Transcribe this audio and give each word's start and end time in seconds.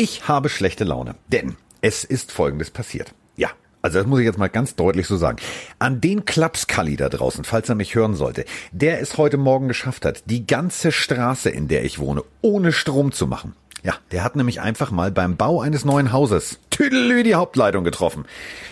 Ich 0.00 0.28
habe 0.28 0.48
schlechte 0.48 0.84
Laune, 0.84 1.16
denn 1.26 1.56
es 1.80 2.04
ist 2.04 2.30
Folgendes 2.30 2.70
passiert. 2.70 3.14
Ja, 3.34 3.48
also 3.82 3.98
das 3.98 4.06
muss 4.06 4.20
ich 4.20 4.26
jetzt 4.26 4.38
mal 4.38 4.46
ganz 4.46 4.76
deutlich 4.76 5.08
so 5.08 5.16
sagen. 5.16 5.38
An 5.80 6.00
den 6.00 6.24
Klapskalli 6.24 6.94
da 6.94 7.08
draußen, 7.08 7.42
falls 7.42 7.68
er 7.68 7.74
mich 7.74 7.96
hören 7.96 8.14
sollte, 8.14 8.44
der 8.70 9.00
es 9.00 9.18
heute 9.18 9.38
Morgen 9.38 9.66
geschafft 9.66 10.04
hat, 10.04 10.22
die 10.26 10.46
ganze 10.46 10.92
Straße, 10.92 11.50
in 11.50 11.66
der 11.66 11.84
ich 11.84 11.98
wohne, 11.98 12.22
ohne 12.42 12.70
Strom 12.70 13.10
zu 13.10 13.26
machen. 13.26 13.56
Ja, 13.82 13.94
der 14.12 14.22
hat 14.22 14.36
nämlich 14.36 14.60
einfach 14.60 14.92
mal 14.92 15.10
beim 15.10 15.36
Bau 15.36 15.60
eines 15.60 15.84
neuen 15.84 16.12
Hauses 16.12 16.60
Tüdelü 16.78 17.24
die 17.24 17.34
Hauptleitung 17.34 17.82
getroffen. 17.82 18.24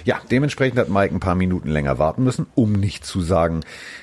Ja, 0.05 0.21
dementsprechend 0.31 0.79
hat 0.79 0.89
Mike 0.89 1.13
ein 1.13 1.19
paar 1.19 1.35
Minuten 1.35 1.69
länger 1.69 1.99
warten 1.99 2.23
müssen, 2.23 2.47
um 2.55 2.71
nicht 2.71 3.05
zu 3.05 3.21
sagen, 3.21 3.63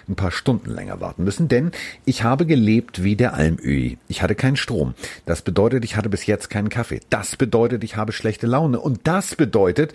ein 0.10 0.16
paar 0.16 0.32
Stunden 0.32 0.72
länger 0.72 1.00
warten 1.00 1.24
müssen, 1.24 1.48
denn 1.48 1.72
ich 2.04 2.22
habe 2.22 2.46
gelebt 2.46 3.04
wie 3.04 3.16
der 3.16 3.34
Almöhi. 3.34 3.98
Ich 4.10 4.22
hatte 4.22 4.36
keinen 4.36 4.58
Strom. 4.58 4.94
Das 5.26 5.42
bedeutet, 5.42 5.86
ich 5.86 5.96
hatte 5.96 6.10
bis 6.10 6.26
jetzt 6.26 6.50
keinen 6.50 6.68
Kaffee. 6.68 7.00
Das 7.10 7.38
bedeutet, 7.38 7.86
ich 7.86 7.96
habe 7.96 8.12
schlechte 8.12 8.46
Laune. 8.46 8.82
Und 8.82 9.08
das 9.08 9.36
bedeutet, 9.36 9.94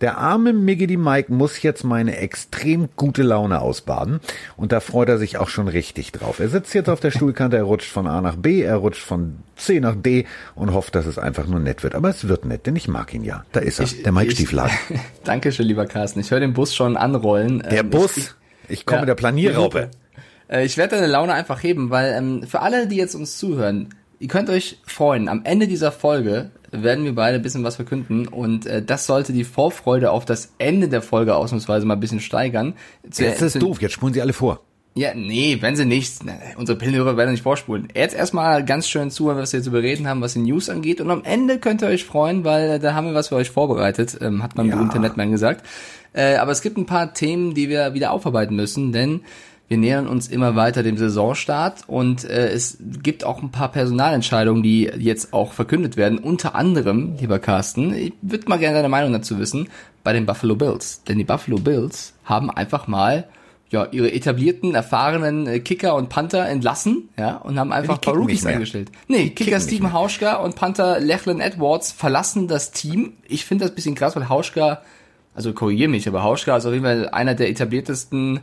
der 0.00 0.16
arme 0.16 0.54
Miggity 0.54 0.96
Mike 0.96 1.30
muss 1.30 1.60
jetzt 1.60 1.84
meine 1.84 2.16
extrem 2.16 2.88
gute 2.96 3.22
Laune 3.22 3.60
ausbaden 3.60 4.20
und 4.56 4.72
da 4.72 4.80
freut 4.80 5.10
er 5.10 5.18
sich 5.18 5.36
auch 5.36 5.48
schon 5.48 5.68
richtig 5.68 6.12
drauf. 6.12 6.40
Er 6.40 6.48
sitzt 6.48 6.72
jetzt 6.72 6.88
auf 6.88 7.00
der 7.00 7.10
Stuhlkante, 7.10 7.58
er 7.58 7.64
rutscht 7.64 7.90
von 7.90 8.06
A 8.06 8.22
nach 8.22 8.36
B, 8.36 8.62
er 8.62 8.76
rutscht 8.76 9.02
von 9.02 9.36
C 9.56 9.78
nach 9.78 9.94
D 9.94 10.24
und 10.54 10.72
hofft, 10.72 10.94
dass 10.94 11.04
es 11.04 11.18
einfach 11.18 11.46
nur 11.46 11.60
nett 11.60 11.82
wird. 11.82 11.94
Aber 11.94 12.08
es 12.08 12.28
wird 12.28 12.46
nett, 12.46 12.66
denn 12.66 12.76
ich 12.76 12.88
mag 12.88 13.12
ihn 13.12 13.24
ja. 13.24 13.44
Da 13.52 13.60
ist 13.60 13.80
er, 13.80 13.86
ich, 13.86 14.02
der 14.02 14.12
Mike 14.12 14.30
Stieflagen. 14.30 14.76
Dankeschön, 15.24 15.66
lieber 15.66 15.86
Carsten. 15.86 16.20
Ich 16.20 16.30
höre 16.30 16.40
den 16.40 16.52
Bus 16.52 16.74
schon 16.74 16.96
anrollen. 16.96 17.60
Der 17.60 17.80
ähm, 17.80 17.90
Bus? 17.90 18.16
Ich, 18.16 18.30
ich 18.68 18.86
komme 18.86 19.00
ja, 19.00 19.06
der 19.06 19.14
Planierraupe. 19.14 19.90
Äh, 20.48 20.64
ich 20.64 20.76
werde 20.76 20.96
deine 20.96 21.08
Laune 21.08 21.32
einfach 21.32 21.62
heben, 21.62 21.90
weil 21.90 22.12
ähm, 22.12 22.44
für 22.46 22.60
alle, 22.60 22.86
die 22.86 22.96
jetzt 22.96 23.14
uns 23.14 23.38
zuhören, 23.38 23.88
ihr 24.20 24.28
könnt 24.28 24.50
euch 24.50 24.78
freuen. 24.84 25.28
Am 25.28 25.42
Ende 25.44 25.66
dieser 25.66 25.90
Folge 25.90 26.50
werden 26.70 27.04
wir 27.04 27.14
beide 27.14 27.36
ein 27.36 27.42
bisschen 27.42 27.64
was 27.64 27.76
verkünden 27.76 28.28
und 28.28 28.66
äh, 28.66 28.82
das 28.82 29.06
sollte 29.06 29.32
die 29.32 29.44
Vorfreude 29.44 30.12
auf 30.12 30.24
das 30.24 30.52
Ende 30.58 30.88
der 30.88 31.02
Folge 31.02 31.34
ausnahmsweise 31.34 31.86
mal 31.86 31.94
ein 31.94 32.00
bisschen 32.00 32.20
steigern. 32.20 32.74
Zu, 33.10 33.24
jetzt 33.24 33.42
ist 33.42 33.54
zu, 33.54 33.58
doof, 33.58 33.82
jetzt 33.82 33.94
spulen 33.94 34.14
sie 34.14 34.22
alle 34.22 34.32
vor. 34.32 34.62
Ja, 34.94 35.14
nee, 35.14 35.58
wenn 35.60 35.76
sie 35.76 35.84
nicht, 35.84 36.18
unsere 36.56 36.76
Pillenhörer 36.76 37.16
werden 37.16 37.30
nicht 37.30 37.44
vorspulen. 37.44 37.88
Jetzt 37.94 38.14
erstmal 38.14 38.64
ganz 38.64 38.88
schön 38.88 39.10
zuhören, 39.10 39.38
was 39.38 39.52
wir 39.52 39.62
zu 39.62 39.70
bereden 39.70 40.08
haben, 40.08 40.20
was 40.20 40.32
die 40.32 40.40
News 40.40 40.68
angeht. 40.68 41.00
Und 41.00 41.10
am 41.10 41.22
Ende 41.22 41.58
könnt 41.58 41.82
ihr 41.82 41.88
euch 41.88 42.04
freuen, 42.04 42.44
weil 42.44 42.70
äh, 42.70 42.78
da 42.80 42.94
haben 42.94 43.06
wir 43.06 43.14
was 43.14 43.28
für 43.28 43.36
euch 43.36 43.50
vorbereitet, 43.50 44.18
ähm, 44.20 44.42
hat 44.42 44.56
man 44.56 44.66
ja. 44.66 44.74
berühmter 44.74 44.98
Netman 44.98 45.30
gesagt. 45.30 45.64
Äh, 46.12 46.36
aber 46.36 46.50
es 46.50 46.60
gibt 46.60 46.76
ein 46.76 46.86
paar 46.86 47.14
Themen, 47.14 47.54
die 47.54 47.68
wir 47.68 47.94
wieder 47.94 48.10
aufarbeiten 48.10 48.56
müssen, 48.56 48.90
denn 48.92 49.20
wir 49.68 49.78
nähern 49.78 50.08
uns 50.08 50.26
immer 50.26 50.56
weiter 50.56 50.82
dem 50.82 50.96
Saisonstart 50.96 51.84
und 51.86 52.24
äh, 52.24 52.48
es 52.48 52.78
gibt 52.80 53.22
auch 53.22 53.40
ein 53.40 53.52
paar 53.52 53.70
Personalentscheidungen, 53.70 54.64
die 54.64 54.90
jetzt 54.98 55.32
auch 55.32 55.52
verkündet 55.52 55.96
werden. 55.96 56.18
Unter 56.18 56.56
anderem, 56.56 57.14
lieber 57.20 57.38
Carsten, 57.38 57.94
ich 57.94 58.12
würde 58.20 58.48
mal 58.48 58.58
gerne 58.58 58.74
deine 58.74 58.88
Meinung 58.88 59.12
dazu 59.12 59.38
wissen, 59.38 59.68
bei 60.02 60.12
den 60.12 60.26
Buffalo 60.26 60.56
Bills. 60.56 61.04
Denn 61.04 61.18
die 61.18 61.24
Buffalo 61.24 61.58
Bills 61.58 62.14
haben 62.24 62.50
einfach 62.50 62.88
mal 62.88 63.28
ja, 63.70 63.86
ihre 63.92 64.12
etablierten, 64.12 64.74
erfahrenen 64.74 65.46
äh, 65.46 65.60
Kicker 65.60 65.94
und 65.94 66.08
Panther 66.08 66.48
entlassen, 66.48 67.08
ja, 67.16 67.36
und 67.36 67.58
haben 67.58 67.72
einfach 67.72 67.94
ein 67.94 68.00
paar 68.00 68.14
Rookies 68.14 68.44
eingestellt. 68.44 68.90
Nee, 69.06 69.24
die 69.24 69.34
Kicker 69.34 69.60
Steven 69.60 69.92
Hauschka 69.92 70.36
und 70.36 70.56
Panther 70.56 70.98
Lachlan 71.00 71.40
Edwards 71.40 71.92
verlassen 71.92 72.48
das 72.48 72.72
Team. 72.72 73.12
Ich 73.28 73.44
finde 73.44 73.64
das 73.64 73.74
bisschen 73.74 73.94
krass, 73.94 74.16
weil 74.16 74.28
Hauschka, 74.28 74.82
also 75.34 75.52
korrigier 75.52 75.88
mich, 75.88 76.08
aber 76.08 76.24
Hauschka 76.24 76.56
ist 76.56 76.66
auf 76.66 76.72
jeden 76.72 76.84
Fall 76.84 77.08
einer 77.10 77.34
der 77.34 77.48
etabliertesten 77.48 78.40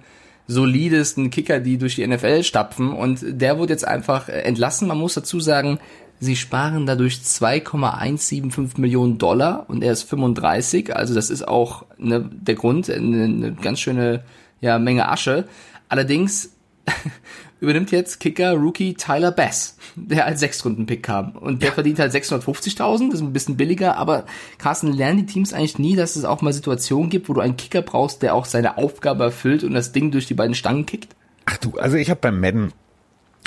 solidesten 0.48 1.30
Kicker, 1.30 1.60
die 1.60 1.78
durch 1.78 1.96
die 1.96 2.08
NFL 2.08 2.44
stapfen 2.44 2.94
und 2.94 3.20
der 3.22 3.58
wurde 3.58 3.74
jetzt 3.74 3.86
einfach 3.86 4.30
äh, 4.30 4.44
entlassen. 4.44 4.88
Man 4.88 4.98
muss 4.98 5.14
dazu 5.14 5.42
sagen, 5.42 5.80
sie 6.22 6.38
sparen 6.38 6.86
dadurch 6.86 7.22
2,175 7.22 8.78
Millionen 8.78 9.18
Dollar 9.18 9.66
und 9.68 9.84
er 9.84 9.92
ist 9.92 10.04
35, 10.04 10.96
also 10.96 11.14
das 11.14 11.30
ist 11.30 11.46
auch 11.46 11.86
ne, 11.98 12.30
der 12.32 12.56
Grund, 12.56 12.90
eine, 12.90 13.26
eine 13.26 13.54
ganz 13.54 13.82
schöne 13.82 14.24
ja, 14.62 14.80
Menge 14.80 15.10
Asche. 15.10 15.48
Allerdings 15.90 16.54
übernimmt 17.60 17.92
jetzt 17.92 18.20
Kicker 18.20 18.54
Rookie 18.54 18.94
Tyler 18.94 19.32
Bass, 19.32 19.78
der 19.96 20.26
als 20.26 20.40
Sechstrunden-Pick 20.40 21.04
kam. 21.04 21.32
Und 21.32 21.62
der 21.62 21.70
ja. 21.70 21.74
verdient 21.74 22.00
halt 22.00 22.14
650.000, 22.14 23.14
ist 23.14 23.22
ein 23.22 23.34
bisschen 23.34 23.58
billiger, 23.58 23.98
aber 23.98 24.26
Carsten, 24.58 24.92
lernen 24.92 25.20
die 25.20 25.26
Teams 25.26 25.54
eigentlich 25.54 25.80
nie, 25.80 25.96
dass 25.96 26.16
es 26.16 26.26
auch 26.26 26.42
mal 26.42 26.54
Situationen 26.54 27.10
gibt, 27.10 27.30
wo 27.30 27.34
du 27.34 27.42
einen 27.42 27.58
Kicker 27.58 27.82
brauchst, 27.82 28.22
der 28.22 28.36
auch 28.36 28.46
seine 28.46 28.78
Aufgabe 28.78 29.26
erfüllt 29.26 29.64
und 29.64 29.74
das 29.74 29.92
Ding 29.92 30.12
durch 30.12 30.28
die 30.28 30.34
beiden 30.34 30.56
Stangen 30.56 30.86
kickt? 30.86 31.16
Ach 31.46 31.58
du, 31.58 31.78
also 31.78 31.98
ich 31.98 32.10
habe 32.10 32.20
beim 32.20 32.40
Madden, 32.40 32.74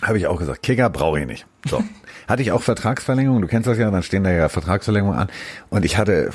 habe 0.02 0.18
ich 0.18 0.26
auch 0.26 0.38
gesagt, 0.38 0.62
Kicker 0.62 0.88
brauche 0.90 1.20
ich 1.20 1.26
nicht. 1.26 1.46
So. 1.68 1.82
hatte 2.28 2.42
ich 2.42 2.52
auch 2.52 2.62
Vertragsverlängerung, 2.62 3.40
du 3.40 3.48
kennst 3.48 3.68
das 3.68 3.78
ja, 3.78 3.90
dann 3.90 4.02
stehen 4.02 4.24
da 4.24 4.30
ja 4.30 4.48
Vertragsverlängerungen 4.48 5.20
an. 5.20 5.28
Und 5.68 5.84
ich 5.84 5.98
hatte, 5.98 6.30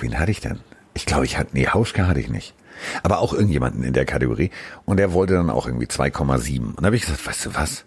wen 0.00 0.18
hatte 0.18 0.30
ich 0.30 0.40
denn? 0.40 0.60
Ich 0.94 1.06
glaube, 1.06 1.24
ich 1.24 1.38
hatte, 1.38 1.50
nee, 1.52 1.66
Hauschka 1.66 2.06
hatte 2.06 2.20
ich 2.20 2.28
nicht 2.28 2.54
aber 3.02 3.20
auch 3.20 3.32
irgendjemanden 3.32 3.82
in 3.82 3.92
der 3.92 4.04
Kategorie. 4.04 4.50
Und 4.84 5.00
er 5.00 5.12
wollte 5.12 5.34
dann 5.34 5.50
auch 5.50 5.66
irgendwie 5.66 5.86
2,7. 5.86 6.60
Und 6.60 6.80
da 6.80 6.86
habe 6.86 6.96
ich 6.96 7.02
gesagt, 7.02 7.26
weißt 7.26 7.46
du 7.46 7.54
was? 7.54 7.84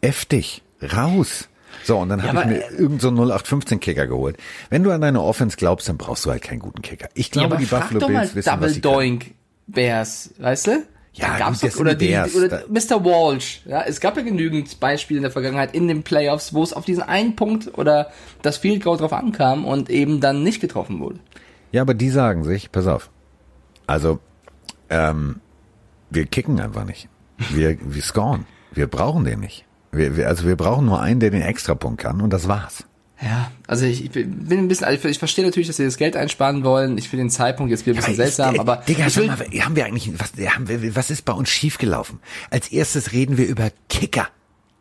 F 0.00 0.24
dich, 0.24 0.62
raus. 0.94 1.48
So, 1.84 1.98
und 1.98 2.08
dann 2.08 2.20
ja, 2.20 2.26
habe 2.26 2.40
ich 2.40 2.46
mir 2.46 2.78
irgend 2.78 3.00
so 3.00 3.08
0815 3.08 3.80
Kicker 3.80 4.06
geholt. 4.06 4.36
Wenn 4.70 4.82
du 4.82 4.90
an 4.90 5.00
deine 5.00 5.22
Offense 5.22 5.56
glaubst, 5.56 5.88
dann 5.88 5.98
brauchst 5.98 6.26
du 6.26 6.30
halt 6.30 6.42
keinen 6.42 6.58
guten 6.58 6.82
Kicker. 6.82 7.08
Ich 7.14 7.30
glaube, 7.30 7.54
ja, 7.54 7.60
die 7.60 7.66
Buffalo 7.66 8.06
Bills 8.06 8.34
wissen, 8.34 8.48
Double 8.48 8.66
was 8.66 8.74
sie 8.74 8.80
Doink 8.80 9.22
können. 9.22 9.34
Bears, 9.66 10.30
weißt 10.38 10.66
du? 10.66 10.82
Ja, 11.12 11.38
gab's 11.38 11.60
doch, 11.60 11.76
oder, 11.76 11.94
die, 11.94 12.16
oder 12.16 12.62
Mr. 12.68 13.04
Walsh. 13.04 13.62
Ja, 13.66 13.82
es 13.82 14.00
gab 14.00 14.16
ja 14.16 14.22
genügend 14.22 14.78
Beispiele 14.78 15.18
in 15.18 15.22
der 15.22 15.32
Vergangenheit 15.32 15.74
in 15.74 15.88
den 15.88 16.02
Playoffs, 16.02 16.54
wo 16.54 16.62
es 16.62 16.72
auf 16.72 16.84
diesen 16.84 17.02
einen 17.02 17.34
Punkt 17.34 17.76
oder 17.76 18.10
das 18.42 18.58
Field 18.58 18.84
Goal 18.84 18.96
drauf 18.96 19.12
ankam 19.12 19.64
und 19.64 19.90
eben 19.90 20.20
dann 20.20 20.44
nicht 20.44 20.60
getroffen 20.60 21.00
wurde. 21.00 21.18
Ja, 21.72 21.82
aber 21.82 21.94
die 21.94 22.10
sagen 22.10 22.44
sich, 22.44 22.70
pass 22.70 22.86
auf. 22.86 23.10
Also 23.86 24.20
ähm, 24.90 25.40
wir 26.10 26.26
kicken 26.26 26.60
einfach 26.60 26.84
nicht. 26.84 27.08
Wir, 27.50 27.76
wir 27.80 28.02
scoren. 28.02 28.46
Wir 28.72 28.86
brauchen 28.86 29.24
den 29.24 29.40
nicht. 29.40 29.64
Wir, 29.92 30.16
wir, 30.16 30.28
also 30.28 30.46
wir 30.46 30.56
brauchen 30.56 30.86
nur 30.86 31.00
einen, 31.00 31.20
der 31.20 31.30
den 31.30 31.42
Extrapunkt 31.42 32.00
kann 32.02 32.20
und 32.20 32.30
das 32.30 32.46
war's. 32.46 32.84
Ja, 33.22 33.50
also 33.66 33.84
ich, 33.84 34.04
ich 34.04 34.10
bin 34.12 34.48
ein 34.50 34.68
bisschen, 34.68 34.86
also 34.86 35.06
ich 35.08 35.18
verstehe 35.18 35.44
natürlich, 35.44 35.66
dass 35.66 35.76
sie 35.76 35.84
das 35.84 35.98
Geld 35.98 36.16
einsparen 36.16 36.64
wollen. 36.64 36.96
Ich 36.96 37.08
finde 37.08 37.24
den 37.24 37.30
Zeitpunkt 37.30 37.70
jetzt 37.70 37.84
wieder 37.84 37.96
ein 37.96 37.96
bisschen 37.96 38.14
ja, 38.14 38.24
seltsam, 38.24 38.54
ist, 38.54 38.60
aber 38.60 38.76
Digga, 38.88 39.06
ich 39.06 39.16
will, 39.16 39.26
mal, 39.26 39.36
haben 39.38 39.76
wir 39.76 39.84
eigentlich 39.84 40.10
was, 40.18 40.32
haben 40.54 40.68
wir, 40.68 40.96
was 40.96 41.10
ist 41.10 41.24
bei 41.26 41.34
uns 41.34 41.50
schiefgelaufen? 41.50 42.20
Als 42.50 42.68
erstes 42.68 43.12
reden 43.12 43.36
wir 43.36 43.46
über 43.46 43.70
Kicker. 43.90 44.28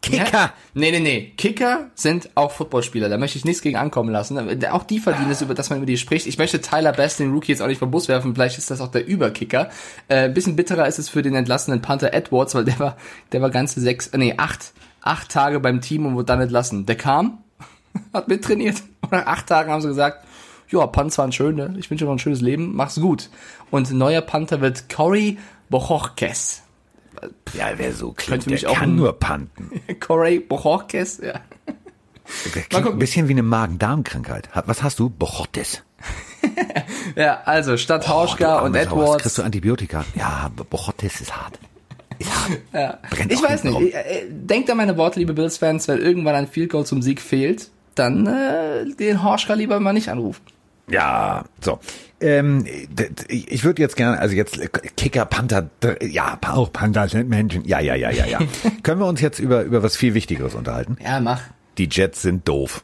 Kicker! 0.02 0.32
Ja? 0.32 0.54
Nee, 0.74 0.92
nee, 0.92 1.00
nee. 1.00 1.34
Kicker 1.36 1.90
sind 1.94 2.30
auch 2.36 2.52
Footballspieler. 2.52 3.10
Da 3.10 3.18
möchte 3.18 3.38
ich 3.38 3.46
nichts 3.46 3.62
gegen 3.62 3.76
ankommen 3.76 4.10
lassen. 4.10 4.64
Auch 4.72 4.84
die 4.84 5.00
verdienen 5.00 5.32
es, 5.32 5.42
über 5.42 5.54
das 5.54 5.70
man 5.70 5.80
über 5.80 5.86
die 5.86 5.98
spricht. 5.98 6.26
Ich 6.26 6.38
möchte 6.38 6.62
Tyler 6.62 6.94
Best, 6.94 7.20
den 7.20 7.32
Rookie, 7.32 7.52
jetzt 7.52 7.62
auch 7.62 7.68
nicht 7.68 7.80
vom 7.80 7.92
Bus 7.92 8.08
werfen. 8.08 8.34
Vielleicht 8.34 8.58
ist 8.58 8.72
das 8.72 8.80
auch 8.80 8.88
der 8.88 9.06
Überkicker. 9.06 9.70
Äh, 10.08 10.30
bisschen 10.30 10.56
bitterer 10.56 10.88
ist 10.88 11.00
es 11.00 11.10
für 11.10 11.22
den 11.22 11.36
entlassenen 11.36 11.82
Panther 11.82 12.14
Edwards, 12.14 12.56
weil 12.56 12.66
der 12.66 12.80
war, 12.80 12.98
der 13.34 13.42
war 13.42 13.50
ganze 13.50 13.82
sechs, 13.82 14.08
äh, 14.08 14.18
nee, 14.18 14.36
acht, 14.38 14.74
acht 15.02 15.30
Tage 15.30 15.60
beim 15.60 15.82
Team 15.82 16.06
und 16.06 16.16
wurde 16.16 16.26
dann 16.26 16.42
entlassen. 16.42 16.86
Der 16.86 16.96
kam, 16.96 17.44
hat 18.14 18.30
mittrainiert. 18.30 18.78
Und 19.02 19.12
nach 19.12 19.26
acht 19.26 19.48
Tagen 19.48 19.72
haben 19.72 19.82
sie 19.82 19.90
gesagt, 19.90 20.26
ja, 20.70 20.86
Pants 20.88 21.18
waren 21.18 21.32
schön, 21.32 21.56
ne? 21.56 21.76
Ich 21.78 21.90
wünsche 21.90 22.06
dir 22.06 22.10
noch 22.10 22.16
ein 22.16 22.20
schönes 22.20 22.42
Leben. 22.42 22.76
Mach's 22.76 22.96
gut. 22.96 23.30
Und 23.72 23.92
neuer 23.92 24.22
Panther 24.22 24.62
wird 24.62 24.88
Cory 24.88 25.38
Bochorkes. 25.70 26.62
Ja, 27.54 27.72
wer 27.78 27.94
so 27.94 28.12
klingt, 28.12 28.50
der 28.50 28.58
kann 28.60 28.92
ein, 28.92 28.96
nur 28.96 29.20
panten. 29.20 29.82
Corey 30.00 30.40
Bochorkes, 30.40 31.20
ja. 31.24 31.42
Klingt 32.52 32.88
ein 32.88 33.00
bisschen 33.00 33.28
wie 33.28 33.34
eine 33.34 33.44
Magen-Darm-Krankheit. 33.44 34.50
Was 34.66 34.84
hast 34.84 35.00
du? 35.00 35.10
Bochortes. 35.10 35.84
ja, 37.16 37.42
also 37.46 37.76
statt 37.78 38.04
oh, 38.06 38.10
Hauschka 38.10 38.60
und 38.60 38.76
Edwards. 38.76 39.14
Was 39.14 39.22
kriegst 39.24 39.38
du 39.38 39.44
Antibiotika? 39.44 40.06
Ja, 40.16 40.52
Bochortes 40.70 41.22
ist 41.22 41.36
hart. 41.36 41.60
Ist 42.20 42.32
hart. 42.34 42.60
Ja. 42.74 43.00
Brennt 43.10 43.32
ich 43.32 43.42
weiß 43.42 43.64
nicht. 43.64 43.94
Äh, 43.94 44.26
denkt 44.30 44.70
an 44.70 44.78
meine 44.78 44.98
Worte, 44.98 45.20
liebe 45.20 45.34
Bills-Fans, 45.34 45.88
wenn 45.88 46.00
irgendwann 46.00 46.36
ein 46.36 46.48
Field 46.48 46.72
Goal 46.72 46.86
zum 46.86 47.02
Sieg 47.02 47.22
fehlt, 47.22 47.70
dann 47.96 48.28
äh, 48.28 48.86
den 48.96 49.24
Hauschka 49.24 49.54
lieber 49.54 49.80
mal 49.80 49.94
nicht 49.94 50.10
anrufen. 50.10 50.42
Ja, 50.90 51.46
so. 51.62 51.80
Ähm, 52.22 52.66
ich 53.28 53.64
würde 53.64 53.82
jetzt 53.82 53.96
gerne, 53.96 54.20
also 54.20 54.36
jetzt 54.36 54.60
Kicker, 54.98 55.26
Panther, 55.26 55.70
ja, 56.02 56.38
auch 56.48 56.72
Panther 56.74 57.08
sind 57.08 57.30
Menschen. 57.30 57.66
Ja, 57.66 57.80
ja, 57.80 57.96
ja, 57.96 58.12
ja, 58.12 58.26
ja. 58.26 58.40
Können 58.84 59.00
wir 59.00 59.08
uns 59.08 59.22
jetzt 59.22 59.40
über, 59.40 59.64
über 59.64 59.84
was 59.84 59.96
viel 59.96 60.14
Wichtigeres 60.14 60.54
unterhalten? 60.56 60.98
Ja, 61.04 61.20
mach. 61.22 61.42
Die 61.78 61.88
Jets 61.90 62.22
sind 62.22 62.48
doof. 62.48 62.84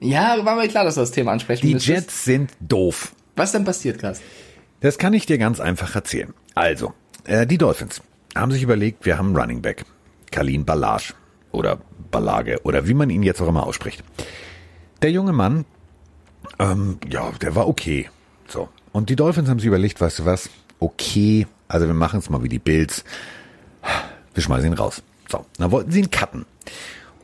Ja, 0.00 0.44
war 0.44 0.56
mir 0.56 0.66
klar, 0.66 0.84
dass 0.84 0.96
du 0.96 1.00
das 1.00 1.12
Thema 1.12 1.30
ansprechen 1.30 1.64
Die 1.66 1.74
müsstest. 1.74 1.96
Jets 1.96 2.24
sind 2.24 2.50
doof. 2.60 3.14
Was 3.36 3.52
denn 3.52 3.64
passiert, 3.64 3.98
Klaas? 4.00 4.20
Das 4.80 4.98
kann 4.98 5.14
ich 5.14 5.26
dir 5.26 5.38
ganz 5.38 5.60
einfach 5.60 5.94
erzählen. 5.94 6.34
Also, 6.56 6.92
äh, 7.24 7.46
die 7.46 7.58
Dolphins 7.58 8.02
haben 8.34 8.50
sich 8.50 8.64
überlegt, 8.64 9.06
wir 9.06 9.16
haben 9.16 9.36
Running 9.36 9.62
Back. 9.62 9.84
Kalin 10.32 10.64
Ballage. 10.64 11.14
Oder 11.52 11.78
Ballage. 12.10 12.58
Oder 12.64 12.88
wie 12.88 12.94
man 12.94 13.10
ihn 13.10 13.22
jetzt 13.22 13.40
auch 13.40 13.48
immer 13.48 13.64
ausspricht. 13.64 14.02
Der 15.02 15.12
junge 15.12 15.32
Mann, 15.32 15.64
ähm, 16.58 16.98
ja, 17.08 17.30
der 17.40 17.54
war 17.54 17.68
okay. 17.68 18.10
So. 18.52 18.68
Und 18.92 19.08
die 19.08 19.16
Dolphins 19.16 19.48
haben 19.48 19.58
sich 19.58 19.66
überlegt, 19.66 20.00
weißt 20.00 20.20
du 20.20 20.24
was? 20.26 20.50
Okay, 20.78 21.46
also 21.68 21.86
wir 21.86 21.94
machen 21.94 22.18
es 22.18 22.28
mal 22.28 22.42
wie 22.42 22.50
die 22.50 22.58
Bills. 22.58 23.02
Wir 24.34 24.42
schmeißen 24.42 24.66
ihn 24.66 24.74
raus. 24.74 25.02
So, 25.30 25.46
dann 25.56 25.70
wollten 25.70 25.90
sie 25.90 26.00
ihn 26.00 26.10
cutten. 26.10 26.44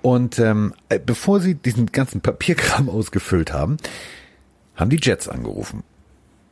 Und 0.01 0.39
ähm, 0.39 0.73
äh, 0.89 0.99
bevor 0.99 1.41
sie 1.41 1.55
diesen 1.55 1.93
ganzen 1.93 2.23
Papierkram 2.23 2.89
ausgefüllt 2.89 3.53
haben, 3.53 3.77
haben 4.75 4.91
die 4.91 5.01
Jets 5.03 5.29
angerufen 5.29 5.83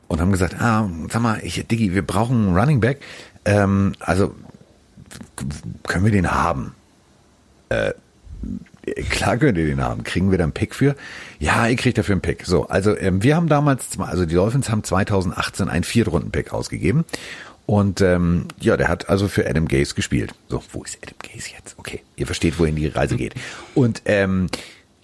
und 0.09 0.21
haben 0.21 0.33
gesagt, 0.33 0.61
ah, 0.61 0.91
sag 1.11 1.23
mal, 1.23 1.41
ich, 1.43 1.67
Diggi, 1.67 1.95
wir 1.95 2.07
brauchen 2.07 2.49
einen 2.49 2.57
Running 2.57 2.81
Back. 2.81 3.01
Ähm, 3.47 3.95
also 4.01 4.35
können 5.85 6.05
wir 6.05 6.13
den 6.13 6.31
haben? 6.33 6.75
Äh, 7.71 7.93
klar 9.11 9.37
könnt 9.37 9.59
ihr 9.59 9.67
den 9.67 9.81
haben. 9.81 10.05
Kriegen 10.05 10.31
wir 10.31 10.39
da 10.39 10.45
einen 10.45 10.53
Pick 10.53 10.75
für? 10.75 10.97
Ja, 11.39 11.67
ihr 11.67 11.77
kriegt 11.77 11.99
dafür 11.99 12.15
einen 12.15 12.23
Pick. 12.23 12.45
So, 12.47 12.67
also 12.69 12.97
ähm, 12.97 13.23
wir 13.23 13.37
haben 13.37 13.49
damals, 13.49 13.99
also 13.99 14.27
die 14.27 14.35
Dolphins 14.35 14.71
haben 14.71 14.85
2018 14.85 15.69
einen 15.69 15.85
Viertrunden-Pick 15.85 16.53
ausgegeben. 16.53 17.05
Und 17.67 18.01
ähm, 18.01 18.47
ja, 18.61 18.77
der 18.77 18.89
hat 18.89 19.09
also 19.09 19.27
für 19.27 19.49
Adam 19.49 19.67
Gaze 19.67 19.95
gespielt. 19.95 20.35
So, 20.49 20.63
wo 20.73 20.85
ist 20.85 20.99
Adam 21.03 21.17
Gaze 21.21 21.51
jetzt? 21.57 21.75
Okay, 21.79 22.01
ihr 22.15 22.27
versteht, 22.27 22.59
wohin 22.61 22.77
die 22.77 22.87
Reise 22.87 23.17
geht. 23.17 23.35
Und 23.75 24.03
ähm, 24.05 24.49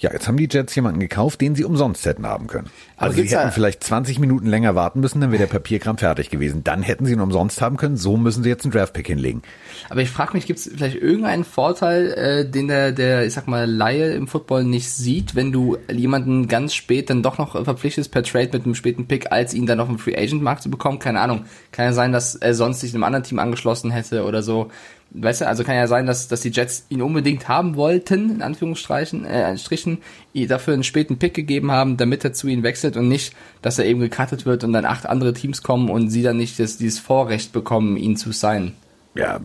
ja, 0.03 0.13
jetzt 0.13 0.27
haben 0.27 0.37
die 0.37 0.49
Jets 0.51 0.75
jemanden 0.75 0.99
gekauft, 0.99 1.41
den 1.41 1.55
sie 1.55 1.65
umsonst 1.65 2.05
hätten 2.05 2.27
haben 2.27 2.49
können. 2.49 2.69
Also 2.97 3.23
sie 3.23 3.29
hätten 3.29 3.53
vielleicht 3.53 3.85
20 3.85 4.19
Minuten 4.19 4.47
länger 4.47 4.75
warten 4.75 4.99
müssen, 4.99 5.21
dann 5.21 5.31
wäre 5.31 5.47
der 5.47 5.47
Papierkram 5.47 5.97
fertig 5.97 6.29
gewesen. 6.29 6.65
Dann 6.65 6.83
hätten 6.83 7.07
sie 7.07 7.13
ihn 7.13 7.21
umsonst 7.21 7.63
haben 7.63 7.77
können. 7.77 7.97
So 7.97 8.17
müssen 8.17 8.43
sie 8.43 8.49
jetzt 8.49 8.65
einen 8.65 8.73
Draftpick 8.73 9.07
hinlegen. 9.07 9.43
Aber 9.91 10.01
ich 10.01 10.11
frage 10.11 10.33
mich, 10.35 10.47
gibt 10.47 10.59
es 10.59 10.71
vielleicht 10.75 10.97
irgendeinen 10.97 11.45
Vorteil, 11.45 12.13
äh, 12.13 12.51
den 12.51 12.67
der, 12.67 12.91
der, 12.91 13.27
ich 13.27 13.33
sag 13.33 13.47
mal, 13.47 13.71
Laie 13.71 14.13
im 14.15 14.27
Football 14.27 14.65
nicht 14.65 14.91
sieht, 14.91 15.37
wenn 15.37 15.53
du 15.53 15.79
jemanden 15.91 16.49
ganz 16.49 16.75
spät 16.75 17.09
dann 17.09 17.23
doch 17.23 17.39
noch 17.39 17.53
verpflichtest 17.65 18.11
per 18.11 18.25
Trade 18.25 18.51
mit 18.53 18.65
einem 18.65 18.75
späten 18.75 19.07
Pick, 19.07 19.31
als 19.31 19.55
ihn 19.55 19.67
dann 19.67 19.79
auf 19.79 19.87
dem 19.87 19.99
Free 19.99 20.17
Agent 20.17 20.43
Markt 20.43 20.65
zu 20.65 20.71
bekommen? 20.71 20.99
Keine 20.99 21.21
Ahnung. 21.21 21.45
Kann 21.71 21.85
ja 21.85 21.93
sein, 21.93 22.11
dass 22.11 22.35
er 22.35 22.55
sonst 22.55 22.81
sich 22.81 22.93
einem 22.93 23.05
anderen 23.05 23.23
Team 23.23 23.39
angeschlossen 23.39 23.93
hätte 23.93 24.25
oder 24.25 24.43
so 24.43 24.69
weißt 25.15 25.43
du, 25.43 25.49
also 25.49 25.65
kann 25.65 25.75
ja 25.75 25.87
sein, 25.87 26.07
dass, 26.07 26.29
dass 26.29 26.41
die 26.41 26.51
Jets 26.51 26.87
ihn 26.89 27.03
unbedingt 27.03 27.49
haben 27.49 27.77
wollten, 27.77 28.31
in 28.31 28.43
Anführungsstrichen, 28.43 29.25
äh, 29.25 29.57
Strichen, 29.59 29.99
dafür 30.35 30.75
einen 30.75 30.85
späten 30.85 31.19
Pick 31.19 31.35
gegeben 31.35 31.71
haben, 31.71 31.97
damit 31.97 32.25
er 32.25 32.33
zu 32.33 32.49
ihnen 32.49 32.63
wechselt 32.63 32.97
und 32.97 33.09
nicht, 33.09 33.35
dass 33.61 33.79
er 33.79 33.85
eben 33.85 34.01
gecuttet 34.01 34.47
wird 34.47 34.65
und 34.65 34.73
dann 34.73 34.85
acht 34.85 35.07
andere 35.07 35.35
Teams 35.35 35.63
kommen 35.63 35.91
und 35.91 36.11
sie 36.11 36.23
dann 36.23 36.37
nicht 36.37 36.59
das, 36.59 36.79
dieses 36.79 36.99
Vorrecht 36.99 37.53
bekommen, 37.53 37.97
ihn 37.97 38.17
zu 38.17 38.33
sein. 38.33 38.73
Ja, 39.15 39.41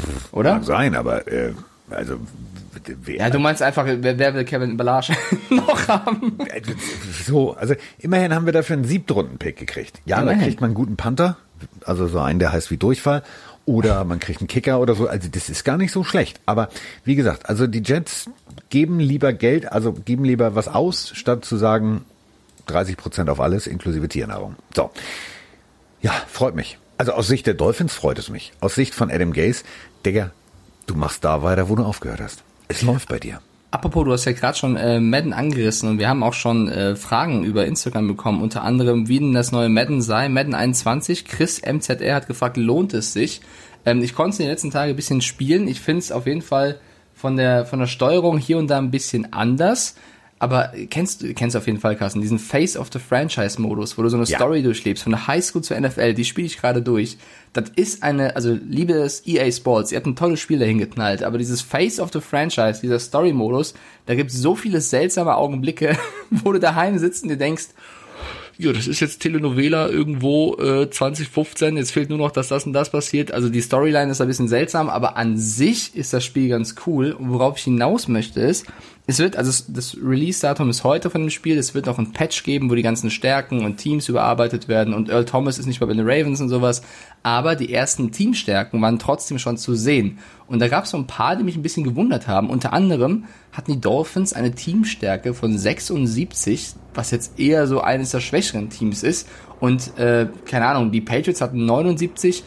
pff, 0.00 0.32
oder? 0.32 0.54
Mag 0.54 0.64
sein, 0.64 0.94
aber 0.94 1.28
äh, 1.28 1.52
also 1.90 2.18
Wer, 3.04 3.16
ja, 3.16 3.30
du 3.30 3.38
meinst 3.38 3.62
einfach, 3.62 3.84
wer, 3.86 4.18
wer 4.18 4.34
will 4.34 4.44
Kevin 4.44 4.76
Belage 4.76 5.12
noch 5.50 5.86
haben? 5.86 6.36
So, 7.24 7.52
also 7.54 7.74
immerhin 7.98 8.34
haben 8.34 8.46
wir 8.46 8.52
dafür 8.52 8.74
einen 8.74 8.84
Siebtrunden-Pick 8.84 9.56
gekriegt. 9.56 10.00
Ja, 10.04 10.20
immerhin. 10.20 10.40
da 10.40 10.46
kriegt 10.46 10.60
man 10.60 10.68
einen 10.68 10.74
guten 10.74 10.96
Panther, 10.96 11.36
also 11.84 12.08
so 12.08 12.18
einen, 12.18 12.40
der 12.40 12.52
heißt 12.52 12.70
wie 12.72 12.76
Durchfall 12.78 13.22
oder 13.64 14.04
man 14.04 14.18
kriegt 14.18 14.40
einen 14.40 14.48
Kicker 14.48 14.80
oder 14.80 14.94
so. 14.94 15.08
Also 15.08 15.28
das 15.28 15.48
ist 15.48 15.64
gar 15.64 15.76
nicht 15.76 15.92
so 15.92 16.04
schlecht. 16.04 16.40
Aber 16.46 16.68
wie 17.04 17.14
gesagt, 17.14 17.48
also 17.48 17.66
die 17.66 17.82
Jets 17.82 18.28
geben 18.70 19.00
lieber 19.00 19.32
Geld, 19.32 19.70
also 19.70 19.92
geben 19.92 20.24
lieber 20.24 20.54
was 20.54 20.68
aus, 20.68 21.12
statt 21.14 21.44
zu 21.44 21.56
sagen 21.56 22.04
30 22.66 22.96
Prozent 22.96 23.30
auf 23.30 23.40
alles, 23.40 23.66
inklusive 23.66 24.08
Tiernahrung. 24.08 24.56
So. 24.74 24.90
Ja, 26.00 26.12
freut 26.28 26.54
mich. 26.54 26.78
Also 26.98 27.12
aus 27.12 27.26
Sicht 27.26 27.46
der 27.46 27.54
Dolphins 27.54 27.94
freut 27.94 28.18
es 28.18 28.28
mich. 28.28 28.52
Aus 28.60 28.74
Sicht 28.74 28.94
von 28.94 29.10
Adam 29.10 29.32
Gase, 29.32 29.64
Digga, 30.04 30.30
du 30.86 30.94
machst 30.94 31.24
da 31.24 31.42
weiter, 31.42 31.68
wo 31.68 31.76
du 31.76 31.84
aufgehört 31.84 32.20
hast. 32.20 32.42
Es 32.68 32.82
läuft 32.82 33.08
bei 33.08 33.18
dir. 33.18 33.40
Apropos, 33.72 34.04
du 34.04 34.12
hast 34.12 34.26
ja 34.26 34.32
gerade 34.32 34.56
schon 34.56 34.76
äh, 34.76 35.00
Madden 35.00 35.32
angerissen 35.32 35.88
und 35.88 35.98
wir 35.98 36.06
haben 36.06 36.22
auch 36.22 36.34
schon 36.34 36.68
äh, 36.68 36.94
Fragen 36.94 37.42
über 37.42 37.64
Instagram 37.64 38.06
bekommen, 38.06 38.42
unter 38.42 38.62
anderem, 38.62 39.08
wie 39.08 39.18
denn 39.18 39.32
das 39.32 39.50
neue 39.50 39.70
Madden 39.70 40.02
sei. 40.02 40.28
Madden 40.28 40.54
21, 40.54 41.24
Chris 41.24 41.62
MZR 41.62 42.14
hat 42.14 42.26
gefragt, 42.26 42.58
lohnt 42.58 42.92
es 42.92 43.14
sich? 43.14 43.40
Ähm, 43.86 44.02
ich 44.02 44.14
konnte 44.14 44.34
es 44.34 44.38
in 44.40 44.44
den 44.44 44.50
letzten 44.50 44.70
Tagen 44.70 44.90
ein 44.90 44.96
bisschen 44.96 45.22
spielen. 45.22 45.66
Ich 45.68 45.80
finde 45.80 46.00
es 46.00 46.12
auf 46.12 46.26
jeden 46.26 46.42
Fall 46.42 46.80
von 47.14 47.38
der, 47.38 47.64
von 47.64 47.78
der 47.78 47.86
Steuerung 47.86 48.36
hier 48.36 48.58
und 48.58 48.68
da 48.68 48.76
ein 48.76 48.90
bisschen 48.90 49.32
anders. 49.32 49.96
Aber 50.38 50.72
kennst 50.90 51.22
du, 51.22 51.32
kennst 51.32 51.54
du 51.54 51.58
auf 51.58 51.66
jeden 51.66 51.80
Fall, 51.80 51.96
Carsten, 51.96 52.20
diesen 52.20 52.38
Face 52.38 52.76
of 52.76 52.90
the 52.92 52.98
Franchise 52.98 53.58
Modus, 53.58 53.96
wo 53.96 54.02
du 54.02 54.10
so 54.10 54.18
eine 54.18 54.26
ja. 54.26 54.36
Story 54.36 54.62
durchlebst, 54.62 55.04
von 55.04 55.12
der 55.12 55.28
Highschool 55.28 55.62
zur 55.62 55.80
NFL, 55.80 56.12
die 56.12 56.26
spiele 56.26 56.46
ich 56.46 56.58
gerade 56.58 56.82
durch. 56.82 57.16
Das 57.52 57.68
ist 57.76 58.02
eine, 58.02 58.34
also 58.34 58.58
liebes 58.66 59.26
EA 59.26 59.50
Sports, 59.52 59.92
ihr 59.92 59.96
habt 59.96 60.06
ein 60.06 60.16
tolles 60.16 60.40
Spiel 60.40 60.58
dahin 60.58 60.78
geknallt, 60.78 61.22
aber 61.22 61.36
dieses 61.36 61.60
Face 61.60 62.00
of 62.00 62.10
the 62.12 62.20
Franchise, 62.20 62.80
dieser 62.80 62.98
Story 62.98 63.32
Modus, 63.34 63.74
da 64.06 64.14
gibt 64.14 64.30
es 64.30 64.38
so 64.38 64.54
viele 64.54 64.80
seltsame 64.80 65.36
Augenblicke, 65.36 65.98
wo 66.30 66.52
du 66.52 66.58
daheim 66.58 66.98
sitzt 66.98 67.24
und 67.24 67.28
dir 67.28 67.36
denkst, 67.36 67.68
ja, 68.58 68.72
das 68.72 68.86
ist 68.86 69.00
jetzt 69.00 69.20
Telenovela 69.20 69.88
irgendwo 69.88 70.56
äh, 70.56 70.88
2015, 70.88 71.76
jetzt 71.76 71.90
fehlt 71.90 72.10
nur 72.10 72.18
noch, 72.18 72.30
dass 72.30 72.48
das 72.48 72.64
und 72.64 72.72
das 72.72 72.90
passiert. 72.90 73.32
Also 73.32 73.48
die 73.48 73.60
Storyline 73.60 74.10
ist 74.10 74.20
ein 74.20 74.28
bisschen 74.28 74.48
seltsam, 74.48 74.88
aber 74.88 75.16
an 75.16 75.36
sich 75.36 75.96
ist 75.96 76.12
das 76.12 76.24
Spiel 76.24 76.48
ganz 76.48 76.76
cool. 76.86 77.12
Und 77.12 77.30
worauf 77.30 77.58
ich 77.58 77.64
hinaus 77.64 78.08
möchte 78.08 78.40
ist, 78.40 78.66
es 79.06 79.18
wird, 79.18 79.36
also 79.36 79.64
das 79.68 79.96
Release-Datum 79.96 80.70
ist 80.70 80.84
heute 80.84 81.10
von 81.10 81.22
dem 81.22 81.30
Spiel, 81.30 81.58
es 81.58 81.74
wird 81.74 81.86
noch 81.86 81.98
ein 81.98 82.12
Patch 82.12 82.44
geben, 82.44 82.70
wo 82.70 82.76
die 82.76 82.82
ganzen 82.82 83.10
Stärken 83.10 83.64
und 83.64 83.76
Teams 83.76 84.08
überarbeitet 84.08 84.68
werden 84.68 84.94
und 84.94 85.08
Earl 85.08 85.24
Thomas 85.24 85.58
ist 85.58 85.66
nicht 85.66 85.80
mehr 85.80 85.88
bei 85.88 85.94
den 85.94 86.08
Ravens 86.08 86.40
und 86.40 86.48
sowas, 86.48 86.82
aber 87.24 87.56
die 87.56 87.72
ersten 87.72 88.12
Teamstärken 88.12 88.80
waren 88.80 89.00
trotzdem 89.00 89.40
schon 89.40 89.56
zu 89.56 89.74
sehen. 89.74 90.18
Und 90.46 90.60
da 90.60 90.68
gab 90.68 90.84
es 90.84 90.90
so 90.90 90.98
ein 90.98 91.08
paar, 91.08 91.34
die 91.34 91.42
mich 91.42 91.56
ein 91.56 91.62
bisschen 91.62 91.82
gewundert 91.82 92.28
haben. 92.28 92.48
Unter 92.48 92.72
anderem 92.72 93.24
hatten 93.50 93.72
die 93.72 93.80
Dolphins 93.80 94.34
eine 94.34 94.52
Teamstärke 94.52 95.34
von 95.34 95.58
76, 95.58 96.74
was 96.94 97.10
jetzt 97.10 97.40
eher 97.40 97.66
so 97.66 97.80
eines 97.80 98.10
der 98.10 98.20
schwächeren 98.20 98.70
Teams 98.70 99.02
ist. 99.02 99.28
Und 99.58 99.98
äh, 99.98 100.28
keine 100.44 100.66
Ahnung, 100.66 100.92
die 100.92 101.00
Patriots 101.00 101.40
hatten 101.40 101.64
79 101.64 102.44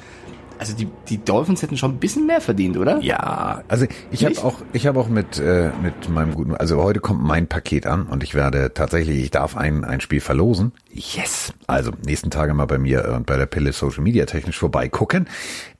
also 0.59 0.75
die, 0.75 0.87
die 1.09 1.23
Dolphins 1.23 1.61
hätten 1.61 1.77
schon 1.77 1.91
ein 1.91 1.99
bisschen 1.99 2.25
mehr 2.25 2.41
verdient, 2.41 2.77
oder? 2.77 2.99
Ja, 3.01 3.63
also 3.67 3.85
ich 4.11 4.25
habe 4.25 4.37
auch, 4.43 4.59
ich 4.73 4.87
habe 4.87 4.99
auch 4.99 5.07
mit 5.07 5.39
äh, 5.39 5.71
mit 5.81 6.09
meinem 6.09 6.33
guten, 6.33 6.55
also 6.55 6.81
heute 6.81 6.99
kommt 6.99 7.23
mein 7.23 7.47
Paket 7.47 7.85
an 7.87 8.03
und 8.03 8.23
ich 8.23 8.35
werde 8.35 8.73
tatsächlich, 8.73 9.23
ich 9.23 9.31
darf 9.31 9.57
ein 9.57 9.83
ein 9.83 10.01
Spiel 10.01 10.21
verlosen. 10.21 10.71
Yes. 10.91 11.53
Also 11.67 11.91
nächsten 12.05 12.29
Tage 12.29 12.53
mal 12.53 12.65
bei 12.65 12.77
mir 12.77 13.13
und 13.15 13.25
bei 13.25 13.37
der 13.37 13.45
Pille 13.45 13.73
Social 13.73 14.03
Media 14.03 14.25
technisch 14.25 14.57
vorbeigucken, 14.57 15.27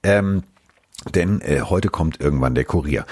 ähm, 0.04 0.44
denn 1.14 1.42
äh, 1.42 1.62
heute 1.62 1.90
kommt 1.90 2.20
irgendwann 2.20 2.56
der 2.56 2.66
Kurier. 2.66 3.06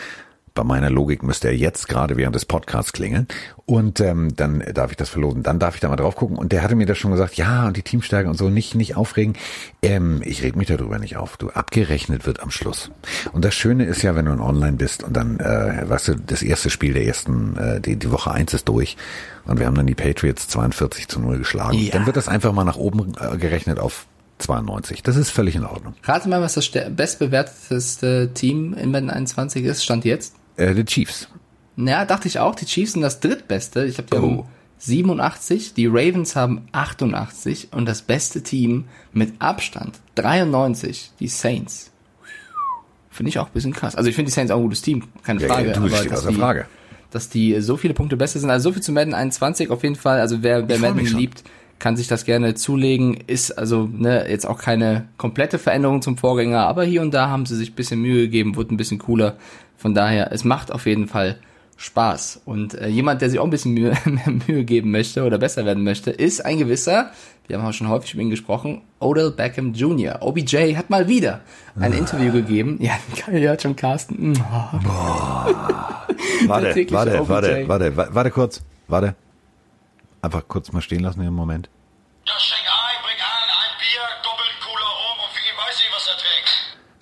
Bei 0.56 0.64
meiner 0.64 0.92
Logik 0.92 1.24
müsste 1.24 1.48
er 1.48 1.56
jetzt 1.56 1.88
gerade 1.88 2.16
während 2.16 2.36
des 2.36 2.46
Podcasts 2.46 2.94
klingeln. 2.94 3.28
Und 3.66 4.00
ähm, 4.02 4.36
dann 4.36 4.64
darf 4.74 4.92
ich 4.92 4.98
das 4.98 5.10
verlosen. 5.10 5.42
Dann 5.42 5.58
darf 5.58 5.74
ich 5.74 5.82
da 5.82 5.90
mal 5.90 5.96
drauf 5.96 6.16
gucken. 6.16 6.38
Und 6.38 6.52
der 6.52 6.62
hatte 6.62 6.76
mir 6.76 6.86
das 6.86 7.00
schon 7.00 7.10
gesagt, 7.10 7.36
ja, 7.36 7.66
und 7.66 7.76
die 7.76 7.82
Teamstärke 7.82 8.30
und 8.30 8.38
so, 8.38 8.50
nicht, 8.50 8.76
nicht 8.76 8.96
aufregen. 8.96 9.36
Ähm, 9.82 10.22
ich 10.24 10.44
reg 10.44 10.56
mich 10.56 10.68
darüber 10.68 11.00
nicht 11.00 11.18
auf. 11.18 11.38
Du, 11.38 11.50
abgerechnet 11.50 12.28
wird 12.28 12.42
am 12.42 12.52
Schluss. 12.52 12.92
Und 13.32 13.44
das 13.44 13.56
Schöne 13.56 13.86
ist 13.86 14.04
ja, 14.04 14.16
wenn 14.16 14.26
du 14.26 14.34
online 14.34 14.78
bist 14.78 15.02
und 15.02 15.18
dann, 15.18 15.40
äh, 15.40 15.90
weißt 15.90 16.10
du, 16.10 16.16
das 16.18 16.44
erste 16.44 16.70
Spiel 16.70 16.94
der 16.94 17.08
ersten, 17.08 17.58
äh, 17.58 17.82
die, 17.82 17.96
die 17.96 18.12
Woche 18.12 18.32
eins 18.32 18.54
ist 18.54 18.68
durch. 18.68 18.96
Und 19.46 19.60
wir 19.60 19.66
haben 19.66 19.76
dann 19.76 19.88
die 19.88 19.96
Patriots 19.96 20.48
42 20.50 21.08
zu 21.08 21.20
0 21.20 21.40
geschlagen. 21.40 21.80
Ja. 21.80 21.94
Dann 21.94 22.06
wird 22.06 22.16
das 22.16 22.28
einfach 22.28 22.54
mal 22.54 22.64
nach 22.64 22.78
oben 22.78 23.14
äh, 23.20 23.38
gerechnet 23.38 23.80
auf 23.80 24.06
92. 24.38 25.02
Das 25.02 25.16
ist 25.16 25.32
völlig 25.32 25.56
in 25.56 25.66
Ordnung. 25.66 25.96
Rate 26.04 26.30
mal, 26.30 26.42
was 26.42 26.54
das 26.54 26.70
bestbewerteteste 26.70 28.32
Team 28.34 28.74
in 28.74 28.92
Madden 28.92 29.10
21 29.10 29.66
ist, 29.66 29.84
stand 29.84 30.06
jetzt? 30.06 30.36
Äh, 30.58 30.74
die 30.76 30.86
Chiefs. 30.86 31.28
Ja, 31.76 32.06
dachte 32.06 32.28
ich 32.28 32.40
auch. 32.40 32.56
Die 32.56 32.66
Chiefs 32.66 32.94
sind 32.94 33.02
das 33.02 33.20
drittbeste. 33.20 33.86
Ich 33.86 33.98
habe 33.98 34.08
die 34.12 34.18
oh. 34.18 34.46
87, 34.84 35.74
die 35.74 35.88
Ravens 35.88 36.36
haben 36.36 36.68
88 36.74 37.70
und 37.72 37.86
das 37.86 38.02
beste 38.02 38.44
Team 38.44 38.86
mit 39.14 39.34
Abstand 39.40 40.00
93, 40.16 41.12
die 41.20 41.30
Saints. 41.30 41.92
Finde 43.10 43.30
ich 43.30 43.40
auch 43.40 43.48
ein 43.48 43.54
bisschen 43.54 43.74
krass. 43.74 43.96
Also 43.96 44.10
ich 44.10 44.16
finde 44.16 44.30
die 44.30 44.34
Saints 44.34 44.52
auch 44.52 44.58
ein 44.58 44.64
gutes 44.64 44.82
Team, 44.82 45.04
keine 45.24 45.40
Frage. 45.40 45.70
Ja, 45.70 45.74
ja, 45.74 45.78
aber 45.78 45.90
dass 45.90 46.26
die, 46.26 46.34
Frage. 46.34 46.66
dass 47.12 47.30
die 47.30 47.62
so 47.62 47.78
viele 47.78 47.94
Punkte 47.94 48.18
besser 48.18 48.40
sind. 48.40 48.50
Also 48.50 48.70
so 48.70 48.74
viel 48.74 48.82
zu 48.82 48.92
Madden 48.92 49.14
21 49.14 49.70
auf 49.70 49.84
jeden 49.84 49.96
Fall. 49.96 50.20
Also 50.20 50.44
wer, 50.44 50.68
wer 50.68 50.80
Madden 50.80 51.06
liebt, 51.06 51.44
kann 51.80 51.96
sich 51.96 52.08
das 52.08 52.26
gerne 52.26 52.56
zulegen. 52.56 53.16
Ist 53.28 53.52
also 53.52 53.88
ne, 53.92 54.30
jetzt 54.30 54.46
auch 54.46 54.60
keine 54.60 55.08
komplette 55.18 55.60
Veränderung 55.60 56.02
zum 56.02 56.18
Vorgänger, 56.18 56.66
aber 56.66 56.84
hier 56.84 57.02
und 57.02 57.14
da 57.14 57.30
haben 57.30 57.46
sie 57.46 57.56
sich 57.56 57.72
ein 57.72 57.76
bisschen 57.76 58.02
Mühe 58.02 58.24
gegeben, 58.24 58.56
wurde 58.56 58.74
ein 58.74 58.78
bisschen 58.78 59.00
cooler. 59.00 59.38
Von 59.78 59.94
daher, 59.94 60.32
es 60.32 60.44
macht 60.44 60.72
auf 60.72 60.86
jeden 60.86 61.08
Fall 61.08 61.38
Spaß. 61.78 62.42
Und 62.46 62.76
äh, 62.76 62.88
jemand, 62.88 63.22
der 63.22 63.30
sich 63.30 63.40
auch 63.40 63.44
ein 63.44 63.50
bisschen 63.50 63.74
Mühe, 63.74 63.94
mehr 64.06 64.40
Mühe 64.48 64.64
geben 64.64 64.92
möchte 64.92 65.24
oder 65.24 65.38
besser 65.38 65.66
werden 65.66 65.84
möchte, 65.84 66.12
ist 66.12 66.46
ein 66.46 66.58
gewisser, 66.58 67.12
wir 67.48 67.58
haben 67.58 67.68
auch 67.68 67.74
schon 67.74 67.90
häufig 67.90 68.14
über 68.14 68.24
ihn 68.24 68.30
gesprochen, 68.30 68.82
Odell 69.00 69.32
Beckham 69.32 69.74
Jr. 69.74 70.22
OBJ 70.22 70.76
hat 70.76 70.90
mal 70.90 71.08
wieder 71.08 71.42
ein 71.78 71.94
ah. 71.94 71.98
Interview 71.98 72.32
gegeben. 72.32 72.80
Ja, 72.82 72.94
ihr 73.32 73.50
hört 73.50 73.62
schon 73.62 73.76
Carsten. 73.76 74.34
Oh. 74.38 74.78
Boah. 74.84 75.46
warte, 76.48 76.92
warte, 76.92 77.30
warte, 77.30 77.68
warte, 77.68 78.16
warte 78.16 78.32
kurz, 78.32 78.62
warte. 78.88 79.16
Einfach 80.22 80.48
kurz 80.48 80.72
mal 80.72 80.82
stehen 80.82 81.02
lassen 81.02 81.22
im 81.22 81.34
Moment. 81.34 81.70
Ja, 82.26 82.34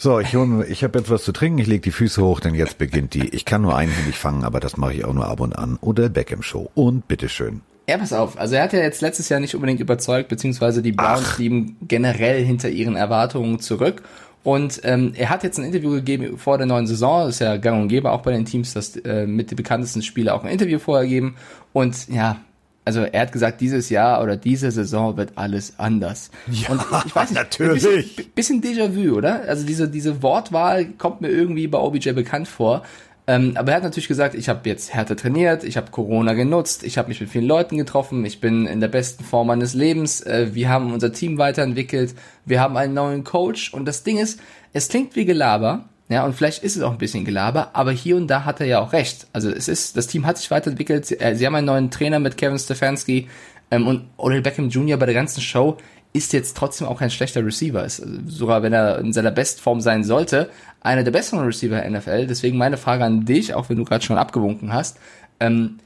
So, 0.04 0.20
ich, 0.20 0.36
hol, 0.36 0.66
ich 0.68 0.84
habe 0.84 0.98
etwas 0.98 1.24
zu 1.26 1.32
trinken, 1.32 1.60
ich 1.60 1.68
lege 1.68 1.82
die 1.82 1.92
Füße 1.92 2.24
hoch, 2.24 2.40
denn 2.40 2.56
jetzt 2.56 2.80
beginnt 2.80 3.14
die. 3.14 3.30
Ich 3.36 3.46
kann 3.46 3.62
nur 3.62 3.76
einhändig 3.76 4.18
fangen, 4.18 4.44
aber 4.44 4.60
das 4.60 4.76
mache 4.76 4.96
ich 4.96 5.06
auch 5.06 5.14
nur 5.14 5.28
ab 5.28 5.40
und 5.40 5.56
an. 5.56 5.78
Oder 5.80 6.10
Beckham 6.10 6.42
Show. 6.42 6.72
Und 6.74 7.08
bitteschön. 7.08 7.62
Ja, 7.88 8.00
pass 8.00 8.12
auf. 8.12 8.36
Also 8.36 8.56
er 8.56 8.64
hat 8.64 8.74
ja 8.74 8.80
jetzt 8.80 9.02
letztes 9.02 9.30
Jahr 9.30 9.40
nicht 9.40 9.54
unbedingt 9.54 9.80
überzeugt, 9.80 10.30
beziehungsweise 10.30 10.82
die 10.82 10.92
Browns 10.92 11.36
blieben 11.36 11.78
generell 11.88 12.44
hinter 12.44 12.70
ihren 12.70 12.96
Erwartungen 12.96 13.60
zurück. 13.60 14.02
Und 14.44 14.82
ähm, 14.86 15.14
er 15.16 15.30
hat 15.30 15.44
jetzt 15.44 15.60
ein 15.60 15.66
Interview 15.66 15.92
gegeben 15.92 16.40
vor 16.40 16.58
der 16.58 16.66
neuen 16.66 16.88
Saison. 16.88 17.28
Das 17.28 17.36
ist 17.36 17.40
ja 17.42 17.58
gang 17.58 17.84
und 17.84 17.88
gäbe 17.90 18.10
auch 18.10 18.24
bei 18.24 18.32
den 18.32 18.46
Teams, 18.46 18.74
dass 18.74 18.96
äh, 18.96 19.28
mit 19.28 19.52
den 19.52 19.56
bekanntesten 19.56 20.02
Spieler 20.02 20.34
auch 20.34 20.44
ein 20.44 20.50
Interview 20.50 20.80
vorher 20.80 21.08
geben. 21.08 21.36
Und 21.74 22.08
ja, 22.08 22.38
also 22.84 23.02
er 23.02 23.22
hat 23.22 23.32
gesagt, 23.32 23.62
dieses 23.62 23.90
Jahr 23.90 24.24
oder 24.24 24.38
diese 24.38 24.72
Saison 24.72 25.16
wird 25.18 25.34
alles 25.36 25.76
anders. 25.78 26.32
Ja, 26.52 26.70
und 26.70 26.82
ich 27.06 27.16
weiß 27.16 27.30
nicht, 27.30 27.40
natürlich. 27.40 28.16
Bisschen, 28.16 28.32
bisschen 28.34 28.62
Déjà-vu, 28.62 29.16
oder? 29.16 29.42
Also 29.48 29.66
diese, 29.66 29.88
diese 29.88 30.24
Wortwahl 30.24 30.86
kommt 30.86 31.22
mir 31.22 31.30
irgendwie 31.30 31.68
bei 31.68 31.78
OBJ 31.78 32.12
bekannt 32.14 32.48
vor. 32.48 32.84
Ähm, 33.28 33.54
aber 33.56 33.72
er 33.72 33.78
hat 33.78 33.84
natürlich 33.84 34.08
gesagt, 34.08 34.34
ich 34.34 34.50
habe 34.50 34.68
jetzt 34.68 34.94
härter 34.94 35.16
trainiert, 35.16 35.64
ich 35.64 35.78
habe 35.78 35.92
Corona 35.92 36.34
genutzt, 36.34 36.84
ich 36.84 36.98
habe 36.98 37.10
mich 37.10 37.22
mit 37.22 37.30
vielen 37.30 37.46
Leuten 37.46 37.78
getroffen, 37.78 38.26
ich 38.26 38.42
bin 38.42 38.66
in 38.66 38.80
der 38.80 38.88
besten 38.88 39.24
Form 39.24 39.48
meines 39.48 39.76
Lebens, 39.76 40.22
äh, 40.22 40.50
wir 40.54 40.70
haben 40.70 40.92
unser 40.92 41.14
Team 41.14 41.38
weiterentwickelt, 41.38 42.16
wir 42.46 42.60
haben 42.60 42.76
einen 42.78 42.96
neuen 42.96 43.24
Coach 43.24 43.74
und 43.74 43.86
das 43.86 44.04
Ding 44.04 44.18
ist, 44.18 44.40
es 44.74 44.90
klingt 44.90 45.16
wie 45.16 45.26
Gelaber, 45.26 45.86
ja, 46.12 46.26
und 46.26 46.36
vielleicht 46.36 46.64
ist 46.64 46.76
es 46.76 46.82
auch 46.82 46.92
ein 46.92 46.98
bisschen 46.98 47.26
Gelaber, 47.26 47.72
aber 47.74 47.92
hier 47.92 48.18
und 48.18 48.28
da 48.28 48.44
hat 48.44 48.60
er 48.60 48.68
ja 48.68 48.80
auch 48.80 48.94
recht. 48.94 49.28
Also 49.34 49.50
es 49.50 49.68
ist, 49.68 49.96
das 49.96 50.08
Team 50.08 50.26
hat 50.26 50.38
sich 50.38 50.52
weiterentwickelt, 50.52 51.06
sie, 51.06 51.20
äh, 51.20 51.36
sie 51.36 51.46
haben 51.46 51.56
einen 51.56 51.68
neuen 51.68 51.92
Trainer 51.92 52.20
mit 52.20 52.38
Kevin 52.38 52.60
Stefanski 52.60 53.30
ähm, 53.72 53.88
und 53.88 54.04
Odell 54.18 54.42
Beckham 54.42 54.70
Jr. 54.70 54.98
bei 54.98 55.06
der 55.06 55.16
ganzen 55.16 55.42
Show 55.42 55.78
ist 56.14 56.34
jetzt 56.34 56.58
trotzdem 56.58 56.88
auch 56.88 57.00
kein 57.00 57.10
schlechter 57.10 57.46
Receiver. 57.46 57.86
Ist 57.86 58.02
also 58.02 58.14
sogar 58.28 58.64
wenn 58.64 58.74
er 58.74 59.00
in 59.00 59.14
seiner 59.14 59.32
Bestform 59.32 59.80
sein 59.80 60.04
sollte, 60.04 60.50
einer 60.82 61.04
der 61.04 61.12
besseren 61.12 61.46
Receiver 61.46 61.80
der 61.80 61.90
NFL. 61.90 62.28
Deswegen 62.28 62.58
meine 62.58 62.78
Frage 62.78 63.06
an 63.06 63.26
dich, 63.26 63.54
auch 63.54 63.70
wenn 63.70 63.78
du 63.78 63.86
gerade 63.86 64.04
schon 64.04 64.18
abgewunken 64.18 64.74
hast. 64.74 65.00
Ähm, 65.40 65.78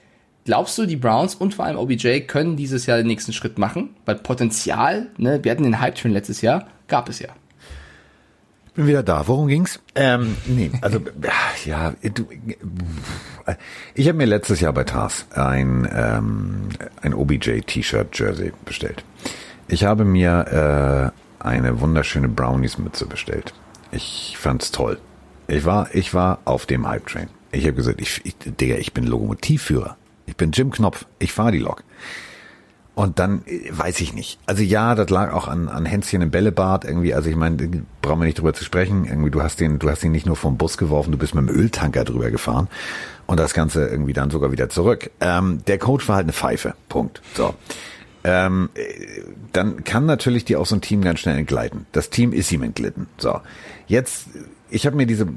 glaubst 0.46 0.78
du, 0.78 0.86
die 0.86 0.96
Browns 0.96 1.36
und 1.36 1.54
vor 1.54 1.66
allem 1.66 1.78
OBJ 1.78 2.22
können 2.22 2.56
dieses 2.56 2.88
Jahr 2.88 2.98
den 2.98 3.08
nächsten 3.08 3.34
Schritt 3.34 3.60
machen? 3.60 3.92
Weil 4.06 4.16
Potenzial, 4.16 5.08
ne, 5.18 5.44
wir 5.44 5.52
hatten 5.52 5.64
den 5.64 5.80
Hype-Train 5.80 6.14
letztes 6.14 6.42
Jahr, 6.42 6.68
gab 6.88 7.10
es 7.10 7.20
ja. 7.20 7.30
Bin 8.76 8.88
wieder 8.88 9.04
da. 9.04 9.28
Worum 9.28 9.48
ging's? 9.48 9.80
Ähm, 9.96 10.36
nee, 10.46 10.70
also 10.82 11.00
ja, 11.66 11.94
du, 12.02 12.28
ich 13.94 14.08
habe 14.08 14.18
mir 14.18 14.26
letztes 14.26 14.60
Jahr 14.60 14.74
bei 14.74 14.84
Tars 14.84 15.26
ein 15.34 15.88
ähm, 15.94 16.70
ein 17.02 17.14
OBJ 17.14 17.62
T-Shirt 17.62 18.18
Jersey 18.18 18.52
bestellt. 18.66 19.04
Ich 19.68 19.86
habe 19.86 20.04
mir 20.04 21.14
äh, 21.42 21.46
eine 21.46 21.80
wunderschöne 21.80 22.28
Brownies 22.28 22.78
Mütze 22.78 23.06
bestellt. 23.06 23.54
Ich 23.92 24.36
fand's 24.38 24.72
toll. 24.72 25.00
Ich 25.48 25.64
war, 25.66 25.94
ich 25.94 26.14
war 26.14 26.40
auf 26.46 26.66
dem 26.66 26.88
Hype 26.88 27.08
Train. 27.08 27.30
Ich 27.52 27.64
habe 27.64 27.74
gesagt, 27.74 28.02
ich, 28.02 28.22
ich, 28.26 28.36
Digga, 28.38 28.76
ich 28.76 28.94
bin 28.94 29.06
Lokomotivführer. 29.06 29.96
Ich 30.26 30.36
bin 30.36 30.52
Jim 30.52 30.72
Knopf. 30.72 31.06
Ich 31.20 31.32
fahre 31.32 31.52
die 31.52 31.60
Lok. 31.60 31.84
Und 32.96 33.20
dann 33.20 33.44
äh, 33.46 33.70
weiß 33.72 34.00
ich 34.00 34.14
nicht. 34.14 34.40
Also 34.46 34.64
ja, 34.64 34.96
das 34.96 35.10
lag 35.10 35.34
auch 35.34 35.48
an, 35.48 35.68
an 35.68 35.86
Hänschen 35.86 36.22
im 36.22 36.32
Bällebad 36.32 36.86
irgendwie. 36.86 37.14
Also 37.14 37.30
ich 37.30 37.36
meine, 37.36 37.58
brauchen 38.02 38.20
wir 38.20 38.26
nicht 38.26 38.40
drüber 38.40 38.54
zu 38.54 38.64
sprechen. 38.64 39.06
Irgendwie, 39.06 39.32
du 39.32 39.44
hast 39.44 39.60
den, 39.60 39.80
du 39.80 39.90
hast 39.90 40.04
ihn 40.04 40.12
nicht 40.12 40.26
nur 40.26 40.36
vom 40.36 40.58
Bus 40.58 40.78
geworfen, 40.78 41.12
du 41.12 41.18
bist 41.18 41.36
mit 41.36 41.48
dem 41.48 41.56
Öltanker 41.56 42.06
drüber 42.06 42.32
gefahren 42.32 42.68
und 43.28 43.40
das 43.40 43.54
Ganze 43.54 43.88
irgendwie 43.88 44.14
dann 44.14 44.32
sogar 44.32 44.52
wieder 44.52 44.70
zurück. 44.70 45.12
Ähm, 45.20 45.62
der 45.68 45.78
Coach 45.78 46.08
war 46.08 46.16
halt 46.16 46.26
eine 46.26 46.34
Pfeife. 46.34 46.74
Punkt. 46.90 47.22
So 47.34 47.54
ähm, 48.26 48.70
dann 49.54 49.84
kann 49.84 50.08
natürlich 50.08 50.46
dir 50.46 50.60
auch 50.60 50.66
so 50.66 50.76
ein 50.76 50.82
Team 50.82 51.02
ganz 51.02 51.20
schnell 51.20 51.38
entgleiten. 51.38 51.86
Das 51.92 52.10
Team 52.10 52.34
ist 52.34 52.52
ihm 52.52 52.64
entglitten. 52.64 53.06
So, 53.20 53.40
jetzt, 53.86 54.26
ich 54.72 54.88
habe 54.88 54.96
mir 54.96 55.06
diese 55.06 55.28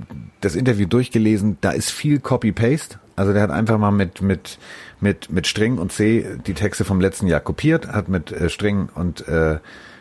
das 0.40 0.56
Interview 0.56 0.86
durchgelesen. 0.86 1.58
Da 1.60 1.72
ist 1.72 1.90
viel 1.90 2.18
Copy-Paste. 2.18 2.98
Also 3.14 3.34
der 3.34 3.42
hat 3.42 3.50
einfach 3.50 3.76
mal 3.76 3.90
mit 3.90 4.22
mit 4.22 4.58
mit 5.00 5.30
mit 5.30 5.46
String 5.46 5.78
und 5.78 5.92
C 5.92 6.26
die 6.46 6.54
Texte 6.54 6.84
vom 6.84 7.00
letzten 7.00 7.26
Jahr 7.26 7.40
kopiert, 7.40 7.88
hat 7.88 8.08
mit 8.08 8.32
äh, 8.32 8.48
String 8.48 8.88
und 8.94 9.26
äh, 9.28 9.58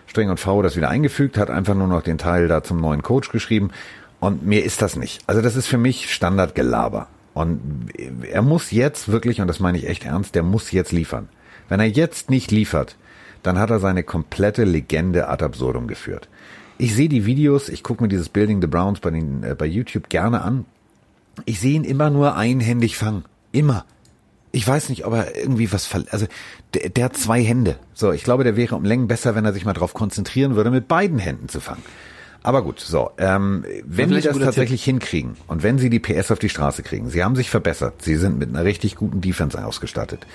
String 0.07 0.29
und 0.29 0.39
V 0.39 0.61
das 0.61 0.75
wieder 0.75 0.89
eingefügt, 0.89 1.37
hat 1.37 1.49
einfach 1.49 1.75
nur 1.75 1.87
noch 1.87 2.01
den 2.01 2.17
Teil 2.17 2.47
da 2.47 2.63
zum 2.63 2.79
neuen 2.79 3.03
Coach 3.03 3.29
geschrieben. 3.29 3.71
Und 4.19 4.45
mir 4.45 4.63
ist 4.63 4.81
das 4.81 4.95
nicht. 4.95 5.21
Also 5.27 5.41
das 5.41 5.55
ist 5.55 5.67
für 5.67 5.77
mich 5.77 6.11
Standardgelaber. 6.13 7.07
Und 7.33 7.89
er 8.23 8.41
muss 8.41 8.71
jetzt 8.71 9.09
wirklich, 9.11 9.41
und 9.41 9.47
das 9.47 9.59
meine 9.59 9.77
ich 9.77 9.87
echt 9.87 10.05
ernst, 10.05 10.33
der 10.33 10.41
muss 10.41 10.71
jetzt 10.71 10.91
liefern. 10.91 11.29
Wenn 11.69 11.79
er 11.79 11.85
jetzt 11.85 12.31
nicht 12.31 12.49
liefert, 12.49 12.95
dann 13.43 13.59
hat 13.59 13.69
er 13.69 13.79
seine 13.79 14.01
komplette 14.01 14.63
Legende 14.63 15.27
ad 15.27 15.45
absurdum 15.45 15.87
geführt. 15.87 16.29
Ich 16.79 16.95
sehe 16.95 17.09
die 17.09 17.25
Videos, 17.25 17.69
ich 17.69 17.83
gucke 17.83 18.03
mir 18.03 18.09
dieses 18.09 18.29
Building 18.29 18.61
the 18.61 18.67
Browns 18.67 18.99
bei, 18.99 19.11
den, 19.11 19.43
äh, 19.43 19.55
bei 19.55 19.65
YouTube 19.65 20.09
gerne 20.09 20.41
an. 20.41 20.65
Ich 21.45 21.59
sehe 21.59 21.75
ihn 21.75 21.83
immer 21.83 22.09
nur 22.09 22.35
einhändig 22.35 22.97
fangen. 22.97 23.25
Immer. 23.51 23.85
Ich 24.57 24.67
weiß 24.67 24.89
nicht, 24.89 25.05
ob 25.05 25.13
er 25.13 25.35
irgendwie 25.35 25.71
was 25.71 25.85
ver 25.85 26.03
also 26.09 26.25
der, 26.73 26.89
der 26.89 27.05
hat 27.05 27.15
zwei 27.15 27.43
Hände. 27.43 27.77
So, 27.93 28.11
ich 28.11 28.23
glaube, 28.23 28.43
der 28.43 28.55
wäre 28.55 28.75
um 28.75 28.85
Längen 28.85 29.07
besser, 29.07 29.35
wenn 29.35 29.45
er 29.45 29.53
sich 29.53 29.65
mal 29.65 29.73
darauf 29.73 29.93
konzentrieren 29.93 30.55
würde, 30.55 30.71
mit 30.71 30.87
beiden 30.87 31.19
Händen 31.19 31.47
zu 31.47 31.59
fangen. 31.61 31.83
Aber 32.41 32.63
gut, 32.63 32.79
so, 32.79 33.11
ähm, 33.19 33.63
wenn 33.85 34.09
die 34.09 34.19
das 34.19 34.35
tatsächlich 34.35 34.83
Tipp. 34.83 34.93
hinkriegen 34.93 35.37
und 35.45 35.61
wenn 35.61 35.77
sie 35.77 35.91
die 35.91 35.99
PS 35.99 36.31
auf 36.31 36.39
die 36.39 36.49
Straße 36.49 36.81
kriegen, 36.81 37.07
sie 37.11 37.23
haben 37.23 37.35
sich 37.35 37.51
verbessert, 37.51 38.01
sie 38.01 38.15
sind 38.15 38.39
mit 38.39 38.49
einer 38.49 38.63
richtig 38.63 38.95
guten 38.95 39.21
Defense 39.21 39.63
ausgestattet. 39.63 40.25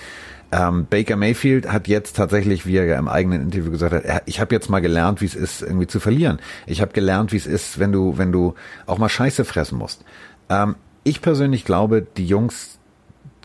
Ähm, 0.53 0.87
Baker 0.89 1.17
Mayfield 1.17 1.69
hat 1.69 1.89
jetzt 1.89 2.15
tatsächlich, 2.15 2.65
wie 2.65 2.77
er 2.77 2.85
ja 2.85 2.97
im 2.97 3.09
eigenen 3.09 3.41
Interview 3.41 3.71
gesagt 3.71 4.07
hat, 4.07 4.23
ich 4.25 4.39
habe 4.39 4.55
jetzt 4.55 4.69
mal 4.69 4.79
gelernt, 4.79 5.19
wie 5.19 5.25
es 5.25 5.35
ist, 5.35 5.61
irgendwie 5.61 5.87
zu 5.87 5.99
verlieren. 5.99 6.39
Ich 6.65 6.79
habe 6.79 6.93
gelernt, 6.93 7.33
wie 7.33 7.37
es 7.37 7.47
ist, 7.47 7.77
wenn 7.77 7.91
du, 7.91 8.17
wenn 8.17 8.31
du 8.31 8.53
auch 8.85 8.99
mal 8.99 9.09
Scheiße 9.09 9.43
fressen 9.43 9.77
musst. 9.77 10.05
Ähm, 10.49 10.75
ich 11.03 11.21
persönlich 11.21 11.65
glaube, 11.65 12.07
die 12.15 12.25
Jungs 12.25 12.72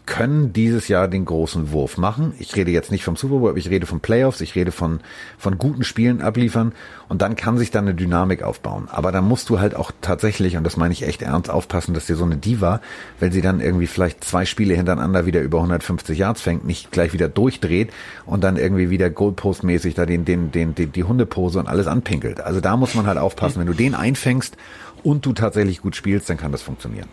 können 0.09 0.55
dieses 0.55 0.89
Jahr 0.89 1.07
den 1.07 1.27
großen 1.27 1.71
Wurf 1.71 1.99
machen. 1.99 2.33
Ich 2.39 2.57
rede 2.57 2.71
jetzt 2.71 2.91
nicht 2.91 3.05
vom 3.05 3.15
Super 3.15 3.37
Bowl, 3.37 3.51
aber 3.51 3.59
ich 3.59 3.69
rede 3.69 3.85
von 3.85 4.01
Playoffs, 4.01 4.41
ich 4.41 4.55
rede 4.55 4.73
von, 4.73 5.01
von 5.37 5.59
guten 5.59 5.85
Spielen 5.85 6.23
abliefern 6.23 6.73
und 7.11 7.21
dann 7.21 7.37
kann 7.37 7.59
sich 7.59 7.71
dann 7.71 7.85
eine 7.85 7.95
Dynamik 7.95 8.43
aufbauen. 8.43 8.89
Aber 8.91 9.13
da 9.13 9.21
musst 9.21 9.51
du 9.51 9.61
halt 9.61 9.77
auch 9.77 9.93
tatsächlich, 10.01 10.57
und 10.57 10.65
das 10.65 10.79
meine 10.79 10.93
ich 10.93 11.03
echt 11.03 11.21
ernst, 11.21 11.51
aufpassen, 11.51 11.93
dass 11.93 12.07
dir 12.07 12.17
so 12.17 12.25
eine 12.25 12.39
Diva, 12.39 12.81
wenn 13.21 13.33
sie 13.33 13.43
dann 13.43 13.61
irgendwie 13.61 13.87
vielleicht 13.87 14.25
zwei 14.25 14.47
Spiele 14.47 14.75
hintereinander 14.75 15.27
wieder 15.27 15.43
über 15.43 15.59
150 15.59 16.19
Yards 16.19 16.41
fängt, 16.41 16.65
nicht 16.65 16.91
gleich 16.91 17.13
wieder 17.13 17.29
durchdreht 17.29 17.93
und 18.25 18.43
dann 18.43 18.57
irgendwie 18.57 18.89
wieder 18.89 19.11
Goldpost-mäßig 19.11 19.95
da 19.95 20.07
den, 20.07 20.25
den, 20.25 20.51
den, 20.53 20.75
den, 20.75 20.91
die 20.91 21.05
Hundepose 21.05 21.59
und 21.59 21.69
alles 21.69 21.87
anpinkelt. 21.87 22.41
Also 22.41 22.63
da 22.63 22.79
muss 22.79 22.95
man 22.95 23.07
halt 23.07 23.19
aufpassen. 23.19 23.61
Wenn 23.61 23.67
du 23.67 23.75
den 23.75 23.95
einfängst 23.95 24.57
und 25.03 25.27
du 25.27 25.35
tatsächlich 25.35 25.83
gut 25.83 25.97
spielst, 25.97 26.31
dann 26.31 26.39
kann 26.39 26.51
das 26.51 26.63
funktionieren. 26.63 27.09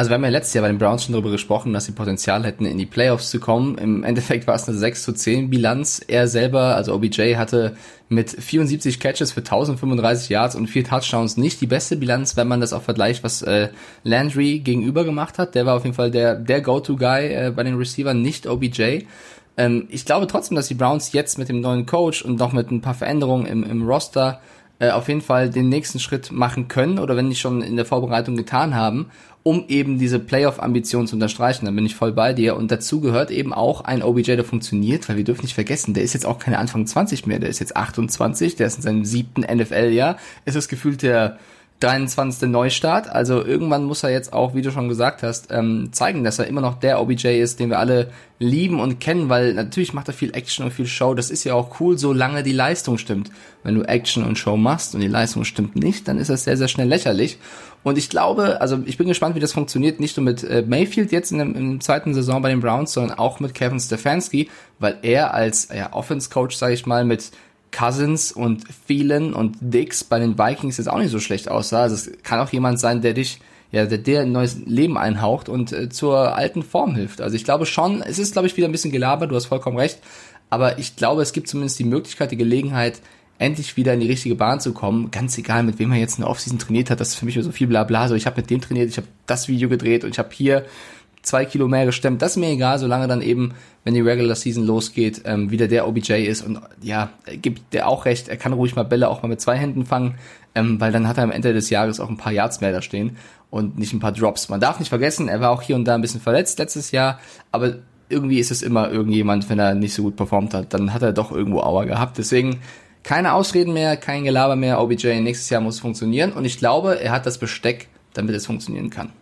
Also 0.00 0.08
wir 0.08 0.14
haben 0.14 0.24
ja 0.24 0.30
letztes 0.30 0.54
Jahr 0.54 0.62
bei 0.62 0.68
den 0.68 0.78
Browns 0.78 1.04
schon 1.04 1.12
darüber 1.12 1.30
gesprochen, 1.30 1.74
dass 1.74 1.84
sie 1.84 1.92
Potenzial 1.92 2.42
hätten, 2.46 2.64
in 2.64 2.78
die 2.78 2.86
Playoffs 2.86 3.28
zu 3.28 3.38
kommen. 3.38 3.76
Im 3.76 4.02
Endeffekt 4.02 4.46
war 4.46 4.54
es 4.54 4.66
eine 4.66 4.78
6 4.78 5.02
zu 5.02 5.12
10 5.12 5.50
Bilanz. 5.50 6.00
Er 6.08 6.26
selber, 6.26 6.74
also 6.74 6.94
OBJ, 6.94 7.34
hatte 7.36 7.76
mit 8.08 8.30
74 8.30 8.98
Catches 8.98 9.32
für 9.32 9.40
1035 9.40 10.30
Yards 10.30 10.54
und 10.54 10.68
vier 10.68 10.84
Touchdowns 10.84 11.36
nicht 11.36 11.60
die 11.60 11.66
beste 11.66 11.96
Bilanz, 11.96 12.34
wenn 12.38 12.48
man 12.48 12.62
das 12.62 12.72
auch 12.72 12.80
vergleicht, 12.80 13.22
was 13.22 13.42
äh, 13.42 13.68
Landry 14.02 14.60
gegenüber 14.60 15.04
gemacht 15.04 15.36
hat. 15.36 15.54
Der 15.54 15.66
war 15.66 15.76
auf 15.76 15.84
jeden 15.84 15.94
Fall 15.94 16.10
der, 16.10 16.34
der 16.34 16.62
Go-To-Guy 16.62 17.26
äh, 17.34 17.52
bei 17.54 17.62
den 17.62 17.76
Receivern, 17.76 18.22
nicht 18.22 18.46
OBJ. 18.46 19.00
Ähm, 19.58 19.86
ich 19.90 20.06
glaube 20.06 20.28
trotzdem, 20.28 20.56
dass 20.56 20.68
die 20.68 20.74
Browns 20.74 21.12
jetzt 21.12 21.36
mit 21.36 21.50
dem 21.50 21.60
neuen 21.60 21.84
Coach 21.84 22.22
und 22.22 22.38
noch 22.38 22.54
mit 22.54 22.70
ein 22.70 22.80
paar 22.80 22.94
Veränderungen 22.94 23.44
im, 23.44 23.64
im 23.64 23.86
Roster 23.86 24.40
äh, 24.80 24.90
auf 24.90 25.08
jeden 25.08 25.20
Fall 25.20 25.48
den 25.48 25.68
nächsten 25.68 26.00
Schritt 26.00 26.32
machen 26.32 26.66
können 26.66 26.98
oder 26.98 27.16
wenn 27.16 27.28
nicht 27.28 27.40
schon 27.40 27.62
in 27.62 27.76
der 27.76 27.86
Vorbereitung 27.86 28.36
getan 28.36 28.74
haben 28.74 29.06
um 29.42 29.64
eben 29.68 29.98
diese 29.98 30.18
Playoff-Ambition 30.18 31.06
zu 31.06 31.16
unterstreichen. 31.16 31.64
Dann 31.64 31.76
bin 31.76 31.86
ich 31.86 31.94
voll 31.94 32.12
bei 32.12 32.32
dir. 32.32 32.56
Und 32.56 32.70
dazu 32.70 33.00
gehört 33.00 33.30
eben 33.30 33.54
auch 33.54 33.82
ein 33.82 34.02
OBJ, 34.02 34.36
der 34.36 34.44
funktioniert, 34.44 35.08
weil 35.08 35.16
wir 35.16 35.24
dürfen 35.24 35.42
nicht 35.42 35.54
vergessen, 35.54 35.94
der 35.94 36.02
ist 36.02 36.12
jetzt 36.12 36.26
auch 36.26 36.38
keine 36.38 36.58
Anfang 36.58 36.86
20 36.86 37.26
mehr, 37.26 37.38
der 37.38 37.48
ist 37.48 37.58
jetzt 37.58 37.76
28, 37.76 38.56
der 38.56 38.66
ist 38.66 38.76
in 38.76 38.82
seinem 38.82 39.04
siebten 39.04 39.42
NFL-Jahr. 39.42 40.18
Ist 40.44 40.68
gefühlt 40.68 41.02
der 41.02 41.38
23. 41.80 42.48
Neustart. 42.48 43.08
Also 43.08 43.44
irgendwann 43.44 43.84
muss 43.84 44.02
er 44.02 44.10
jetzt 44.10 44.32
auch, 44.32 44.54
wie 44.54 44.62
du 44.62 44.70
schon 44.70 44.88
gesagt 44.88 45.22
hast, 45.22 45.48
ähm, 45.50 45.88
zeigen, 45.92 46.24
dass 46.24 46.38
er 46.38 46.46
immer 46.46 46.60
noch 46.60 46.78
der 46.78 47.00
OBJ 47.00 47.40
ist, 47.40 47.58
den 47.58 47.70
wir 47.70 47.78
alle 47.78 48.10
lieben 48.38 48.80
und 48.80 49.00
kennen, 49.00 49.28
weil 49.28 49.54
natürlich 49.54 49.92
macht 49.92 50.08
er 50.08 50.14
viel 50.14 50.34
Action 50.34 50.64
und 50.64 50.72
viel 50.72 50.86
Show. 50.86 51.14
Das 51.14 51.30
ist 51.30 51.44
ja 51.44 51.54
auch 51.54 51.80
cool, 51.80 51.98
solange 51.98 52.42
die 52.42 52.52
Leistung 52.52 52.98
stimmt. 52.98 53.30
Wenn 53.62 53.74
du 53.74 53.82
Action 53.82 54.24
und 54.24 54.38
Show 54.38 54.56
machst 54.56 54.94
und 54.94 55.00
die 55.00 55.08
Leistung 55.08 55.44
stimmt 55.44 55.76
nicht, 55.76 56.06
dann 56.06 56.18
ist 56.18 56.30
das 56.30 56.44
sehr, 56.44 56.56
sehr 56.56 56.68
schnell 56.68 56.88
lächerlich. 56.88 57.38
Und 57.82 57.96
ich 57.96 58.10
glaube, 58.10 58.60
also 58.60 58.78
ich 58.84 58.98
bin 58.98 59.08
gespannt, 59.08 59.34
wie 59.34 59.40
das 59.40 59.52
funktioniert, 59.52 60.00
nicht 60.00 60.16
nur 60.16 60.24
mit 60.24 60.44
äh, 60.44 60.62
Mayfield 60.66 61.12
jetzt 61.12 61.32
in, 61.32 61.38
der 61.38 61.80
zweiten 61.80 62.12
Saison 62.12 62.42
bei 62.42 62.50
den 62.50 62.60
Browns, 62.60 62.92
sondern 62.92 63.18
auch 63.18 63.40
mit 63.40 63.54
Kevin 63.54 63.80
Stefanski, 63.80 64.50
weil 64.78 64.98
er 65.02 65.32
als 65.32 65.68
ja, 65.74 65.92
Offense-Coach, 65.92 66.56
sage 66.56 66.74
ich 66.74 66.84
mal, 66.84 67.04
mit 67.04 67.30
Cousins 67.72 68.32
und 68.32 68.64
Thielen 68.86 69.32
und 69.32 69.56
Dix 69.60 70.04
bei 70.04 70.18
den 70.18 70.38
Vikings 70.38 70.78
jetzt 70.78 70.88
auch 70.88 70.98
nicht 70.98 71.10
so 71.10 71.20
schlecht 71.20 71.50
aussah. 71.50 71.82
Also 71.82 71.94
es 71.94 72.10
kann 72.22 72.40
auch 72.40 72.50
jemand 72.50 72.80
sein, 72.80 73.00
der 73.02 73.14
dich, 73.14 73.40
ja, 73.72 73.86
der 73.86 73.98
dir 73.98 74.20
ein 74.20 74.32
neues 74.32 74.58
Leben 74.66 74.98
einhaucht 74.98 75.48
und 75.48 75.72
äh, 75.72 75.88
zur 75.88 76.36
alten 76.36 76.62
Form 76.62 76.94
hilft. 76.94 77.20
Also 77.20 77.36
ich 77.36 77.44
glaube 77.44 77.66
schon, 77.66 78.02
es 78.02 78.18
ist, 78.18 78.32
glaube 78.32 78.48
ich, 78.48 78.56
wieder 78.56 78.68
ein 78.68 78.72
bisschen 78.72 78.92
gelabert, 78.92 79.30
du 79.30 79.36
hast 79.36 79.46
vollkommen 79.46 79.78
recht, 79.78 79.98
aber 80.50 80.78
ich 80.78 80.96
glaube, 80.96 81.22
es 81.22 81.32
gibt 81.32 81.48
zumindest 81.48 81.78
die 81.78 81.84
Möglichkeit, 81.84 82.32
die 82.32 82.36
Gelegenheit, 82.36 83.00
endlich 83.40 83.78
wieder 83.78 83.94
in 83.94 84.00
die 84.00 84.06
richtige 84.06 84.34
Bahn 84.34 84.60
zu 84.60 84.74
kommen. 84.74 85.10
Ganz 85.10 85.38
egal, 85.38 85.62
mit 85.62 85.78
wem 85.78 85.92
er 85.92 85.98
jetzt 85.98 86.18
eine 86.18 86.28
Offseason 86.28 86.58
trainiert 86.58 86.90
hat, 86.90 87.00
das 87.00 87.08
ist 87.08 87.14
für 87.14 87.24
mich 87.24 87.40
so 87.40 87.50
viel 87.50 87.68
Blabla. 87.68 88.06
So, 88.06 88.14
ich 88.14 88.26
habe 88.26 88.40
mit 88.40 88.50
dem 88.50 88.60
trainiert, 88.60 88.90
ich 88.90 88.98
habe 88.98 89.06
das 89.26 89.48
Video 89.48 89.70
gedreht 89.70 90.04
und 90.04 90.10
ich 90.10 90.18
habe 90.18 90.28
hier 90.30 90.66
zwei 91.30 91.44
Kilo 91.44 91.68
mehr 91.68 91.86
gestemmt, 91.86 92.20
das 92.20 92.32
ist 92.32 92.36
mir 92.36 92.50
egal, 92.50 92.78
solange 92.78 93.08
dann 93.08 93.22
eben, 93.22 93.54
wenn 93.84 93.94
die 93.94 94.00
Regular 94.00 94.36
Season 94.36 94.64
losgeht, 94.66 95.22
ähm, 95.24 95.50
wieder 95.50 95.68
der 95.68 95.88
OBJ 95.88 96.24
ist 96.24 96.42
und 96.42 96.60
ja, 96.82 97.10
gibt 97.40 97.72
der 97.72 97.88
auch 97.88 98.04
recht, 98.04 98.28
er 98.28 98.36
kann 98.36 98.52
ruhig 98.52 98.76
mal 98.76 98.82
Bälle 98.82 99.08
auch 99.08 99.22
mal 99.22 99.28
mit 99.28 99.40
zwei 99.40 99.56
Händen 99.56 99.86
fangen, 99.86 100.16
ähm, 100.54 100.80
weil 100.80 100.92
dann 100.92 101.08
hat 101.08 101.16
er 101.16 101.24
am 101.24 101.30
Ende 101.30 101.54
des 101.54 101.70
Jahres 101.70 102.00
auch 102.00 102.10
ein 102.10 102.16
paar 102.16 102.32
Yards 102.32 102.60
mehr 102.60 102.72
da 102.72 102.82
stehen 102.82 103.16
und 103.48 103.78
nicht 103.78 103.92
ein 103.92 104.00
paar 104.00 104.12
Drops. 104.12 104.48
Man 104.48 104.60
darf 104.60 104.78
nicht 104.78 104.88
vergessen, 104.88 105.28
er 105.28 105.40
war 105.40 105.50
auch 105.50 105.62
hier 105.62 105.76
und 105.76 105.84
da 105.84 105.94
ein 105.94 106.02
bisschen 106.02 106.20
verletzt 106.20 106.58
letztes 106.58 106.90
Jahr, 106.90 107.20
aber 107.52 107.76
irgendwie 108.08 108.40
ist 108.40 108.50
es 108.50 108.62
immer 108.62 108.90
irgendjemand, 108.90 109.48
wenn 109.48 109.58
er 109.58 109.74
nicht 109.74 109.94
so 109.94 110.02
gut 110.02 110.16
performt 110.16 110.52
hat, 110.52 110.74
dann 110.74 110.92
hat 110.92 111.02
er 111.02 111.12
doch 111.12 111.30
irgendwo 111.30 111.60
Auer 111.60 111.86
gehabt. 111.86 112.18
Deswegen 112.18 112.58
keine 113.02 113.32
Ausreden 113.32 113.72
mehr, 113.72 113.96
kein 113.96 114.24
Gelaber 114.24 114.56
mehr. 114.56 114.80
OBJ 114.80 115.20
nächstes 115.20 115.48
Jahr 115.48 115.60
muss 115.60 115.80
funktionieren 115.80 116.32
und 116.32 116.44
ich 116.44 116.58
glaube, 116.58 117.00
er 117.00 117.12
hat 117.12 117.24
das 117.24 117.38
Besteck, 117.38 117.88
damit 118.12 118.34
es 118.34 118.46
funktionieren 118.46 118.90
kann. 118.90 119.12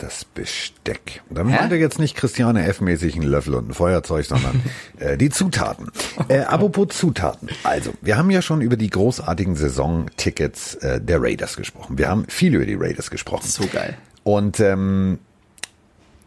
Das 0.00 0.24
Besteck. 0.24 1.20
Da 1.28 1.44
meint 1.44 1.70
er 1.72 1.76
jetzt 1.76 1.98
nicht 1.98 2.16
Christiane 2.16 2.66
F-mäßig 2.66 3.16
einen 3.16 3.24
Löffel 3.24 3.54
und 3.54 3.68
ein 3.68 3.74
Feuerzeug, 3.74 4.24
sondern 4.24 4.62
äh, 4.98 5.18
die 5.18 5.28
Zutaten. 5.28 5.90
Äh, 6.28 6.40
apropos 6.40 6.88
Zutaten. 6.88 7.50
Also, 7.64 7.92
wir 8.00 8.16
haben 8.16 8.30
ja 8.30 8.40
schon 8.40 8.62
über 8.62 8.78
die 8.78 8.88
großartigen 8.88 9.56
Saisontickets 9.56 10.76
äh, 10.76 11.02
der 11.02 11.20
Raiders 11.20 11.54
gesprochen. 11.54 11.98
Wir 11.98 12.08
haben 12.08 12.24
viel 12.28 12.54
über 12.54 12.64
die 12.64 12.76
Raiders 12.76 13.10
gesprochen. 13.10 13.46
So 13.46 13.66
geil. 13.66 13.94
Und 14.24 14.58
ähm, 14.60 15.18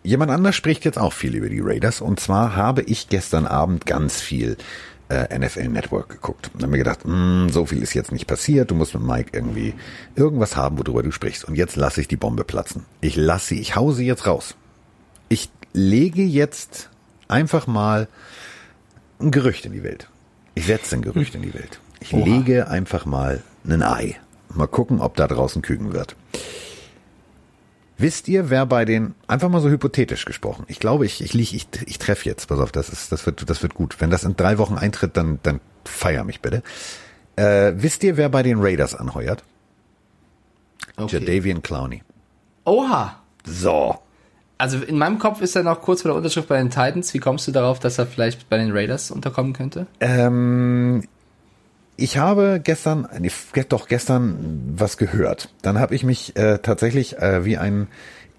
jemand 0.04 0.30
anders 0.30 0.56
spricht 0.56 0.86
jetzt 0.86 1.00
auch 1.00 1.14
viel 1.14 1.34
über 1.34 1.50
die 1.50 1.62
Raiders. 1.62 2.00
Und 2.00 2.20
zwar 2.20 2.56
habe 2.56 2.84
ich 2.84 3.10
gestern 3.10 3.48
Abend 3.48 3.88
ganz 3.88 4.22
viel 4.22 4.56
äh, 5.10 5.38
NFL 5.38 5.68
Network 5.70 6.10
geguckt. 6.10 6.50
Und 6.54 6.62
dann 6.64 6.70
mir 6.70 6.78
gedacht, 6.78 7.06
mh, 7.06 7.50
so 7.52 7.66
viel 7.66 7.82
ist 7.82 7.94
jetzt 7.94 8.12
nicht 8.12 8.28
passiert, 8.28 8.72
du 8.72 8.76
musst 8.76 8.94
mit 8.94 9.04
Mike 9.04 9.30
irgendwie 9.34 9.74
irgendwas 10.16 10.56
haben, 10.56 10.78
worüber 10.78 11.04
du 11.04 11.12
sprichst. 11.12 11.46
Und 11.46 11.56
jetzt 11.56 11.76
lasse 11.76 12.02
ich 12.02 12.08
die 12.08 12.16
Bombe 12.18 12.44
platzen. 12.44 12.86
Ich 13.02 13.16
lasse 13.16 13.48
sie, 13.48 13.60
ich 13.60 13.76
hau 13.76 13.92
sie 13.92 14.06
jetzt 14.06 14.28
raus. 14.28 14.56
Ich 15.30 15.50
lege 15.74 16.24
jetzt 16.24 16.90
einfach 17.28 17.68
mal 17.68 18.08
ein 19.20 19.32
Gerücht 19.32 19.66
in 19.66 19.74
die 19.74 19.84
Welt. 19.84 20.08
Ich 20.56 20.66
setze 20.66 20.96
ein 20.96 21.02
Gerücht 21.02 21.36
in 21.36 21.42
die 21.42 21.54
Welt. 21.54 21.80
Ich 22.00 22.14
Oha. 22.14 22.24
lege 22.24 22.68
einfach 22.68 23.06
mal 23.06 23.42
ein 23.68 23.82
Ei. 23.82 24.16
Mal 24.54 24.68
gucken, 24.68 25.00
ob 25.02 25.16
da 25.16 25.28
draußen 25.28 25.62
Küken 25.62 25.94
wird. 25.94 26.16
Wisst 28.04 28.28
ihr, 28.28 28.50
wer 28.50 28.66
bei 28.66 28.84
den, 28.84 29.16
einfach 29.28 29.48
mal 29.48 29.62
so 29.62 29.70
hypothetisch 29.70 30.26
gesprochen, 30.26 30.66
ich 30.68 30.82
glaube, 30.82 31.06
ich, 31.06 31.24
ich 31.24 31.34
lieg, 31.34 31.54
ich, 31.54 31.68
ich 31.86 32.00
treffe 32.00 32.28
jetzt, 32.28 32.50
pass 32.50 32.60
auf, 32.60 32.70
das 32.70 32.90
ist, 32.90 33.14
das 33.14 33.26
wird, 33.26 33.50
das 33.50 33.64
wird 33.64 33.76
gut. 33.76 33.96
Wenn 34.00 34.10
das 34.10 34.26
in 34.26 34.36
drei 34.36 34.58
Wochen 34.58 34.76
eintritt, 34.76 35.16
dann, 35.16 35.40
dann 35.42 35.62
feier 35.86 36.26
mich 36.26 36.42
bitte. 36.42 36.64
Äh, 37.38 37.72
wisst 37.78 38.04
ihr, 38.04 38.18
wer 38.18 38.28
bei 38.28 38.44
den 38.44 38.60
Raiders 38.60 38.94
anheuert? 38.94 39.46
Okay. 40.98 41.18
Jadavian 41.18 41.64
Clowney. 41.64 42.04
Oha! 42.66 43.22
So. 43.46 43.98
Also 44.58 44.80
in 44.80 44.98
meinem 44.98 45.18
Kopf 45.18 45.40
ist 45.40 45.56
er 45.56 45.64
noch 45.64 45.82
kurz 45.82 46.02
vor 46.02 46.12
der 46.12 46.18
Unterschrift 46.18 46.50
bei 46.50 46.58
den 46.58 46.72
Titans. 46.72 47.14
Wie 47.14 47.20
kommst 47.20 47.48
du 47.48 47.54
darauf, 47.54 47.80
dass 47.80 48.00
er 48.00 48.06
vielleicht 48.06 48.50
bei 48.50 48.58
den 48.58 48.74
Raiders 48.74 49.12
unterkommen 49.12 49.54
könnte? 49.54 49.88
Ähm, 50.02 51.08
ich 51.96 52.18
habe 52.18 52.60
gestern, 52.64 53.08
nee, 53.20 53.32
doch 53.70 53.88
gestern 53.88 54.74
was 54.76 54.98
gehört. 54.98 55.50
Dann 55.62 55.80
habe 55.80 55.96
ich 55.96 56.04
mich 56.04 56.36
äh, 56.36 56.60
tatsächlich 56.60 57.18
äh, 57.18 57.46
wie 57.46 57.58
ein 57.58 57.88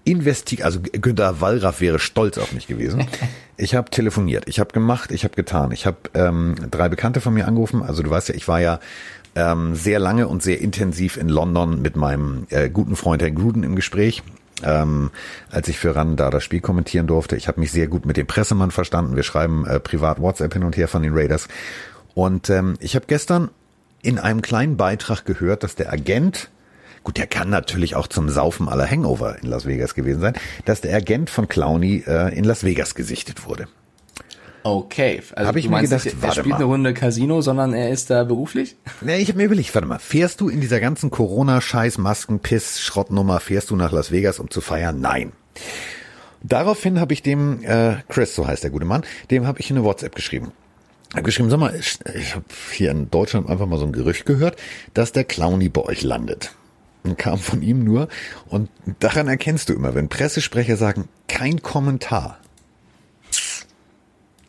Investi 0.05 0.61
also 0.61 0.79
Günter 0.79 1.41
Wallraff 1.41 1.81
wäre 1.81 1.99
stolz 1.99 2.37
auf 2.37 2.53
mich 2.53 2.67
gewesen. 2.67 3.07
Ich 3.57 3.73
habe 3.73 3.89
telefoniert, 3.89 4.49
ich 4.49 4.59
habe 4.59 4.73
gemacht, 4.73 5.13
ich 5.13 5.23
habe 5.23 5.33
getan. 5.33 5.71
Ich 5.71 5.85
habe 5.85 5.95
ähm, 6.13 6.55
drei 6.71 6.89
Bekannte 6.89 7.21
von 7.21 7.33
mir 7.33 7.47
angerufen. 7.47 7.83
Also 7.83 8.03
du 8.03 8.09
weißt 8.09 8.27
ja, 8.27 8.35
ich 8.35 8.49
war 8.49 8.59
ja 8.59 8.81
ähm, 9.33 9.75
sehr 9.75 9.97
lange 9.97 10.27
und 10.27 10.43
sehr 10.43 10.59
intensiv 10.59 11.15
in 11.15 11.29
London 11.29 11.81
mit 11.81 11.95
meinem 11.95 12.47
äh, 12.49 12.69
guten 12.69 12.97
Freund 12.97 13.21
Herr 13.21 13.31
Gruden 13.31 13.63
im 13.63 13.77
Gespräch. 13.77 14.23
Ähm, 14.61 15.09
als 15.51 15.69
ich 15.69 15.79
für 15.79 15.95
RAN 15.95 16.17
da 16.17 16.31
das 16.31 16.43
Spiel 16.43 16.59
kommentieren 16.59 17.07
durfte. 17.07 17.37
Ich 17.37 17.47
habe 17.47 17.61
mich 17.61 17.71
sehr 17.71 17.87
gut 17.87 18.05
mit 18.05 18.17
dem 18.17 18.27
Pressemann 18.27 18.71
verstanden. 18.71 19.15
Wir 19.15 19.23
schreiben 19.23 19.65
äh, 19.65 19.79
privat 19.79 20.19
WhatsApp 20.19 20.51
hin 20.51 20.63
und 20.65 20.75
her 20.75 20.89
von 20.89 21.01
den 21.01 21.13
Raiders. 21.13 21.47
Und 22.15 22.49
ähm, 22.49 22.77
ich 22.79 22.95
habe 22.95 23.05
gestern 23.07 23.51
in 24.01 24.17
einem 24.17 24.41
kleinen 24.41 24.77
Beitrag 24.77 25.25
gehört, 25.25 25.63
dass 25.63 25.75
der 25.75 25.91
Agent, 25.91 26.49
gut, 27.03 27.17
der 27.17 27.27
kann 27.27 27.49
natürlich 27.49 27.95
auch 27.95 28.07
zum 28.07 28.29
Saufen 28.29 28.69
aller 28.69 28.89
Hangover 28.89 29.37
in 29.41 29.49
Las 29.49 29.67
Vegas 29.67 29.93
gewesen 29.93 30.21
sein, 30.21 30.33
dass 30.63 30.81
der 30.81 30.95
Agent 30.95 31.29
von 31.29 31.47
Clowny 31.47 32.03
äh, 32.07 32.35
in 32.35 32.45
Las 32.45 32.63
Vegas 32.63 32.95
gesichtet 32.95 33.45
wurde. 33.45 33.67
Okay, 34.63 35.21
also 35.35 35.47
hab 35.47 35.57
ich 35.57 35.69
mir 35.69 35.81
gedacht, 35.81 36.05
nicht, 36.05 36.23
er 36.23 36.31
spielt 36.31 36.47
mal. 36.47 36.55
eine 36.55 36.65
Runde 36.65 36.93
Casino, 36.95 37.41
sondern 37.41 37.73
er 37.73 37.91
ist 37.91 38.09
da 38.09 38.23
beruflich? 38.23 38.75
Nee, 39.01 39.17
ich 39.17 39.27
habe 39.27 39.37
mir 39.37 39.45
überlegt, 39.45 39.75
warte 39.75 39.87
mal, 39.87 39.99
fährst 39.99 40.41
du 40.41 40.49
in 40.49 40.59
dieser 40.59 40.79
ganzen 40.79 41.11
Corona-Scheiß, 41.11 41.99
Masken, 41.99 42.39
Piss, 42.39 42.81
Schrottnummer, 42.81 43.39
fährst 43.39 43.69
du 43.69 43.75
nach 43.75 43.91
Las 43.91 44.11
Vegas, 44.11 44.39
um 44.39 44.49
zu 44.49 44.61
feiern? 44.61 45.01
Nein. 45.01 45.33
Daraufhin 46.41 46.99
habe 46.99 47.13
ich 47.13 47.21
dem, 47.21 47.63
äh, 47.63 47.97
Chris, 48.07 48.33
so 48.33 48.47
heißt 48.47 48.63
der 48.63 48.71
gute 48.71 48.85
Mann, 48.85 49.03
dem 49.29 49.45
habe 49.45 49.59
ich 49.59 49.69
eine 49.69 49.83
WhatsApp 49.83 50.15
geschrieben 50.15 50.51
habe 51.15 51.23
geschrieben, 51.23 51.49
sag 51.49 51.59
mal, 51.59 51.75
ich, 51.75 51.97
ich 52.13 52.35
habe 52.35 52.45
hier 52.71 52.91
in 52.91 53.09
Deutschland 53.09 53.49
einfach 53.49 53.65
mal 53.67 53.79
so 53.79 53.85
ein 53.85 53.93
Gerücht 53.93 54.25
gehört, 54.25 54.57
dass 54.93 55.11
der 55.11 55.23
Clowny 55.23 55.69
bei 55.69 55.81
euch 55.81 56.03
landet. 56.03 56.51
Und 57.03 57.17
kam 57.17 57.37
von 57.37 57.61
ihm 57.61 57.83
nur. 57.83 58.07
Und 58.47 58.69
daran 58.99 59.27
erkennst 59.27 59.69
du 59.69 59.73
immer, 59.73 59.93
wenn 59.93 60.09
Pressesprecher 60.09 60.75
sagen, 60.75 61.07
kein 61.27 61.61
Kommentar. 61.61 62.39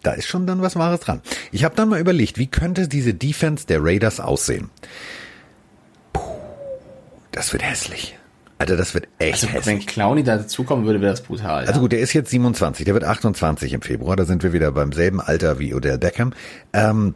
Da 0.03 0.13
ist 0.13 0.27
schon 0.27 0.47
dann 0.47 0.63
was 0.63 0.77
Wahres 0.77 1.01
dran. 1.01 1.21
Ich 1.53 1.65
habe 1.65 1.75
dann 1.75 1.89
mal 1.89 2.01
überlegt, 2.01 2.39
wie 2.39 2.47
könnte 2.47 2.89
diese 2.89 3.13
Defense 3.13 3.67
der 3.67 3.83
Raiders 3.83 4.21
aussehen? 4.21 4.71
Puh, 6.13 6.21
das 7.33 7.53
wird 7.53 7.63
hässlich. 7.63 8.17
Alter, 8.59 8.77
das 8.77 8.95
wird 8.95 9.09
echt 9.19 9.35
also, 9.35 9.49
hässlich. 9.49 9.67
Wenn 9.67 9.87
Clowny 9.87 10.23
da 10.23 10.39
dazukommen 10.39 10.87
würde, 10.87 11.01
wäre 11.01 11.13
das 11.13 11.21
brutal. 11.21 11.65
Ja. 11.65 11.69
Also 11.69 11.81
gut, 11.81 11.93
der 11.93 12.01
ist 12.01 12.15
jetzt 12.15 12.31
27, 12.31 12.85
der 12.85 12.95
wird 12.95 13.05
28 13.05 13.73
im 13.73 13.83
Februar, 13.83 14.17
da 14.17 14.25
sind 14.25 14.43
wir 14.43 14.53
wieder 14.53 14.73
beim 14.73 14.93
selben 14.93 15.21
Alter 15.21 15.59
wie 15.59 15.75
Odell 15.75 15.99
Beckham. 15.99 16.33
Ähm, 16.73 17.15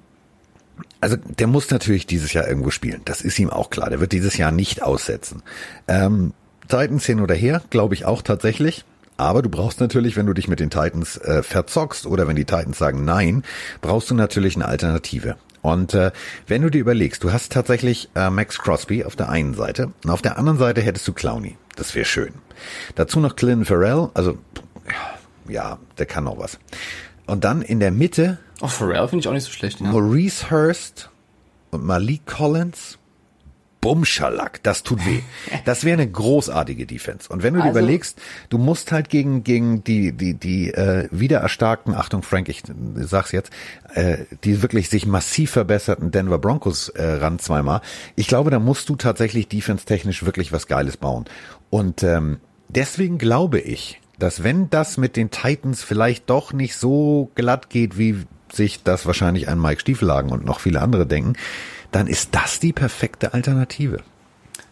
also 1.01 1.17
der 1.17 1.47
muss 1.47 1.71
natürlich 1.71 2.07
dieses 2.07 2.33
Jahr 2.33 2.47
irgendwo 2.47 2.71
spielen, 2.71 3.01
das 3.05 3.23
ist 3.23 3.39
ihm 3.39 3.51
auch 3.51 3.71
klar. 3.71 3.91
Der 3.91 4.01
wird 4.01 4.13
dieses 4.13 4.37
Jahr 4.37 4.53
nicht 4.53 4.83
aussetzen. 4.83 5.43
Ähm, 5.89 6.35
Titans 6.69 7.07
hin 7.07 7.21
oder 7.21 7.35
her, 7.35 7.63
glaube 7.71 7.95
ich 7.95 8.05
auch 8.05 8.23
tatsächlich. 8.23 8.85
Aber 9.17 9.43
du 9.43 9.51
brauchst 9.51 9.81
natürlich, 9.81 10.17
wenn 10.17 10.25
du 10.25 10.33
dich 10.33 10.49
mit 10.49 10.61
den 10.61 10.71
Titans 10.71 11.19
äh, 11.19 11.43
verzockst 11.43 12.07
oder 12.07 12.27
wenn 12.27 12.37
die 12.37 12.47
Titans 12.47 12.79
sagen 12.79 13.05
Nein, 13.05 13.45
brauchst 13.83 14.11
du 14.11 14.15
natürlich 14.15 14.57
eine 14.57 14.67
Alternative. 14.67 15.37
Und 15.63 15.95
äh, 15.95 16.11
wenn 16.47 16.63
du 16.63 16.71
dir 16.71 16.81
überlegst, 16.81 17.23
du 17.23 17.33
hast 17.33 17.53
tatsächlich 17.53 18.09
äh, 18.15 18.31
Max 18.31 18.59
Crosby 18.59 19.05
auf 19.05 19.17
der 19.17 19.29
einen 19.29 19.55
Seite 19.55 19.93
und 20.05 20.11
auf 20.11 20.23
der 20.23 20.39
anderen 20.39 20.59
Seite 20.59 20.81
hättest 20.81 21.07
du 21.07 21.13
Clowny. 21.13 21.57
Das 21.77 21.95
wäre 21.95 22.05
schön. 22.05 22.33
Dazu 22.95 23.21
noch 23.21 23.37
Clinton 23.37 23.65
Farrell, 23.65 24.09
also 24.15 24.39
ja, 25.49 25.79
der 25.99 26.07
kann 26.07 26.25
noch 26.25 26.39
was. 26.39 26.59
Und 27.27 27.45
dann 27.45 27.63
in 27.63 27.81
der 27.81 27.91
Mitte. 27.91 28.39
Oh, 28.61 28.69
Farrell 28.69 29.09
finde 29.09 29.21
ich 29.21 29.29
auch 29.29 29.33
nicht 29.33 29.45
so 29.45 29.53
schlecht. 29.53 29.81
Ja. 29.81 29.87
Maurice 29.87 30.51
Hurst 30.51 31.11
und 31.71 31.85
Malik 31.85 32.27
Collins 32.27 32.99
Bumschalak, 33.81 34.63
das 34.63 34.83
tut 34.83 35.05
weh. 35.07 35.21
Das 35.65 35.85
wäre 35.85 36.01
eine 36.01 36.11
großartige 36.11 36.87
Defense. 36.87 37.29
Und 37.33 37.43
wenn 37.43 37.55
du 37.55 37.61
also, 37.61 37.73
dir 37.73 37.79
überlegst, 37.79 38.21
du 38.49 38.59
musst 38.59 38.93
halt 38.93 39.09
gegen 39.09 39.43
gegen 39.43 39.83
die 39.85 40.13
die 40.13 40.35
die 40.35 40.73
äh, 40.73 41.09
wiedererstarkten, 41.11 41.95
Achtung 41.95 42.23
Frank, 42.23 42.49
ich 42.49 42.63
sag's 42.97 43.33
jetzt, 43.33 43.51
äh, 43.95 44.19
die 44.45 44.63
wirklich 44.63 44.91
sich 44.91 45.07
massiv 45.07 45.53
verbesserten 45.53 46.11
Denver 46.11 46.39
Broncos 46.39 46.91
äh, 46.91 47.03
ran 47.03 47.39
zweimal. 47.39 47.81
Ich 48.17 48.29
glaube, 48.29 48.51
da 48.51 48.59
musst 48.59 48.89
du 48.89 48.97
tatsächlich 48.97 49.49
defense-technisch 49.49 50.25
wirklich 50.25 50.53
was 50.53 50.67
Geiles 50.67 50.97
bauen. 50.97 51.25
Und 51.71 52.03
ähm, 52.03 52.41
deswegen 52.69 53.19
glaube 53.19 53.61
ich, 53.61 54.01
dass 54.19 54.45
wenn 54.45 54.69
das 54.71 54.99
mit 54.99 55.17
den 55.17 55.31
Titans 55.31 55.83
vielleicht 55.83 56.29
doch 56.29 56.53
nicht 56.53 56.77
so 56.77 57.31
glatt 57.35 57.71
geht, 57.71 57.97
wie 57.97 58.27
sich 58.53 58.83
das 58.83 59.07
wahrscheinlich 59.07 59.49
ein 59.49 59.61
Mike 59.61 59.81
Stiefelhagen 59.81 60.31
und 60.31 60.45
noch 60.45 60.61
viele 60.61 60.81
andere 60.81 61.07
denken, 61.07 61.35
dann 61.93 62.07
ist 62.07 62.35
das 62.35 62.61
die 62.61 62.73
perfekte 62.73 63.35
Alternative. 63.35 64.03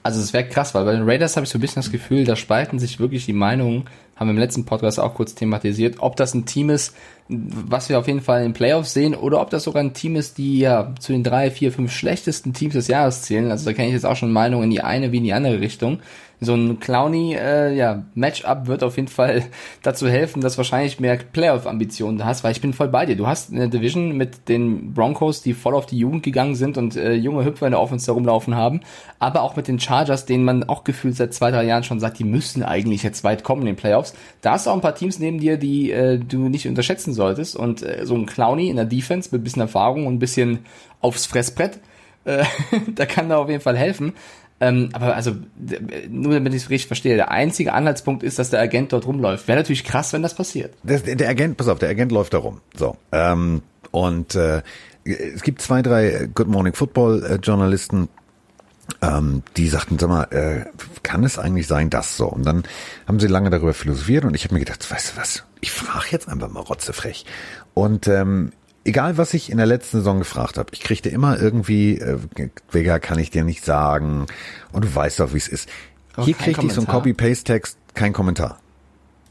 Also 0.03 0.21
es 0.21 0.33
wäre 0.33 0.49
krass, 0.49 0.75
weil 0.75 0.85
bei 0.85 0.93
den 0.93 1.09
Raiders 1.09 1.37
habe 1.37 1.45
ich 1.45 1.51
so 1.51 1.59
ein 1.59 1.61
bisschen 1.61 1.83
das 1.83 1.91
Gefühl, 1.91 2.25
da 2.25 2.37
spalten 2.37 2.79
sich 2.79 3.01
wirklich 3.01 3.27
die 3.27 3.33
Meinungen, 3.33 3.85
haben 4.17 4.29
wir 4.29 4.33
im 4.33 4.39
letzten 4.39 4.65
Podcast 4.65 4.99
auch 4.99 5.15
kurz 5.15 5.35
thematisiert, 5.35 5.97
ob 5.99 6.17
das 6.17 6.35
ein 6.35 6.47
Team 6.47 6.71
ist, 6.71 6.95
was 7.29 7.89
wir 7.89 7.99
auf 7.99 8.07
jeden 8.07 8.21
Fall 8.21 8.39
in 8.39 8.49
den 8.49 8.55
Playoffs 8.55 8.95
sehen, 8.95 9.15
oder 9.15 9.41
ob 9.41 9.51
das 9.51 9.65
sogar 9.65 9.83
ein 9.83 9.95
Team 9.95 10.17
ist, 10.17 10.39
die 10.39 10.61
ja 10.61 10.95
zu 10.99 11.13
den 11.13 11.25
drei, 11.25 11.51
vier, 11.51 11.73
fünf 11.73 11.93
schlechtesten 11.93 12.55
Teams 12.55 12.75
des 12.75 12.89
Jahres 12.89 13.23
zählen. 13.23 13.51
Also 13.51 13.67
da 13.67 13.73
kenne 13.73 13.89
ich 13.89 13.95
jetzt 13.95 14.07
auch 14.07 14.17
schon 14.17 14.33
Meinungen 14.33 14.65
in 14.65 14.71
die 14.71 14.81
eine 14.81 15.13
wie 15.13 15.19
in 15.19 15.25
die 15.25 15.33
andere 15.33 15.61
Richtung 15.61 16.01
so 16.41 16.55
ein 16.55 16.79
Clowny 16.79 17.35
äh, 17.35 17.75
ja, 17.75 18.05
Matchup 18.15 18.67
wird 18.67 18.85
auf 18.85 18.97
jeden 18.97 19.09
Fall 19.09 19.45
dazu 19.83 20.09
helfen, 20.09 20.41
dass 20.41 20.57
wahrscheinlich 20.57 21.01
mehr 21.01 21.17
Playoff-Ambitionen 21.17 22.25
hast, 22.25 22.45
weil 22.45 22.53
ich 22.53 22.61
bin 22.61 22.73
voll 22.73 22.89
bei 22.89 23.07
dir. 23.07 23.17
Du 23.17 23.27
hast 23.27 23.53
eine 23.53 23.69
Division 23.69 24.17
mit 24.17 24.49
den 24.49 24.95
Broncos, 24.95 25.43
die 25.43 25.55
voll 25.55 25.75
auf 25.75 25.87
die 25.87 25.99
Jugend 25.99 26.23
gegangen 26.23 26.55
sind 26.55 26.79
und 26.79 26.97
äh, 26.97 27.15
junge 27.15 27.45
Hüpfer 27.45 27.67
in 27.67 27.73
der 27.73 27.81
Offense 27.81 28.07
da 28.07 28.13
rumlaufen 28.13 28.55
haben, 28.55 28.81
aber 29.19 29.43
auch 29.43 29.57
mit 29.57 29.67
den 29.67 29.81
Chargers, 29.81 30.27
denen 30.27 30.45
man 30.45 30.65
auch 30.65 30.85
gefühlt 30.85 31.17
seit 31.17 31.35
zwei, 31.35 31.51
drei 31.51 31.65
Jahren 31.65 31.85
schon 31.85 32.01
sagt, 32.01 32.19
die 32.19 32.25
müssen 32.25 32.63
eigentlich 32.63 33.03
jetzt 33.03 33.25
weit 33.25 33.43
kommen 33.43 33.63
in 33.63 33.67
den 33.67 33.77
Playoffs. 33.77 34.15
Da 34.41 34.53
hast 34.53 34.67
du 34.67 34.71
auch 34.71 34.75
ein 34.75 34.81
paar 34.81 34.95
Teams 34.95 35.19
neben 35.19 35.41
dir, 35.41 35.57
die 35.57 35.91
äh, 35.91 36.19
du 36.19 36.49
nicht 36.49 36.69
unterschätzen 36.69 37.13
solltest 37.15 37.57
und 37.57 37.83
äh, 37.83 38.07
so 38.07 38.15
ein 38.15 38.27
Clowny 38.27 38.69
in 38.69 38.77
der 38.77 38.85
Defense 38.85 39.31
mit 39.33 39.43
bisschen 39.43 39.63
Erfahrung 39.63 40.07
und 40.07 40.19
bisschen 40.19 40.61
aufs 41.01 41.27
Fressbrett, 41.27 41.81
äh, 42.25 42.45
da 42.95 43.07
kann 43.07 43.29
da 43.29 43.39
auf 43.39 43.49
jeden 43.49 43.63
Fall 43.63 43.77
helfen. 43.77 44.13
Ähm, 44.61 44.89
aber 44.93 45.15
also, 45.15 45.37
nur 46.09 46.35
damit 46.35 46.53
ich 46.55 46.65
es 46.65 46.71
richtig 46.71 46.89
verstehe, 46.89 47.17
der 47.17 47.31
einzige 47.31 47.73
Anhaltspunkt 47.73 48.23
ist, 48.23 48.39
dass 48.39 48.51
der 48.51 48.61
Agent 48.61 48.93
dort 48.93 49.07
rumläuft. 49.07 49.47
Wäre 49.47 49.59
natürlich 49.59 49.85
krass, 49.85 50.13
wenn 50.13 50.23
das 50.23 50.35
passiert. 50.35 50.75
Das, 50.83 51.03
der 51.05 51.29
Agent, 51.29 51.57
pass 51.57 51.69
auf, 51.69 51.79
der 51.79 51.91
Agent 51.91 52.11
läuft 52.11 52.35
da 52.35 52.39
rum. 52.39 52.61
So. 52.75 52.97
Ähm, 53.13 53.63
und 53.93 54.35
äh, 54.35 54.63
es 55.05 55.43
gibt 55.43 55.63
zwei, 55.63 55.83
drei 55.83 56.29
Good 56.35 56.49
Morning 56.49 56.75
Football 56.75 57.25
äh, 57.25 57.39
ähm, 59.03 59.43
die 59.57 59.69
sagten, 59.69 59.99
sag 59.99 60.09
mal, 60.09 60.25
äh, 60.25 60.65
kann 61.03 61.23
es 61.23 61.39
eigentlich 61.39 61.67
sein, 61.67 61.91
dass 61.91 62.17
so? 62.17 62.27
Und 62.27 62.45
dann 62.45 62.65
haben 63.07 63.21
sie 63.21 63.27
lange 63.27 63.51
darüber 63.51 63.75
philosophiert 63.75 64.25
und 64.25 64.35
ich 64.35 64.45
habe 64.45 64.55
mir 64.55 64.61
gedacht, 64.61 64.91
weißt 64.91 65.13
du 65.13 65.21
was, 65.21 65.45
ich 65.61 65.71
frage 65.71 66.07
jetzt 66.11 66.29
einfach 66.29 66.49
mal 66.49 66.61
rotzefrech. 66.61 67.25
Und 67.75 68.09
ähm, 68.09 68.53
egal, 68.89 69.19
was 69.19 69.35
ich 69.35 69.51
in 69.51 69.59
der 69.59 69.67
letzten 69.67 69.99
Saison 69.99 70.19
gefragt 70.19 70.59
habe, 70.59 70.71
ich 70.73 70.81
kriegte 70.81 71.09
immer 71.09 71.39
irgendwie, 71.41 71.99
äh, 71.99 72.19
Vega 72.73 72.99
kann 72.99 73.19
ich 73.19 73.31
dir 73.31 73.45
nicht 73.45 73.65
sagen 73.65 74.27
und 74.73 74.85
du 74.85 74.95
weißt 74.95 75.21
doch, 75.21 75.33
wie 75.35 75.39
es 75.39 75.49
ist. 75.49 75.69
Oh, 76.17 76.25
Hier 76.25 76.35
kriegte 76.35 76.67
ich 76.67 76.73
so 76.73 76.81
einen 76.81 76.89
Copy-Paste-Text, 76.89 77.79
kein 77.95 78.13
Kommentar. 78.13 78.59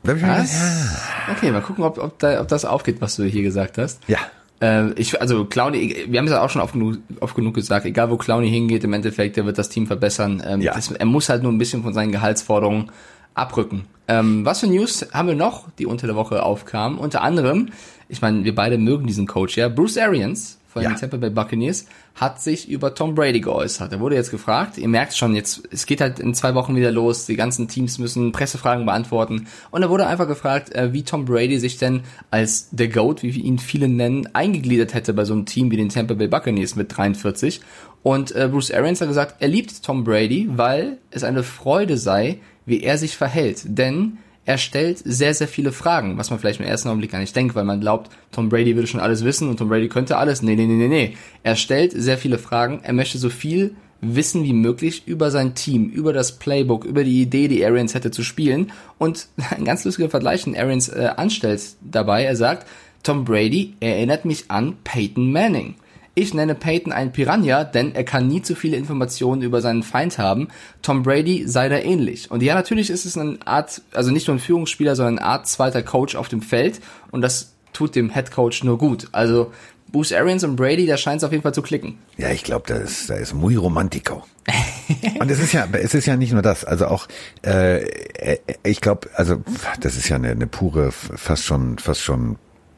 was? 0.04 0.54
Ja. 0.54 1.34
Okay, 1.36 1.52
mal 1.52 1.62
gucken, 1.62 1.84
ob, 1.84 1.98
ob, 1.98 2.20
da, 2.20 2.40
ob 2.40 2.48
das 2.48 2.64
aufgeht, 2.64 3.02
was 3.02 3.18
du 3.18 3.26
hier 3.26 3.44
gesagt 3.44 3.78
hast. 3.78 4.00
Ja. 4.08 4.20
Äh, 4.62 4.94
ich, 4.94 5.20
also 5.20 5.46
Clowny, 5.46 6.06
wir 6.08 6.20
haben 6.20 6.28
es 6.28 6.32
ja 6.32 6.42
auch 6.42 6.50
schon 6.50 6.62
oft 6.62 6.74
genug, 6.74 6.98
oft 7.20 7.36
genug 7.36 7.56
gesagt, 7.56 7.86
egal 7.86 8.10
wo 8.10 8.18
Clowny 8.18 8.50
hingeht, 8.50 8.84
im 8.84 8.94
Endeffekt, 8.94 9.36
der 9.36 9.46
wird 9.46 9.58
das 9.58 9.70
Team 9.70 9.88
verbessern. 9.88 10.42
Ähm, 10.46 10.62
ja. 10.62 10.74
das, 10.74 10.92
er 10.92 11.06
muss 11.06 11.30
halt 11.30 11.44
nur 11.44 11.52
ein 11.52 11.58
bisschen 11.58 11.84
von 11.84 11.94
seinen 11.94 12.12
Gehaltsforderungen 12.12 12.92
abrücken. 13.34 13.86
Ähm, 14.08 14.46
was 14.46 14.62
für 14.62 14.68
News 14.68 15.08
haben 15.14 15.28
wir 15.28 15.36
noch, 15.36 15.70
die 15.78 15.86
unter 15.86 16.08
der 16.08 16.16
Woche 16.16 16.44
aufkamen? 16.44 16.98
Unter 16.98 17.22
anderem, 17.22 17.70
ich 18.10 18.22
meine, 18.22 18.44
wir 18.44 18.56
beide 18.56 18.78
mögen 18.78 19.08
diesen 19.08 19.28
Coach 19.28 19.58
ja, 19.58 19.68
Bruce 19.68 19.98
Arians 19.98 20.58
von 20.78 20.84
ja. 20.84 20.90
den 20.90 20.98
Tampa 20.98 21.18
Bay 21.18 21.30
Buccaneers 21.30 21.86
hat 22.16 22.42
sich 22.42 22.70
über 22.70 22.94
Tom 22.96 23.16
Brady 23.16 23.42
geäußert. 23.42 23.92
Er 23.92 24.00
wurde 24.00 24.16
jetzt 24.16 24.32
gefragt, 24.32 24.78
ihr 24.78 24.88
merkt 24.88 25.16
schon, 25.16 25.36
jetzt, 25.36 25.64
es 25.72 25.86
geht 25.86 26.02
halt 26.02 26.20
in 26.20 26.34
zwei 26.34 26.56
Wochen 26.56 26.76
wieder 26.76 26.92
los, 26.92 27.26
die 27.26 27.36
ganzen 27.36 27.68
Teams 27.68 28.00
müssen 28.00 28.32
Pressefragen 28.32 28.86
beantworten. 28.86 29.48
Und 29.72 29.82
er 29.82 29.90
wurde 29.90 30.08
einfach 30.08 30.28
gefragt, 30.28 30.74
äh, 30.74 30.94
wie 30.94 31.04
Tom 31.04 31.26
Brady 31.26 31.60
sich 31.60 31.78
denn 31.78 32.02
als 32.32 32.70
der 32.72 32.88
GOAT, 32.88 33.24
wie 33.24 33.36
wir 33.36 33.44
ihn 33.44 33.60
viele 33.60 33.88
nennen, 33.88 34.30
eingegliedert 34.34 34.94
hätte 34.94 35.14
bei 35.14 35.26
so 35.26 35.34
einem 35.34 35.46
Team 35.46 35.72
wie 35.72 35.78
den 35.78 35.90
Tampa 35.90 36.14
Bay 36.14 36.28
Buccaneers 36.28 36.76
mit 36.76 36.96
43. 36.96 37.62
Und 38.04 38.36
äh, 38.36 38.48
Bruce 38.52 38.72
Arians 38.72 39.02
hat 39.02 39.08
gesagt, 39.08 39.36
er 39.40 39.48
liebt 39.48 39.84
Tom 39.84 40.04
Brady, 40.04 40.48
weil 40.52 40.98
es 41.12 41.24
eine 41.24 41.44
Freude 41.44 41.98
sei, 41.98 42.40
wie 42.68 42.84
er 42.84 43.00
sich 43.00 43.18
verhält. 43.18 43.64
Denn 43.66 44.20
er 44.46 44.60
stellt 44.60 45.00
sehr, 45.04 45.34
sehr 45.34 45.48
viele 45.48 45.72
Fragen, 45.72 46.18
was 46.18 46.30
man 46.30 46.40
vielleicht 46.40 46.60
im 46.60 46.66
ersten 46.66 46.90
Augenblick 46.90 47.12
gar 47.12 47.20
nicht 47.20 47.36
denkt, 47.36 47.56
weil 47.56 47.66
man 47.66 47.82
glaubt, 47.82 48.12
Tom 48.32 48.50
Brady 48.50 48.76
würde 48.76 48.88
schon 48.88 49.02
alles 49.02 49.26
wissen 49.26 49.50
und 49.50 49.58
Tom 49.58 49.70
Brady 49.70 49.90
könnte 49.90 50.18
alles. 50.18 50.42
Nee, 50.42 50.56
nee, 50.56 50.68
nee, 50.68 50.76
nee, 50.76 50.88
nee. 50.88 51.18
Er 51.44 51.56
stellt 51.56 51.92
sehr 51.92 52.18
viele 52.18 52.38
Fragen, 52.38 52.80
er 52.84 52.94
möchte 52.94 53.18
so 53.18 53.30
viel 53.30 53.76
wissen 54.00 54.44
wie 54.44 54.54
möglich 54.54 55.08
über 55.08 55.32
sein 55.32 55.56
Team, 55.56 55.90
über 55.90 56.14
das 56.14 56.38
Playbook, 56.38 56.86
über 56.86 57.04
die 57.04 57.22
Idee, 57.22 57.48
die 57.48 57.66
Arians 57.66 57.94
hätte 57.94 58.12
zu 58.12 58.24
spielen. 58.24 58.72
Und 58.98 59.28
ein 59.50 59.66
ganz 59.66 59.84
lustiger 59.84 60.10
Vergleich, 60.10 60.44
den 60.44 60.56
Arians 60.56 60.90
äh, 60.90 61.10
anstellt 61.16 61.62
dabei, 61.82 62.24
er 62.24 62.36
sagt, 62.36 62.68
Tom 63.04 63.26
Brady 63.26 63.74
erinnert 63.80 64.26
mich 64.26 64.50
an 64.50 64.76
Peyton 64.84 65.32
Manning. 65.32 65.76
Ich 66.20 66.34
nenne 66.34 66.56
Peyton 66.56 66.92
ein 66.92 67.12
Piranha, 67.12 67.64
denn 67.64 67.94
er 67.94 68.04
kann 68.04 68.28
nie 68.28 68.42
zu 68.42 68.56
viele 68.56 68.76
Informationen 68.76 69.44
über 69.44 69.62
seinen 69.62 69.84
Feind 69.84 70.18
haben. 70.18 70.48
Tom 70.82 71.04
Brady 71.04 71.48
sei 71.48 71.70
da 71.70 71.78
ähnlich. 71.78 72.32
Und 72.32 72.42
ja, 72.42 72.56
natürlich 72.56 72.90
ist 72.90 73.06
es 73.06 73.20
eine 73.20 73.38
Art, 73.46 73.84
also 73.94 74.10
nicht 74.10 74.26
nur 74.26 74.36
ein 74.36 74.40
Führungsspieler, 74.40 74.96
sondern 74.96 75.20
eine 75.20 75.28
Art 75.28 75.48
zweiter 75.48 75.84
Coach 75.84 76.16
auf 76.16 76.28
dem 76.28 76.42
Feld. 76.42 76.82
Und 77.12 77.22
das 77.22 77.54
tut 77.72 77.96
dem 77.96 78.12
Head 78.12 78.32
Coach 78.32 78.64
nur 78.64 78.80
gut. 78.80 79.10
Also 79.12 79.52
Bruce 79.92 80.12
Arians 80.12 80.44
und 80.44 80.56
Brady, 80.56 80.88
da 80.88 80.98
scheint 80.98 81.18
es 81.18 81.24
auf 81.24 81.32
jeden 81.32 81.44
Fall 81.44 81.54
zu 81.54 81.62
klicken. 81.62 82.00
Ja, 82.18 82.32
ich 82.32 82.44
glaube, 82.44 82.64
da 82.66 82.78
ist, 82.78 83.12
da 83.12 83.14
ist 83.14 83.36
muy 83.36 83.56
romantico. 83.56 84.26
und 85.20 85.30
es 85.30 85.38
ist 85.38 85.54
ja, 85.54 85.68
es 85.72 85.94
ist 85.94 86.08
ja 86.08 86.16
nicht 86.16 86.34
nur 86.34 86.42
das. 86.42 86.66
Also 86.66 86.88
auch, 86.88 87.08
äh, 87.46 87.84
äh 87.84 88.40
ich 88.64 88.82
glaube, 88.82 89.08
also 89.14 89.44
das 89.82 89.96
ist 89.96 90.10
ja 90.10 90.16
eine, 90.16 90.32
eine 90.32 90.48
pure, 90.48 90.92
fast 90.92 91.44
schon, 91.44 91.78
fast 91.78 92.02
schon 92.02 92.38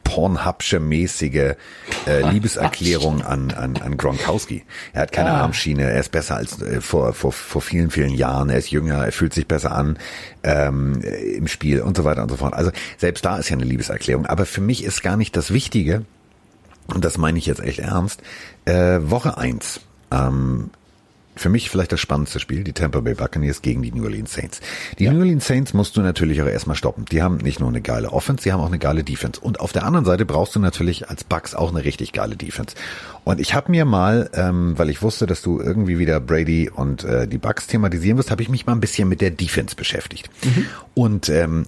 Pornhubsche 0.10 0.80
mäßige 0.80 1.56
äh, 2.08 2.32
Liebeserklärung 2.32 3.22
an, 3.22 3.52
an, 3.52 3.78
an 3.78 3.96
Gronkowski. 3.96 4.64
Er 4.94 5.04
hat 5.04 5.12
keine 5.12 5.32
ah. 5.32 5.42
Armschiene, 5.42 5.84
er 5.84 6.00
ist 6.00 6.12
besser 6.12 6.36
als 6.36 6.60
äh, 6.62 6.82
vor, 6.82 7.14
vor, 7.14 7.32
vor 7.32 7.62
vielen, 7.62 7.92
vielen 7.92 8.14
Jahren, 8.14 8.50
er 8.50 8.58
ist 8.58 8.72
jünger, 8.72 9.06
er 9.06 9.12
fühlt 9.12 9.34
sich 9.34 9.48
besser 9.48 9.72
an 9.72 9.98
ähm, 10.44 11.02
im 11.02 11.48
Spiel 11.48 11.82
und 11.82 11.96
so 11.96 12.04
weiter 12.04 12.24
und 12.24 12.30
so 12.30 12.38
fort. 12.38 12.56
Also 12.56 12.72
selbst 12.98 13.24
da 13.24 13.38
ist 13.38 13.50
ja 13.50 13.56
eine 13.56 13.66
Liebeserklärung. 13.66 14.26
Aber 14.26 14.46
für 14.46 14.62
mich 14.62 14.84
ist 14.84 15.04
gar 15.04 15.16
nicht 15.16 15.38
das 15.38 15.54
Wichtige, 15.54 16.06
und 16.88 17.06
das 17.06 17.20
meine 17.20 17.38
ich 17.38 17.46
jetzt 17.46 17.62
echt 17.62 17.80
ernst, 17.80 18.22
äh, 18.66 19.00
Woche 19.02 19.38
eins 19.38 19.82
ähm, 20.12 20.72
für 21.40 21.50
mich 21.50 21.70
vielleicht 21.70 21.92
das 21.92 22.00
spannendste 22.00 22.40
Spiel, 22.40 22.64
die 22.64 22.74
Tampa 22.74 23.00
Bay 23.00 23.14
Buccaneers 23.14 23.62
gegen 23.62 23.82
die 23.82 23.92
New 23.92 24.04
Orleans 24.04 24.34
Saints. 24.34 24.60
Die 25.00 25.06
ja. 25.06 25.14
New 25.14 25.20
Orleans 25.20 25.48
Saints 25.48 25.74
musst 25.74 25.96
du 25.96 26.02
natürlich 26.02 26.42
auch 26.42 26.48
erstmal 26.48 26.76
stoppen. 26.76 27.06
Die 27.06 27.24
haben 27.24 27.38
nicht 27.38 27.60
nur 27.60 27.70
eine 27.70 27.82
geile 27.82 28.12
Offense, 28.12 28.44
die 28.44 28.52
haben 28.52 28.60
auch 28.60 28.68
eine 28.68 28.80
geile 28.80 29.04
Defense. 29.04 29.40
Und 29.40 29.60
auf 29.60 29.72
der 29.72 29.86
anderen 29.86 30.06
Seite 30.06 30.26
brauchst 30.26 30.56
du 30.56 30.60
natürlich 30.60 31.10
als 31.10 31.24
Bucks 31.24 31.56
auch 31.56 31.72
eine 31.72 31.84
richtig 31.84 32.12
geile 32.12 32.36
Defense. 32.36 32.76
Und 33.24 33.40
ich 33.40 33.54
habe 33.54 33.72
mir 33.72 33.86
mal, 33.86 34.30
ähm, 34.34 34.78
weil 34.78 34.90
ich 34.90 35.02
wusste, 35.02 35.26
dass 35.26 35.42
du 35.42 35.60
irgendwie 35.62 35.98
wieder 35.98 36.20
Brady 36.20 36.70
und 36.70 37.04
äh, 37.04 37.28
die 37.28 37.38
Bucks 37.38 37.68
thematisieren 37.68 38.18
wirst, 38.18 38.32
habe 38.32 38.42
ich 38.42 38.50
mich 38.50 38.66
mal 38.66 38.74
ein 38.74 38.82
bisschen 38.82 39.08
mit 39.08 39.22
der 39.22 39.32
Defense 39.32 39.76
beschäftigt. 39.76 40.30
Mhm. 40.44 40.66
Und 40.94 41.30
ähm, 41.30 41.66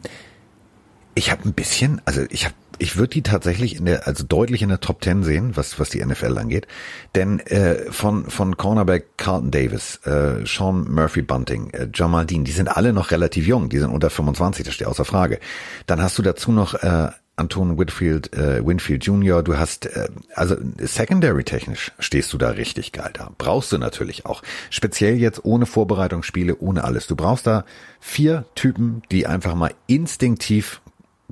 ich 1.16 1.32
habe 1.32 1.48
ein 1.48 1.54
bisschen, 1.54 2.02
also 2.06 2.22
ich 2.30 2.46
habe 2.46 2.56
ich 2.82 2.98
würde 2.98 3.10
die 3.10 3.22
tatsächlich 3.22 3.78
in 3.78 3.86
der, 3.86 4.08
also 4.08 4.24
deutlich 4.24 4.64
in 4.64 4.70
der 4.70 4.80
Top 4.80 5.02
Ten 5.02 5.24
sehen, 5.24 5.56
was, 5.56 5.80
was 5.80 5.90
die 5.90 6.04
NFL 6.04 6.38
angeht. 6.38 6.68
Denn 7.14 7.40
äh, 7.42 7.92
von, 7.92 8.30
von 8.30 8.58
Cornerback 8.58 9.18
Carlton 9.18 9.52
Davis, 9.52 9.98
äh, 10.06 10.46
Sean 10.46 10.92
Murphy 10.92 11.22
Bunting, 11.22 11.70
äh, 11.72 11.88
Jamal 11.94 12.26
Dean, 12.26 12.44
die 12.44 12.52
sind 12.52 12.68
alle 12.68 12.92
noch 12.92 13.12
relativ 13.12 13.46
jung, 13.46 13.70
die 13.70 13.78
sind 13.78 13.92
unter 13.92 14.10
25, 14.10 14.66
das 14.66 14.74
steht 14.74 14.88
außer 14.88 15.06
Frage. 15.06 15.40
Dann 15.86 16.02
hast 16.02 16.18
du 16.18 16.24
dazu 16.24 16.52
noch 16.52 16.74
äh, 16.74 17.10
Anton 17.36 17.78
Whitfield, 17.78 18.34
äh, 18.34 18.66
Winfield 18.66 19.06
Jr., 19.06 19.44
du 19.44 19.58
hast, 19.58 19.86
äh, 19.86 20.10
also 20.34 20.56
secondary 20.80 21.44
technisch 21.44 21.92
stehst 22.00 22.34
du 22.34 22.40
da 22.40 22.50
richtig 22.50 22.94
geil 22.94 23.12
da. 23.14 23.32
Brauchst 23.38 23.72
du 23.72 23.78
natürlich 23.78 24.26
auch. 24.26 24.42
Speziell 24.72 25.18
jetzt 25.18 25.46
ohne 25.46 25.68
Vorbereitungsspiele, 25.68 26.58
ohne 26.58 26.84
alles. 26.84 27.06
Du 27.06 27.16
brauchst 27.16 27.46
da 27.46 27.64
vier 28.00 28.46
Typen, 28.56 29.04
die 29.12 29.28
einfach 29.28 29.54
mal 29.54 29.74
instinktiv 29.86 30.82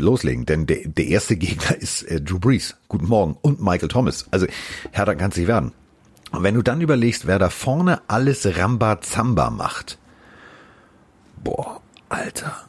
loslegen, 0.02 0.46
denn 0.46 0.66
der, 0.66 0.88
der 0.88 1.08
erste 1.08 1.36
Gegner 1.36 1.76
ist 1.78 2.04
äh, 2.04 2.22
Drew 2.22 2.40
Brees. 2.40 2.76
Guten 2.88 3.08
Morgen. 3.08 3.38
Und 3.42 3.62
Michael 3.62 3.90
Thomas. 3.90 4.26
Also 4.32 4.48
härter 4.92 5.16
kann 5.16 5.32
es 5.32 5.38
nicht 5.38 5.48
werden. 5.48 5.74
Und 6.32 6.44
wenn 6.44 6.56
du 6.56 6.62
dann 6.62 6.82
überlegst, 6.82 7.28
wer 7.28 7.40
da 7.40 7.50
vorne 7.50 8.02
alles 8.08 8.58
Rambazamba 8.58 9.50
macht, 9.50 9.98
boah, 11.44 11.82
Alter. 12.10 12.69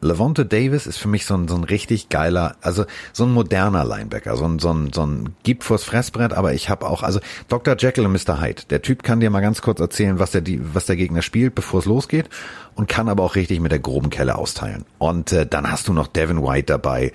Levante 0.00 0.46
Davis 0.46 0.86
ist 0.86 0.98
für 0.98 1.08
mich 1.08 1.26
so 1.26 1.34
ein, 1.34 1.48
so 1.48 1.56
ein 1.56 1.64
richtig 1.64 2.08
geiler, 2.08 2.56
also 2.60 2.84
so 3.12 3.24
ein 3.24 3.32
moderner 3.32 3.84
Linebacker, 3.84 4.36
so 4.36 4.44
ein, 4.44 4.58
so 4.58 4.72
ein, 4.72 4.92
so 4.92 5.04
ein 5.04 5.34
gibt 5.42 5.64
vors 5.64 5.84
Fressbrett, 5.84 6.32
aber 6.32 6.54
ich 6.54 6.70
habe 6.70 6.86
auch, 6.86 7.02
also 7.02 7.20
Dr. 7.48 7.76
Jekyll 7.76 8.06
und 8.06 8.12
Mr. 8.12 8.40
Hyde, 8.40 8.62
der 8.70 8.82
Typ 8.82 9.02
kann 9.02 9.20
dir 9.20 9.30
mal 9.30 9.40
ganz 9.40 9.60
kurz 9.60 9.80
erzählen, 9.80 10.18
was 10.18 10.30
der, 10.30 10.42
was 10.72 10.86
der 10.86 10.96
Gegner 10.96 11.22
spielt, 11.22 11.54
bevor 11.54 11.80
es 11.80 11.86
losgeht 11.86 12.28
und 12.76 12.88
kann 12.88 13.08
aber 13.08 13.24
auch 13.24 13.34
richtig 13.34 13.60
mit 13.60 13.72
der 13.72 13.80
groben 13.80 14.08
Kelle 14.08 14.36
austeilen. 14.36 14.84
Und 14.98 15.32
äh, 15.32 15.46
dann 15.46 15.70
hast 15.70 15.88
du 15.88 15.92
noch 15.92 16.06
Devin 16.06 16.42
White 16.42 16.66
dabei, 16.66 17.12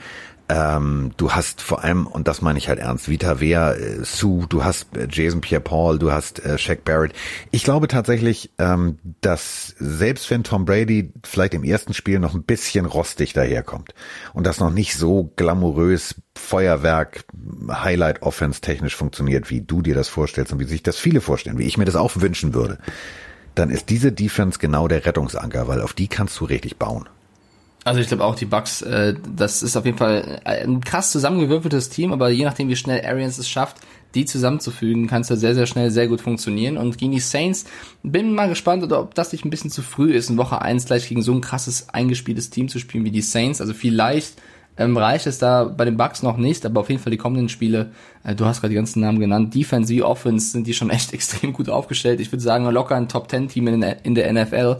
ähm, 0.53 1.13
du 1.17 1.31
hast 1.31 1.61
vor 1.61 1.83
allem, 1.83 2.05
und 2.05 2.27
das 2.27 2.43
meine 2.43 2.59
ich 2.59 2.69
halt 2.69 2.77
ernst, 2.77 3.09
Vita 3.09 3.39
Vea, 3.39 3.73
äh, 3.73 4.03
Sue, 4.03 4.45
du 4.47 4.63
hast 4.63 4.95
äh, 4.95 5.07
Jason 5.09 5.41
Pierre-Paul, 5.41 5.97
du 5.97 6.11
hast 6.11 6.45
äh, 6.45 6.59
Shaq 6.59 6.85
Barrett. 6.85 7.13
Ich 7.49 7.63
glaube 7.63 7.87
tatsächlich, 7.87 8.51
ähm, 8.59 8.99
dass 9.21 9.73
selbst 9.79 10.29
wenn 10.29 10.43
Tom 10.43 10.65
Brady 10.65 11.11
vielleicht 11.23 11.55
im 11.55 11.63
ersten 11.63 11.95
Spiel 11.95 12.19
noch 12.19 12.35
ein 12.35 12.43
bisschen 12.43 12.85
rostig 12.85 13.33
daherkommt 13.33 13.95
und 14.33 14.45
das 14.45 14.59
noch 14.59 14.69
nicht 14.69 14.95
so 14.95 15.33
glamourös 15.37 16.21
Feuerwerk, 16.37 17.25
Highlight 17.71 18.21
Offense 18.21 18.61
technisch 18.61 18.95
funktioniert, 18.95 19.49
wie 19.49 19.61
du 19.61 19.81
dir 19.81 19.95
das 19.95 20.07
vorstellst 20.07 20.53
und 20.53 20.59
wie 20.59 20.65
sich 20.65 20.83
das 20.83 20.99
viele 20.99 21.21
vorstellen, 21.21 21.57
wie 21.57 21.65
ich 21.65 21.79
mir 21.79 21.85
das 21.85 21.95
auch 21.95 22.11
wünschen 22.15 22.53
würde, 22.53 22.77
dann 23.55 23.71
ist 23.71 23.89
diese 23.89 24.11
Defense 24.11 24.59
genau 24.59 24.87
der 24.87 25.03
Rettungsanker, 25.03 25.67
weil 25.67 25.81
auf 25.81 25.93
die 25.93 26.07
kannst 26.07 26.39
du 26.39 26.45
richtig 26.45 26.77
bauen. 26.77 27.09
Also 27.83 27.99
ich 27.99 28.07
glaube 28.07 28.23
auch 28.23 28.35
die 28.35 28.45
Bucks, 28.45 28.81
äh, 28.81 29.15
das 29.35 29.61
ist 29.61 29.75
auf 29.75 29.85
jeden 29.85 29.97
Fall 29.97 30.41
ein 30.45 30.81
krass 30.81 31.11
zusammengewürfeltes 31.11 31.89
Team, 31.89 32.13
aber 32.13 32.29
je 32.29 32.45
nachdem 32.45 32.69
wie 32.69 32.75
schnell 32.75 33.05
Arians 33.05 33.37
es 33.37 33.49
schafft, 33.49 33.77
die 34.15 34.25
zusammenzufügen, 34.25 35.07
kann 35.07 35.21
es 35.21 35.27
da 35.27 35.35
sehr, 35.35 35.55
sehr 35.55 35.65
schnell 35.65 35.89
sehr 35.91 36.07
gut 36.07 36.21
funktionieren. 36.21 36.77
Und 36.77 36.97
gegen 36.97 37.11
die 37.11 37.19
Saints 37.19 37.65
bin 38.03 38.33
mal 38.33 38.47
gespannt, 38.47 38.91
ob 38.91 39.15
das 39.15 39.31
nicht 39.31 39.43
ein 39.43 39.49
bisschen 39.49 39.71
zu 39.71 39.81
früh 39.81 40.13
ist, 40.13 40.29
in 40.29 40.37
Woche 40.37 40.61
eins 40.61 40.85
gleich 40.85 41.09
gegen 41.09 41.21
so 41.21 41.33
ein 41.33 41.41
krasses 41.41 41.89
eingespieltes 41.89 42.49
Team 42.49 42.69
zu 42.69 42.79
spielen 42.79 43.05
wie 43.05 43.11
die 43.11 43.21
Saints. 43.21 43.59
Also 43.59 43.73
vielleicht 43.73 44.35
ähm, 44.77 44.97
reicht 44.97 45.27
es 45.27 45.37
da 45.37 45.65
bei 45.65 45.85
den 45.85 45.97
Bucks 45.97 46.23
noch 46.23 46.37
nicht, 46.37 46.65
aber 46.65 46.81
auf 46.81 46.89
jeden 46.89 47.01
Fall 47.01 47.11
die 47.11 47.17
kommenden 47.17 47.49
Spiele, 47.49 47.91
äh, 48.23 48.35
du 48.35 48.45
hast 48.45 48.61
gerade 48.61 48.69
die 48.69 48.75
ganzen 48.75 49.01
Namen 49.01 49.19
genannt, 49.19 49.53
Defense 49.53 49.93
wie 49.93 50.03
Offense 50.03 50.51
sind 50.51 50.67
die 50.67 50.73
schon 50.73 50.89
echt 50.89 51.13
extrem 51.13 51.53
gut 51.53 51.69
aufgestellt. 51.69 52.19
Ich 52.19 52.31
würde 52.31 52.43
sagen, 52.43 52.65
locker 52.65 52.95
ein 52.95 53.09
Top-10-Team 53.09 53.67
in, 53.67 53.81
in 53.81 54.15
der 54.15 54.31
NFL. 54.31 54.77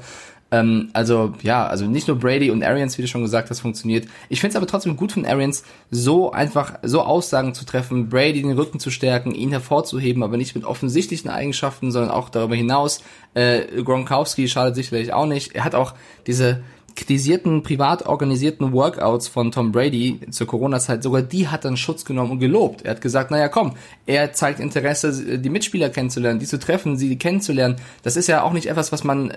Ähm, 0.54 0.90
also 0.94 1.34
ja, 1.42 1.66
also 1.66 1.88
nicht 1.88 2.08
nur 2.08 2.20
Brady 2.20 2.52
und 2.52 2.64
Arians, 2.64 2.96
wie 3.00 3.02
du 3.02 3.08
schon 3.08 3.24
gesagt 3.24 3.50
hast, 3.50 3.62
funktioniert. 3.62 4.08
Ich 4.30 4.40
finde 4.40 4.52
es 4.52 4.56
aber 4.56 4.68
trotzdem 4.68 4.96
gut 4.96 5.12
von 5.12 5.26
Arians, 5.26 5.64
so 5.90 6.32
einfach 6.32 6.76
so 6.84 7.02
Aussagen 7.02 7.56
zu 7.56 7.66
treffen, 7.66 8.08
Brady 8.08 8.44
den 8.44 8.52
Rücken 8.52 8.80
zu 8.80 8.92
stärken, 8.92 9.34
ihn 9.34 9.50
hervorzuheben, 9.50 10.22
aber 10.22 10.38
nicht 10.38 10.54
mit 10.54 10.64
offensichtlichen 10.64 11.32
Eigenschaften, 11.32 11.92
sondern 11.92 12.12
auch 12.12 12.30
darüber 12.30 12.56
hinaus. 12.56 13.02
Äh, 13.34 13.82
Gronkowski 13.82 14.48
schadet 14.48 14.76
sicherlich 14.76 15.12
auch 15.12 15.26
nicht. 15.26 15.56
Er 15.56 15.64
hat 15.64 15.74
auch 15.74 15.96
diese 16.28 16.64
kritisierten, 16.96 17.64
privat 17.64 18.06
organisierten 18.06 18.72
Workouts 18.72 19.28
von 19.28 19.52
Tom 19.52 19.72
Brady 19.72 20.20
zur 20.30 20.48
Corona-Zeit, 20.48 21.04
sogar 21.04 21.22
die 21.22 21.48
hat 21.48 21.66
dann 21.66 21.78
Schutz 21.78 22.06
genommen 22.06 22.32
und 22.32 22.40
gelobt. 22.40 22.84
Er 22.84 22.92
hat 22.92 23.02
gesagt, 23.02 23.32
naja, 23.32 23.48
komm, 23.48 23.74
er 24.06 24.34
zeigt 24.34 24.60
Interesse, 24.60 25.40
die 25.40 25.50
Mitspieler 25.50 25.90
kennenzulernen, 25.90 26.40
die 26.40 26.46
zu 26.46 26.60
treffen, 26.60 26.98
sie 26.98 27.18
kennenzulernen. 27.18 27.78
Das 28.04 28.16
ist 28.16 28.28
ja 28.28 28.44
auch 28.44 28.54
nicht 28.54 28.68
etwas, 28.68 28.92
was 28.92 29.04
man 29.04 29.32
äh, 29.32 29.36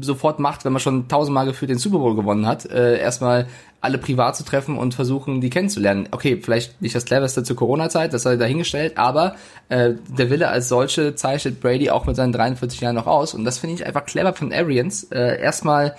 sofort 0.00 0.38
macht, 0.38 0.64
wenn 0.64 0.72
man 0.72 0.80
schon 0.80 1.08
tausendmal 1.08 1.46
gefühlt 1.46 1.70
den 1.70 1.78
Super 1.78 1.98
Bowl 1.98 2.16
gewonnen 2.16 2.46
hat. 2.46 2.66
Äh, 2.66 2.98
erstmal 2.98 3.46
alle 3.80 3.98
privat 3.98 4.36
zu 4.36 4.44
treffen 4.44 4.78
und 4.78 4.94
versuchen, 4.94 5.40
die 5.40 5.50
kennenzulernen. 5.50 6.08
Okay, 6.10 6.40
vielleicht 6.42 6.80
nicht 6.82 6.94
das 6.94 7.04
cleverste 7.04 7.44
zur 7.44 7.56
Corona-Zeit, 7.56 8.12
das 8.12 8.22
sei 8.22 8.36
dahingestellt, 8.36 8.98
aber 8.98 9.36
äh, 9.68 9.92
der 10.08 10.30
Wille 10.30 10.48
als 10.48 10.68
solche 10.68 11.14
zeichnet 11.14 11.60
Brady 11.60 11.90
auch 11.90 12.06
mit 12.06 12.16
seinen 12.16 12.32
43 12.32 12.80
Jahren 12.80 12.96
noch 12.96 13.06
aus. 13.06 13.34
Und 13.34 13.44
das 13.44 13.58
finde 13.58 13.76
ich 13.76 13.86
einfach 13.86 14.04
clever 14.04 14.32
von 14.32 14.52
Arians. 14.52 15.04
Äh, 15.04 15.40
erstmal 15.40 15.94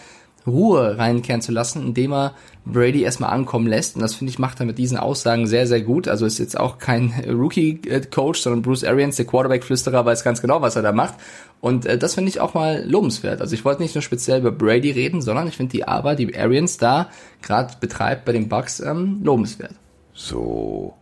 Ruhe 0.48 0.98
reinkehren 0.98 1.42
zu 1.42 1.52
lassen, 1.52 1.86
indem 1.86 2.14
er 2.14 2.34
Brady 2.66 3.04
erstmal 3.04 3.32
ankommen 3.32 3.68
lässt. 3.68 3.96
Und 3.96 4.02
das 4.02 4.16
finde 4.16 4.32
ich 4.32 4.40
macht 4.40 4.60
er 4.60 4.66
mit 4.66 4.78
diesen 4.78 4.98
Aussagen 4.98 5.48
sehr, 5.48 5.68
sehr 5.68 5.82
gut. 5.82 6.08
Also 6.08 6.26
ist 6.26 6.38
jetzt 6.38 6.60
auch 6.60 6.80
kein 6.80 7.14
Rookie-Coach, 7.28 8.40
sondern 8.40 8.62
Bruce 8.62 8.84
Arians, 8.84 9.18
der 9.18 9.26
Quarterback-Flüsterer, 9.26 10.06
weiß 10.06 10.24
ganz 10.24 10.42
genau, 10.42 10.62
was 10.62 10.76
er 10.76 10.82
da 10.82 10.92
macht. 10.92 11.16
Und 11.60 11.86
äh, 11.86 11.98
das 11.98 12.16
finde 12.16 12.30
ich 12.30 12.40
auch 12.40 12.54
mal 12.54 12.84
lobenswert. 12.86 13.42
Also 13.42 13.54
ich 13.54 13.66
wollte 13.66 13.82
nicht 13.82 13.96
nur 13.96 14.02
speziell 14.02 14.40
über 14.40 14.52
Brady 14.52 14.92
reden, 14.92 15.22
sondern 15.22 15.48
ich 15.48 15.58
finde 15.58 15.72
die 15.72 15.88
Arbeit, 15.88 16.20
die 16.20 16.38
Arians 16.38 16.78
da 16.78 17.10
gerade 17.42 17.74
betreibt 17.80 18.26
bei 18.26 18.32
den 18.32 18.48
Bucks, 18.48 18.80
ähm, 18.80 19.20
lobenswert. 19.24 19.74
So. 20.14 20.94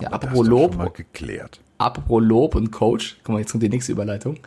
Ja, 0.00 0.08
apropos 0.10 0.46
Lob. 0.46 0.76
Apropos 1.78 2.22
Lob 2.22 2.54
und 2.54 2.70
Coach. 2.70 3.18
Guck 3.24 3.32
mal, 3.34 3.38
jetzt 3.40 3.52
kommt 3.52 3.62
die 3.62 3.68
nächste 3.68 3.92
Überleitung. 3.92 4.38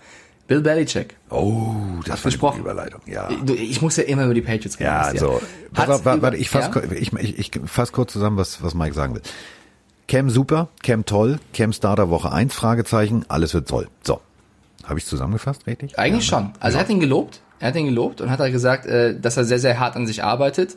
Bill 0.47 0.61
Belichick. 0.61 1.15
Oh, 1.29 1.73
das 2.05 2.23
war 2.41 2.51
eine 2.51 2.59
Überleitung, 2.59 3.01
ja. 3.05 3.29
Ich 3.47 3.81
muss 3.81 3.95
ja 3.95 4.03
immer 4.03 4.25
über 4.25 4.33
die 4.33 4.41
Patriots 4.41 4.79
reden. 4.79 4.89
Ja, 4.89 5.01
also, 5.01 5.41
warte, 5.71 6.21
warte, 6.21 6.37
ich 6.37 6.49
fasse 6.49 6.69
ja? 6.75 6.91
ich, 6.91 7.13
ich, 7.13 7.39
ich 7.39 7.51
fass 7.65 7.91
kurz 7.93 8.11
zusammen, 8.11 8.37
was, 8.37 8.61
was 8.61 8.73
Mike 8.73 8.93
sagen 8.93 9.15
will. 9.15 9.21
Cam 10.07 10.29
super, 10.29 10.67
Cam 10.83 11.05
toll, 11.05 11.39
Cam 11.53 11.71
Starter 11.71 12.09
Woche 12.09 12.31
1, 12.31 12.53
Fragezeichen, 12.53 13.25
alles 13.29 13.53
wird 13.53 13.69
toll. 13.69 13.87
So. 14.03 14.19
Habe 14.83 14.99
ich 14.99 15.05
zusammengefasst, 15.05 15.65
richtig? 15.65 15.97
Eigentlich 15.97 16.29
ja, 16.29 16.39
ne? 16.39 16.45
schon. 16.45 16.53
Also 16.59 16.75
ja. 16.75 16.81
er 16.81 16.85
hat 16.85 16.91
ihn 16.91 16.99
gelobt, 16.99 17.41
er 17.59 17.69
hat 17.69 17.75
ihn 17.77 17.85
gelobt 17.85 18.19
und 18.19 18.29
hat 18.29 18.39
halt 18.39 18.51
gesagt, 18.51 18.85
äh, 18.85 19.17
dass 19.17 19.37
er 19.37 19.45
sehr, 19.45 19.59
sehr 19.59 19.79
hart 19.79 19.95
an 19.95 20.05
sich 20.05 20.23
arbeitet. 20.23 20.75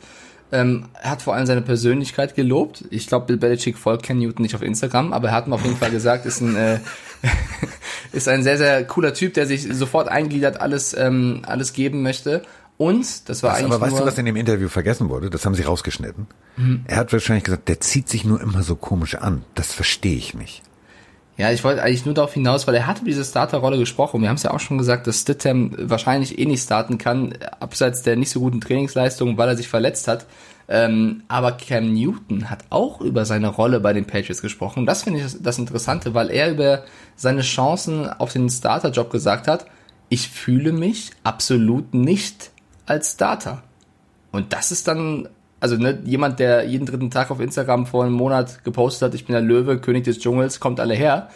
Ähm, 0.52 0.84
er 1.02 1.10
hat 1.10 1.22
vor 1.22 1.34
allem 1.34 1.46
seine 1.46 1.62
Persönlichkeit 1.62 2.34
gelobt. 2.34 2.84
Ich 2.90 3.08
glaube, 3.08 3.26
Bill 3.26 3.36
Belichick 3.36 3.76
folgt 3.76 4.04
Ken 4.04 4.18
Newton 4.18 4.42
nicht 4.42 4.54
auf 4.54 4.62
Instagram, 4.62 5.12
aber 5.12 5.28
er 5.28 5.34
hat 5.34 5.46
ihm 5.46 5.52
auf 5.52 5.64
jeden 5.64 5.76
Fall 5.76 5.90
gesagt, 5.90 6.24
ist 6.24 6.40
ein 6.40 6.56
äh, 6.56 6.78
ist 8.12 8.28
ein 8.28 8.42
sehr, 8.42 8.58
sehr 8.58 8.84
cooler 8.84 9.14
Typ, 9.14 9.34
der 9.34 9.46
sich 9.46 9.62
sofort 9.62 10.08
eingliedert, 10.08 10.60
alles, 10.60 10.94
ähm, 10.94 11.42
alles 11.46 11.72
geben 11.72 12.02
möchte. 12.02 12.42
Und, 12.78 13.28
das 13.28 13.42
war 13.42 13.52
was, 13.52 13.58
eigentlich. 13.58 13.72
Aber 13.72 13.80
weißt 13.80 13.98
du, 13.98 14.04
was 14.04 14.18
in 14.18 14.26
dem 14.26 14.36
Interview 14.36 14.68
vergessen 14.68 15.08
wurde? 15.08 15.30
Das 15.30 15.46
haben 15.46 15.54
sie 15.54 15.62
rausgeschnitten. 15.62 16.26
Mhm. 16.56 16.84
Er 16.86 16.98
hat 16.98 17.12
wahrscheinlich 17.12 17.44
gesagt, 17.44 17.68
der 17.68 17.80
zieht 17.80 18.08
sich 18.08 18.24
nur 18.24 18.40
immer 18.40 18.62
so 18.62 18.76
komisch 18.76 19.14
an. 19.14 19.44
Das 19.54 19.72
verstehe 19.72 20.16
ich 20.16 20.34
nicht. 20.34 20.62
Ja, 21.38 21.50
ich 21.50 21.62
wollte 21.64 21.82
eigentlich 21.82 22.06
nur 22.06 22.14
darauf 22.14 22.32
hinaus, 22.32 22.66
weil 22.66 22.74
er 22.74 22.86
hat 22.86 22.98
über 22.98 23.08
diese 23.08 23.24
Starterrolle 23.24 23.78
gesprochen. 23.78 24.22
Wir 24.22 24.30
haben 24.30 24.36
es 24.36 24.42
ja 24.42 24.52
auch 24.52 24.60
schon 24.60 24.78
gesagt, 24.78 25.06
dass 25.06 25.20
Stidham 25.20 25.72
wahrscheinlich 25.78 26.38
eh 26.38 26.46
nicht 26.46 26.62
starten 26.62 26.96
kann, 26.96 27.34
abseits 27.60 28.02
der 28.02 28.16
nicht 28.16 28.30
so 28.30 28.40
guten 28.40 28.60
Trainingsleistungen, 28.60 29.36
weil 29.36 29.48
er 29.50 29.56
sich 29.56 29.68
verletzt 29.68 30.08
hat. 30.08 30.26
Ähm, 30.68 31.22
aber 31.28 31.52
Cam 31.52 31.92
Newton 31.92 32.50
hat 32.50 32.64
auch 32.70 33.00
über 33.00 33.24
seine 33.24 33.48
Rolle 33.48 33.80
bei 33.80 33.92
den 33.92 34.06
Patriots 34.06 34.42
gesprochen. 34.42 34.86
Das 34.86 35.02
finde 35.02 35.20
ich 35.20 35.36
das 35.40 35.58
Interessante, 35.58 36.14
weil 36.14 36.30
er 36.30 36.50
über 36.50 36.84
seine 37.14 37.42
Chancen 37.42 38.08
auf 38.08 38.32
den 38.32 38.48
Starterjob 38.48 39.10
gesagt 39.10 39.46
hat, 39.46 39.66
ich 40.08 40.28
fühle 40.28 40.72
mich 40.72 41.10
absolut 41.22 41.94
nicht 41.94 42.50
als 42.86 43.12
Starter. 43.12 43.62
Und 44.32 44.52
das 44.52 44.72
ist 44.72 44.88
dann, 44.88 45.28
also 45.60 45.76
ne, 45.76 45.98
jemand, 46.04 46.38
der 46.38 46.64
jeden 46.64 46.86
dritten 46.86 47.10
Tag 47.10 47.30
auf 47.30 47.40
Instagram 47.40 47.86
vor 47.86 48.04
einem 48.04 48.14
Monat 48.14 48.64
gepostet 48.64 49.08
hat, 49.08 49.14
ich 49.14 49.24
bin 49.24 49.32
der 49.32 49.42
Löwe, 49.42 49.78
König 49.78 50.04
des 50.04 50.18
Dschungels, 50.18 50.60
kommt 50.60 50.80
alle 50.80 50.94
her. 50.94 51.28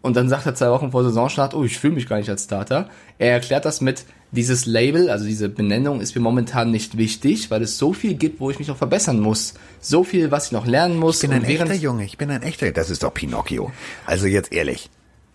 Und 0.00 0.16
dann 0.16 0.28
sagt 0.28 0.46
er 0.46 0.54
zwei 0.54 0.70
Wochen 0.70 0.90
vor 0.90 1.04
Saisonstart, 1.04 1.54
oh, 1.54 1.64
ich 1.64 1.78
fühle 1.78 1.94
mich 1.94 2.08
gar 2.08 2.16
nicht 2.16 2.28
als 2.28 2.44
Starter. 2.44 2.88
Er 3.18 3.32
erklärt 3.32 3.64
das 3.64 3.80
mit, 3.80 4.04
dieses 4.32 4.64
Label, 4.64 5.10
also 5.10 5.26
diese 5.26 5.48
Benennung 5.48 6.00
ist 6.00 6.16
mir 6.16 6.22
momentan 6.22 6.70
nicht 6.70 6.96
wichtig, 6.96 7.50
weil 7.50 7.62
es 7.62 7.76
so 7.76 7.92
viel 7.92 8.14
gibt, 8.14 8.40
wo 8.40 8.50
ich 8.50 8.58
mich 8.58 8.68
noch 8.68 8.78
verbessern 8.78 9.20
muss. 9.20 9.54
So 9.80 10.04
viel, 10.04 10.30
was 10.30 10.46
ich 10.46 10.52
noch 10.52 10.66
lernen 10.66 10.96
muss. 10.96 11.22
Ich 11.22 11.28
bin 11.28 11.38
ein 11.38 11.44
echter 11.44 11.74
Junge, 11.74 12.04
ich 12.04 12.18
bin 12.18 12.30
ein 12.30 12.42
echter, 12.42 12.72
das 12.72 12.90
ist 12.90 13.02
doch 13.02 13.12
Pinocchio. 13.12 13.70
Also 14.06 14.26
jetzt 14.26 14.52
ehrlich. 14.52 14.90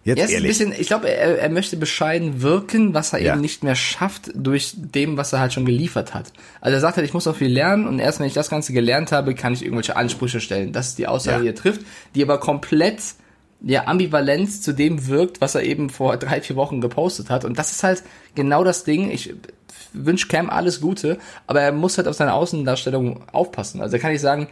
Jetzt 0.07 0.19
er 0.19 0.29
ehrlich. 0.29 0.47
Bisschen, 0.47 0.71
ich 0.71 0.87
glaube, 0.87 1.09
er, 1.09 1.39
er 1.39 1.49
möchte 1.49 1.75
bescheiden 1.75 2.41
wirken, 2.41 2.93
was 2.93 3.11
er 3.11 3.19
ja. 3.19 3.33
eben 3.33 3.41
nicht 3.41 3.61
mehr 3.61 3.75
schafft 3.75 4.31
durch 4.33 4.73
dem, 4.77 5.17
was 5.17 5.33
er 5.33 5.41
halt 5.41 5.51
schon 5.51 5.65
geliefert 5.65 6.13
hat. 6.13 6.31
Also 6.61 6.75
er 6.75 6.79
sagt 6.79 6.95
halt, 6.95 7.05
ich 7.05 7.13
muss 7.13 7.25
noch 7.25 7.35
viel 7.35 7.51
lernen 7.51 7.85
und 7.85 7.99
erst 7.99 8.19
wenn 8.19 8.27
ich 8.27 8.33
das 8.33 8.49
Ganze 8.49 8.71
gelernt 8.71 9.11
habe, 9.11 9.35
kann 9.35 9.51
ich 9.51 9.63
irgendwelche 9.63 9.97
Ansprüche 9.97 10.39
stellen. 10.39 10.71
Das 10.71 10.87
ist 10.87 10.97
die 10.97 11.07
Aussage, 11.07 11.37
ja. 11.37 11.41
die 11.41 11.47
er 11.49 11.55
trifft, 11.55 11.81
die 12.15 12.23
aber 12.23 12.39
komplett 12.39 13.01
ja, 13.61 13.85
Ambivalenz 13.85 14.61
zu 14.61 14.71
dem 14.71 15.07
wirkt, 15.07 15.41
was 15.41 15.55
er 15.55 15.63
eben 15.63 15.89
vor 15.89 16.15
drei, 16.17 16.39
vier 16.39 16.55
Wochen 16.55 16.79
gepostet 16.79 17.29
hat. 17.29 17.43
Und 17.43 17.59
das 17.59 17.73
ist 17.73 17.83
halt 17.83 18.01
genau 18.33 18.63
das 18.63 18.85
Ding. 18.85 19.11
Ich 19.11 19.33
wünsche 19.91 20.29
Cam 20.29 20.49
alles 20.49 20.79
Gute, 20.79 21.17
aber 21.47 21.61
er 21.61 21.73
muss 21.73 21.97
halt 21.97 22.07
auf 22.07 22.15
seine 22.15 22.33
Außendarstellung 22.33 23.25
aufpassen. 23.33 23.81
Also 23.81 23.97
er 23.97 23.99
kann 23.99 24.13
nicht 24.13 24.21
sagen, 24.21 24.47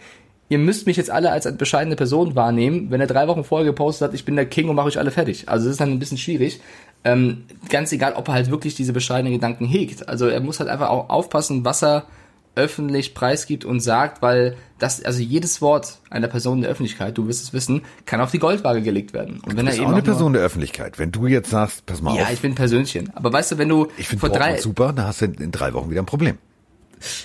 ihr 0.50 0.60
müsst 0.60 0.86
mich 0.86 0.98
jetzt 0.98 1.10
alle 1.10 1.32
als 1.32 1.48
eine 1.48 1.58
bescheidene 1.58 1.96
Person 1.96 2.36
wahrnehmen, 2.36 2.92
wenn 2.92 3.02
er 3.02 3.08
drei 3.08 3.28
Wochen 3.28 3.44
vorher 3.44 3.66
gepostet 3.66 4.10
hat, 4.10 4.16
ich 4.16 4.26
bin 4.26 4.36
der 4.36 4.46
King 4.46 4.70
und 4.70 4.76
mache 4.76 4.88
euch 4.88 5.00
alle 5.00 5.12
fertig. 5.12 5.50
Also 5.50 5.66
das 5.66 5.74
ist 5.74 5.82
dann 5.82 5.92
ein 5.92 6.00
bisschen 6.00 6.18
schwierig. 6.18 6.62
Ähm, 7.04 7.44
ganz 7.70 7.92
egal, 7.92 8.14
ob 8.14 8.28
er 8.28 8.36
halt 8.36 8.52
wirklich 8.52 8.76
diese 8.76 8.94
bescheidenen 8.94 9.34
Gedanken 9.34 9.66
hegt. 9.66 10.08
Also 10.08 10.28
er 10.28 10.40
muss 10.40 10.60
halt 10.60 10.70
einfach 10.70 10.90
auch 10.90 11.10
aufpassen, 11.10 11.66
was 11.66 11.84
er 11.84 12.08
öffentlich 12.56 13.14
preisgibt 13.14 13.66
und 13.66 13.82
sagt, 13.82 14.22
weil 14.22 14.56
das, 14.80 15.04
also 15.04 15.20
jedes 15.22 15.62
Wort 15.62 16.00
einer 16.10 16.28
Person 16.28 16.62
der 16.62 16.70
Öffentlichkeit, 16.70 17.18
du 17.18 17.28
wirst 17.28 17.44
es 17.44 17.54
wissen, 17.54 17.82
kann 18.06 18.22
auf 18.22 18.32
die 18.32 18.40
Goldwaage 18.40 18.82
gelegt 18.82 19.14
werden. 19.14 19.42
Und 19.42 19.58
wenn 19.58 19.58
du 19.58 19.66
bist 19.66 19.78
er 19.78 19.82
eben 19.82 19.92
auch 19.92 19.94
eine 19.94 20.04
Person 20.04 20.34
der 20.34 20.42
Öffentlichkeit. 20.42 20.98
Wenn 20.98 21.12
du 21.12 21.28
jetzt 21.28 21.50
sagst, 21.50 21.86
pass 21.86 22.02
mal 22.02 22.16
ja, 22.16 22.22
auf. 22.22 22.28
Ja, 22.30 22.34
ich 22.34 22.42
bin 22.42 22.54
ein 22.54 22.56
Persönchen. 22.56 23.12
Aber 23.14 23.32
weißt 23.34 23.52
du, 23.52 23.58
wenn 23.58 23.70
du 23.70 23.88
ich 23.98 24.08
vor 24.08 24.30
drei 24.30 24.58
super, 24.58 24.94
da 24.94 25.08
hast 25.08 25.22
du 25.22 25.26
in 25.26 25.52
drei 25.52 25.74
Wochen 25.74 25.90
wieder 25.90 26.02
ein 26.02 26.06
Problem. 26.06 26.38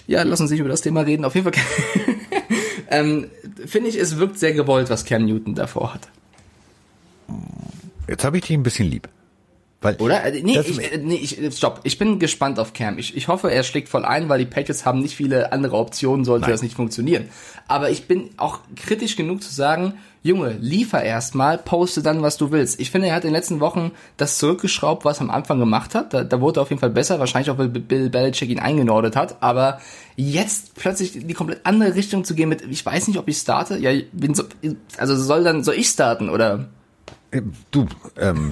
Ja, 0.07 0.23
lass 0.25 0.41
uns 0.41 0.51
nicht 0.51 0.61
über 0.61 0.69
das 0.69 0.81
Thema 0.81 1.03
reden. 1.03 1.25
Auf 1.25 1.35
jeden 1.35 1.51
Fall 1.51 1.63
ähm, 2.90 3.31
finde 3.66 3.88
ich, 3.88 3.96
es 3.96 4.18
wirkt 4.18 4.38
sehr 4.38 4.53
gewollt, 4.53 4.90
was 4.90 5.05
Cam 5.05 5.24
Newton 5.24 5.55
davor 5.55 5.94
hat. 5.94 6.09
Jetzt 8.09 8.24
habe 8.24 8.38
ich 8.38 8.44
dich 8.44 8.57
ein 8.57 8.62
bisschen 8.62 8.90
lieb. 8.90 9.09
Weil 9.83 9.97
Oder? 9.97 10.25
Äh, 10.25 10.43
nee, 10.43 10.59
ich, 10.59 10.93
äh, 10.93 10.99
nee, 10.99 11.14
ich, 11.14 11.57
stopp. 11.57 11.81
Ich 11.85 11.97
bin 11.97 12.19
gespannt 12.19 12.59
auf 12.59 12.75
Cam. 12.75 12.99
Ich, 12.99 13.16
ich 13.16 13.29
hoffe, 13.29 13.51
er 13.51 13.62
schlägt 13.62 13.88
voll 13.88 14.05
ein, 14.05 14.29
weil 14.29 14.38
die 14.38 14.45
Patriots 14.45 14.85
haben 14.85 15.01
nicht 15.01 15.16
viele 15.16 15.53
andere 15.53 15.77
Optionen, 15.77 16.25
sollte 16.25 16.43
Nein. 16.43 16.51
das 16.53 16.62
nicht 16.62 16.75
funktionieren. 16.75 17.31
Aber 17.66 17.90
ich 17.90 18.07
bin 18.07 18.31
auch 18.37 18.61
kritisch 18.77 19.16
genug 19.16 19.43
zu 19.43 19.53
sagen, 19.53 19.95
Junge, 20.23 20.59
liefer 20.61 21.03
erstmal, 21.03 21.57
poste 21.57 22.03
dann, 22.03 22.21
was 22.21 22.37
du 22.37 22.51
willst. 22.51 22.79
Ich 22.79 22.90
finde, 22.90 23.09
er 23.09 23.14
hat 23.14 23.25
in 23.25 23.29
den 23.29 23.37
letzten 23.37 23.61
Wochen 23.61 23.93
das 24.19 24.37
zurückgeschraubt, 24.37 25.07
was 25.07 25.19
er 25.19 25.23
am 25.23 25.31
Anfang 25.31 25.59
gemacht 25.59 25.95
hat. 25.95 26.12
Da, 26.12 26.25
da 26.25 26.43
wurde 26.43 26.61
er 26.61 26.62
auf 26.62 26.69
jeden 26.69 26.81
Fall 26.81 26.90
besser, 26.90 27.19
wahrscheinlich 27.19 27.51
auch, 27.51 27.57
weil 27.57 27.69
Bill 27.71 28.11
Belichick 28.11 28.51
ihn 28.51 28.59
eingenordet 28.59 29.16
hat. 29.16 29.43
Aber 29.43 29.81
jetzt 30.16 30.75
plötzlich 30.75 31.12
die 31.12 31.33
komplett 31.33 31.64
andere 31.64 31.95
Richtung 31.95 32.25
zu 32.25 32.35
gehen 32.35 32.51
mit, 32.51 32.62
ich 32.69 32.85
weiß 32.85 33.09
nicht, 33.09 33.19
ob 33.19 33.29
ich 33.29 33.38
starte. 33.38 33.79
Ja, 33.79 33.99
bin 34.12 34.35
so, 34.35 34.43
also 34.99 35.16
soll 35.16 35.43
dann, 35.43 35.64
soll 35.64 35.77
ich 35.77 35.88
starten 35.88 36.29
oder? 36.29 36.69
Äh, 37.31 37.43
du, 37.71 37.87
ähm, 38.19 38.51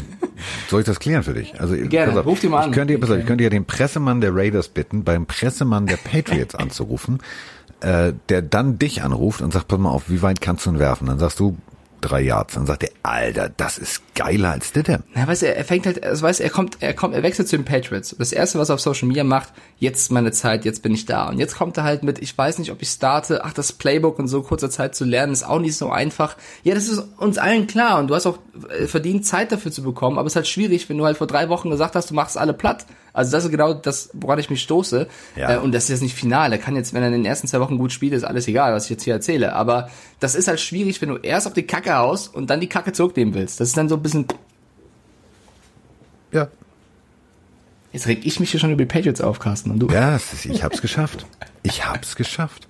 soll 0.68 0.80
ich 0.80 0.86
das 0.86 1.00
klären 1.00 1.22
für 1.22 1.34
dich? 1.34 1.60
Also 1.60 1.74
Gerne, 1.76 2.18
auf, 2.18 2.26
ruf 2.26 2.40
die 2.40 2.48
mal 2.48 2.62
an. 2.62 2.70
Ich 2.70 2.76
könnte, 2.76 2.98
pass 2.98 3.10
auf, 3.10 3.18
ich 3.18 3.26
könnte 3.26 3.44
ja 3.44 3.50
den 3.50 3.64
Pressemann 3.64 4.20
der 4.20 4.34
Raiders 4.34 4.68
bitten, 4.68 5.04
beim 5.04 5.26
Pressemann 5.26 5.86
der 5.86 5.96
Patriots 5.96 6.54
anzurufen, 6.54 7.20
äh, 7.80 8.12
der 8.28 8.42
dann 8.42 8.78
dich 8.78 9.02
anruft 9.02 9.40
und 9.40 9.52
sagt, 9.52 9.68
pass 9.68 9.78
mal 9.78 9.90
auf, 9.90 10.08
wie 10.08 10.22
weit 10.22 10.40
kannst 10.40 10.66
du 10.66 10.70
ihn 10.70 10.78
werfen? 10.78 11.06
Dann 11.06 11.18
sagst 11.18 11.40
du, 11.40 11.56
drei 12.00 12.20
Yards. 12.20 12.54
Dann 12.54 12.66
sagt 12.66 12.84
er, 12.84 12.90
Alter, 13.02 13.50
das 13.56 13.78
ist 13.78 14.02
geiler 14.18 14.50
als 14.50 14.72
Ditte. 14.72 15.04
Na, 15.14 15.28
weißt 15.28 15.42
du, 15.42 15.54
er 15.54 15.64
fängt 15.64 15.86
halt, 15.86 16.04
also 16.04 16.22
weißt, 16.22 16.40
er 16.40 16.50
kommt, 16.50 16.78
er 16.80 16.92
kommt, 16.92 17.14
er 17.14 17.22
wechselt 17.22 17.46
zu 17.46 17.56
den 17.56 17.64
Patriots. 17.64 18.16
Das 18.18 18.32
erste, 18.32 18.58
was 18.58 18.68
er 18.68 18.74
auf 18.74 18.80
Social 18.80 19.06
Media 19.06 19.22
macht, 19.22 19.52
jetzt 19.78 20.00
ist 20.00 20.12
meine 20.12 20.32
Zeit, 20.32 20.64
jetzt 20.64 20.82
bin 20.82 20.92
ich 20.92 21.06
da. 21.06 21.28
Und 21.28 21.38
jetzt 21.38 21.56
kommt 21.56 21.76
er 21.76 21.84
halt 21.84 22.02
mit, 22.02 22.18
ich 22.18 22.36
weiß 22.36 22.58
nicht, 22.58 22.72
ob 22.72 22.82
ich 22.82 22.88
starte, 22.88 23.44
ach, 23.44 23.52
das 23.52 23.72
Playbook 23.72 24.18
in 24.18 24.26
so 24.26 24.42
kurzer 24.42 24.70
Zeit 24.70 24.96
zu 24.96 25.04
lernen, 25.04 25.32
ist 25.32 25.46
auch 25.46 25.60
nicht 25.60 25.76
so 25.76 25.90
einfach. 25.90 26.36
Ja, 26.64 26.74
das 26.74 26.88
ist 26.88 26.98
uns 27.18 27.38
allen 27.38 27.68
klar 27.68 28.00
und 28.00 28.08
du 28.08 28.16
hast 28.16 28.26
auch 28.26 28.38
äh, 28.68 28.88
verdient, 28.88 29.24
Zeit 29.24 29.52
dafür 29.52 29.70
zu 29.70 29.84
bekommen, 29.84 30.18
aber 30.18 30.26
es 30.26 30.32
ist 30.32 30.36
halt 30.36 30.48
schwierig, 30.48 30.88
wenn 30.88 30.98
du 30.98 31.04
halt 31.04 31.16
vor 31.16 31.28
drei 31.28 31.48
Wochen 31.48 31.70
gesagt 31.70 31.94
hast, 31.94 32.10
du 32.10 32.14
machst 32.14 32.36
alle 32.36 32.54
platt. 32.54 32.86
Also 33.18 33.32
das 33.32 33.44
ist 33.44 33.50
genau 33.50 33.74
das, 33.74 34.10
woran 34.12 34.38
ich 34.38 34.48
mich 34.48 34.62
stoße. 34.62 35.08
Ja. 35.34 35.54
Äh, 35.54 35.58
und 35.58 35.72
das 35.72 35.84
ist 35.84 35.88
jetzt 35.90 36.02
nicht 36.02 36.14
final. 36.14 36.52
Er 36.52 36.58
kann 36.58 36.76
jetzt, 36.76 36.94
wenn 36.94 37.02
er 37.02 37.08
in 37.08 37.14
den 37.14 37.24
ersten 37.24 37.48
zwei 37.48 37.58
Wochen 37.58 37.76
gut 37.76 37.92
spielt, 37.92 38.12
ist 38.12 38.22
alles 38.22 38.46
egal, 38.46 38.72
was 38.72 38.84
ich 38.84 38.90
jetzt 38.90 39.02
hier 39.02 39.14
erzähle. 39.14 39.54
Aber 39.54 39.90
das 40.20 40.36
ist 40.36 40.46
halt 40.46 40.60
schwierig, 40.60 41.02
wenn 41.02 41.08
du 41.08 41.16
erst 41.16 41.48
auf 41.48 41.52
die 41.52 41.64
Kacke 41.64 41.96
haust 41.96 42.32
und 42.32 42.48
dann 42.48 42.60
die 42.60 42.68
Kacke 42.68 42.92
zurücknehmen 42.92 43.34
willst. 43.34 43.58
Das 43.58 43.68
ist 43.68 43.76
dann 43.76 43.88
so 43.88 43.96
ein 43.96 44.02
bisschen. 44.08 44.26
Ja. 46.32 46.48
Jetzt 47.92 48.06
reg 48.06 48.24
ich 48.24 48.38
mich 48.40 48.50
hier 48.50 48.60
schon 48.60 48.70
über 48.70 48.84
die 48.84 48.88
Patriots 48.88 49.20
auf, 49.20 49.38
Carsten, 49.38 49.70
und 49.70 49.78
du? 49.78 49.88
Ja, 49.88 50.16
ist, 50.16 50.44
ich 50.44 50.62
hab's 50.62 50.82
geschafft. 50.82 51.26
Ich 51.62 51.86
hab's 51.86 52.16
geschafft. 52.16 52.68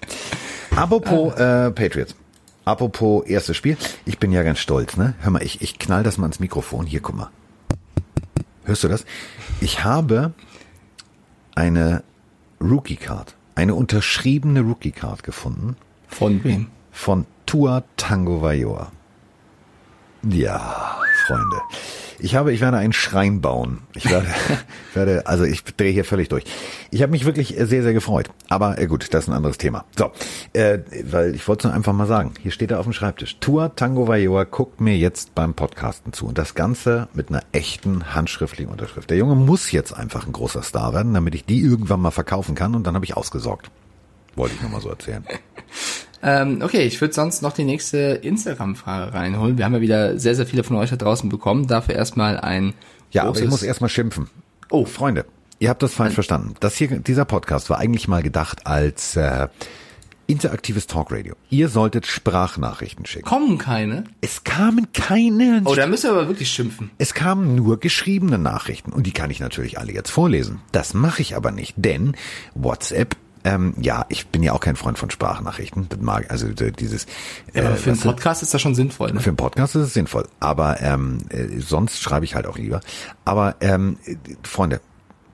Apropos 0.74 1.34
äh, 1.34 1.70
Patriots. 1.70 2.14
Apropos 2.64 3.26
erstes 3.26 3.56
Spiel. 3.56 3.76
Ich 4.04 4.18
bin 4.18 4.30
ja 4.30 4.42
ganz 4.42 4.58
stolz, 4.58 4.96
ne? 4.96 5.14
Hör 5.20 5.30
mal, 5.30 5.42
ich, 5.42 5.60
ich 5.62 5.78
knall 5.78 6.02
das 6.02 6.18
mal 6.18 6.26
ins 6.26 6.38
Mikrofon. 6.38 6.86
Hier, 6.86 7.00
guck 7.00 7.16
mal. 7.16 7.30
Hörst 8.64 8.84
du 8.84 8.88
das? 8.88 9.04
Ich 9.60 9.82
habe 9.82 10.32
eine 11.54 12.04
Rookie 12.60 12.96
Card, 12.96 13.34
eine 13.54 13.74
unterschriebene 13.74 14.60
Rookie 14.60 14.92
Card 14.92 15.22
gefunden. 15.22 15.76
Von 16.06 16.44
wem? 16.44 16.68
Von 16.92 17.26
Tua 17.46 17.84
Tango 17.96 18.42
Vailoa. 18.42 18.92
Ja, 20.22 21.00
Freunde. 21.28 21.60
Ich 22.18 22.34
habe, 22.34 22.52
ich 22.52 22.60
werde 22.60 22.78
einen 22.78 22.94
Schrein 22.94 23.40
bauen. 23.40 23.82
Ich 23.94 24.10
werde, 24.10 24.26
werde 24.94 25.26
also 25.26 25.44
ich 25.44 25.62
drehe 25.62 25.92
hier 25.92 26.04
völlig 26.04 26.28
durch. 26.28 26.44
Ich 26.90 27.02
habe 27.02 27.12
mich 27.12 27.26
wirklich 27.26 27.54
sehr, 27.56 27.82
sehr 27.82 27.92
gefreut. 27.92 28.30
Aber 28.48 28.78
äh, 28.78 28.86
gut, 28.86 29.12
das 29.12 29.24
ist 29.24 29.28
ein 29.28 29.34
anderes 29.36 29.58
Thema. 29.58 29.84
So, 29.96 30.10
äh, 30.54 30.78
weil 31.04 31.34
ich 31.34 31.46
wollte 31.46 31.60
es 31.60 31.64
nur 31.64 31.74
einfach 31.74 31.92
mal 31.92 32.06
sagen. 32.06 32.32
Hier 32.40 32.50
steht 32.50 32.70
er 32.70 32.80
auf 32.80 32.86
dem 32.86 32.94
Schreibtisch. 32.94 33.36
Tua 33.40 33.68
Tango 33.68 34.08
Vailoa 34.08 34.44
guckt 34.44 34.80
mir 34.80 34.96
jetzt 34.96 35.34
beim 35.34 35.52
Podcasten 35.52 36.14
zu. 36.14 36.26
Und 36.26 36.38
das 36.38 36.54
Ganze 36.54 37.08
mit 37.12 37.28
einer 37.28 37.42
echten 37.52 38.14
handschriftlichen 38.14 38.72
Unterschrift. 38.72 39.10
Der 39.10 39.18
Junge 39.18 39.34
muss 39.34 39.70
jetzt 39.70 39.92
einfach 39.92 40.26
ein 40.26 40.32
großer 40.32 40.62
Star 40.62 40.94
werden, 40.94 41.12
damit 41.12 41.34
ich 41.34 41.44
die 41.44 41.60
irgendwann 41.60 42.00
mal 42.00 42.10
verkaufen 42.10 42.54
kann. 42.54 42.74
Und 42.74 42.86
dann 42.86 42.94
habe 42.94 43.04
ich 43.04 43.16
ausgesorgt. 43.16 43.70
Wollte 44.38 44.54
ich 44.54 44.62
nur 44.62 44.70
mal 44.70 44.80
so 44.80 44.88
erzählen. 44.88 45.24
Ähm, 46.20 46.62
okay, 46.62 46.82
ich 46.82 47.00
würde 47.00 47.14
sonst 47.14 47.42
noch 47.42 47.52
die 47.52 47.62
nächste 47.62 47.98
Instagram-Frage 47.98 49.14
reinholen. 49.14 49.56
Wir 49.56 49.64
haben 49.64 49.74
ja 49.74 49.80
wieder 49.80 50.18
sehr, 50.18 50.34
sehr 50.34 50.46
viele 50.46 50.64
von 50.64 50.74
euch 50.74 50.90
da 50.90 50.96
draußen 50.96 51.28
bekommen. 51.28 51.68
Dafür 51.68 51.94
erstmal 51.94 52.40
ein 52.40 52.74
Ja, 53.12 53.22
aber 53.22 53.38
ich 53.38 53.48
muss 53.48 53.62
erstmal 53.62 53.88
schimpfen. 53.88 54.28
Oh, 54.68 54.84
Freunde, 54.84 55.26
ihr 55.60 55.68
habt 55.68 55.80
das 55.80 55.94
falsch 55.94 56.14
verstanden. 56.14 56.54
Das 56.58 56.74
hier, 56.74 56.88
dieser 56.98 57.24
Podcast 57.24 57.70
war 57.70 57.78
eigentlich 57.78 58.08
mal 58.08 58.24
gedacht 58.24 58.66
als 58.66 59.14
äh, 59.14 59.46
interaktives 60.26 60.88
Talkradio. 60.88 61.34
Ihr 61.50 61.68
solltet 61.68 62.06
Sprachnachrichten 62.06 63.06
schicken. 63.06 63.24
Kommen 63.24 63.56
keine? 63.56 64.04
Es 64.20 64.42
kamen 64.42 64.88
keine. 64.92 65.62
Oh, 65.66 65.76
da 65.76 65.86
müsst 65.86 66.04
ihr 66.04 66.10
aber 66.10 66.26
wirklich 66.26 66.50
schimpfen. 66.50 66.90
Es 66.98 67.14
kamen 67.14 67.54
nur 67.54 67.78
geschriebene 67.78 68.38
Nachrichten 68.38 68.92
und 68.92 69.06
die 69.06 69.12
kann 69.12 69.30
ich 69.30 69.38
natürlich 69.38 69.78
alle 69.78 69.92
jetzt 69.92 70.10
vorlesen. 70.10 70.60
Das 70.72 70.94
mache 70.94 71.22
ich 71.22 71.36
aber 71.36 71.52
nicht, 71.52 71.74
denn 71.76 72.16
WhatsApp 72.54 73.16
ähm, 73.44 73.74
ja, 73.80 74.06
ich 74.08 74.28
bin 74.28 74.42
ja 74.42 74.52
auch 74.52 74.60
kein 74.60 74.76
Freund 74.76 74.98
von 74.98 75.10
Sprachnachrichten. 75.10 75.88
Das 75.88 76.00
mag, 76.00 76.30
also 76.30 76.48
dieses. 76.48 77.06
Äh, 77.52 77.62
ja, 77.62 77.74
für 77.74 77.90
einen 77.90 78.00
Podcast 78.00 78.42
ist 78.42 78.54
das 78.54 78.60
schon 78.60 78.74
sinnvoll. 78.74 79.12
Ne? 79.12 79.20
Für 79.20 79.30
einen 79.30 79.36
Podcast 79.36 79.74
ist 79.76 79.82
es 79.82 79.94
sinnvoll. 79.94 80.26
Aber 80.40 80.80
ähm, 80.80 81.18
äh, 81.30 81.58
sonst 81.58 82.02
schreibe 82.02 82.24
ich 82.24 82.34
halt 82.34 82.46
auch 82.46 82.58
lieber. 82.58 82.80
Aber 83.24 83.56
ähm, 83.60 83.98
Freunde, 84.42 84.80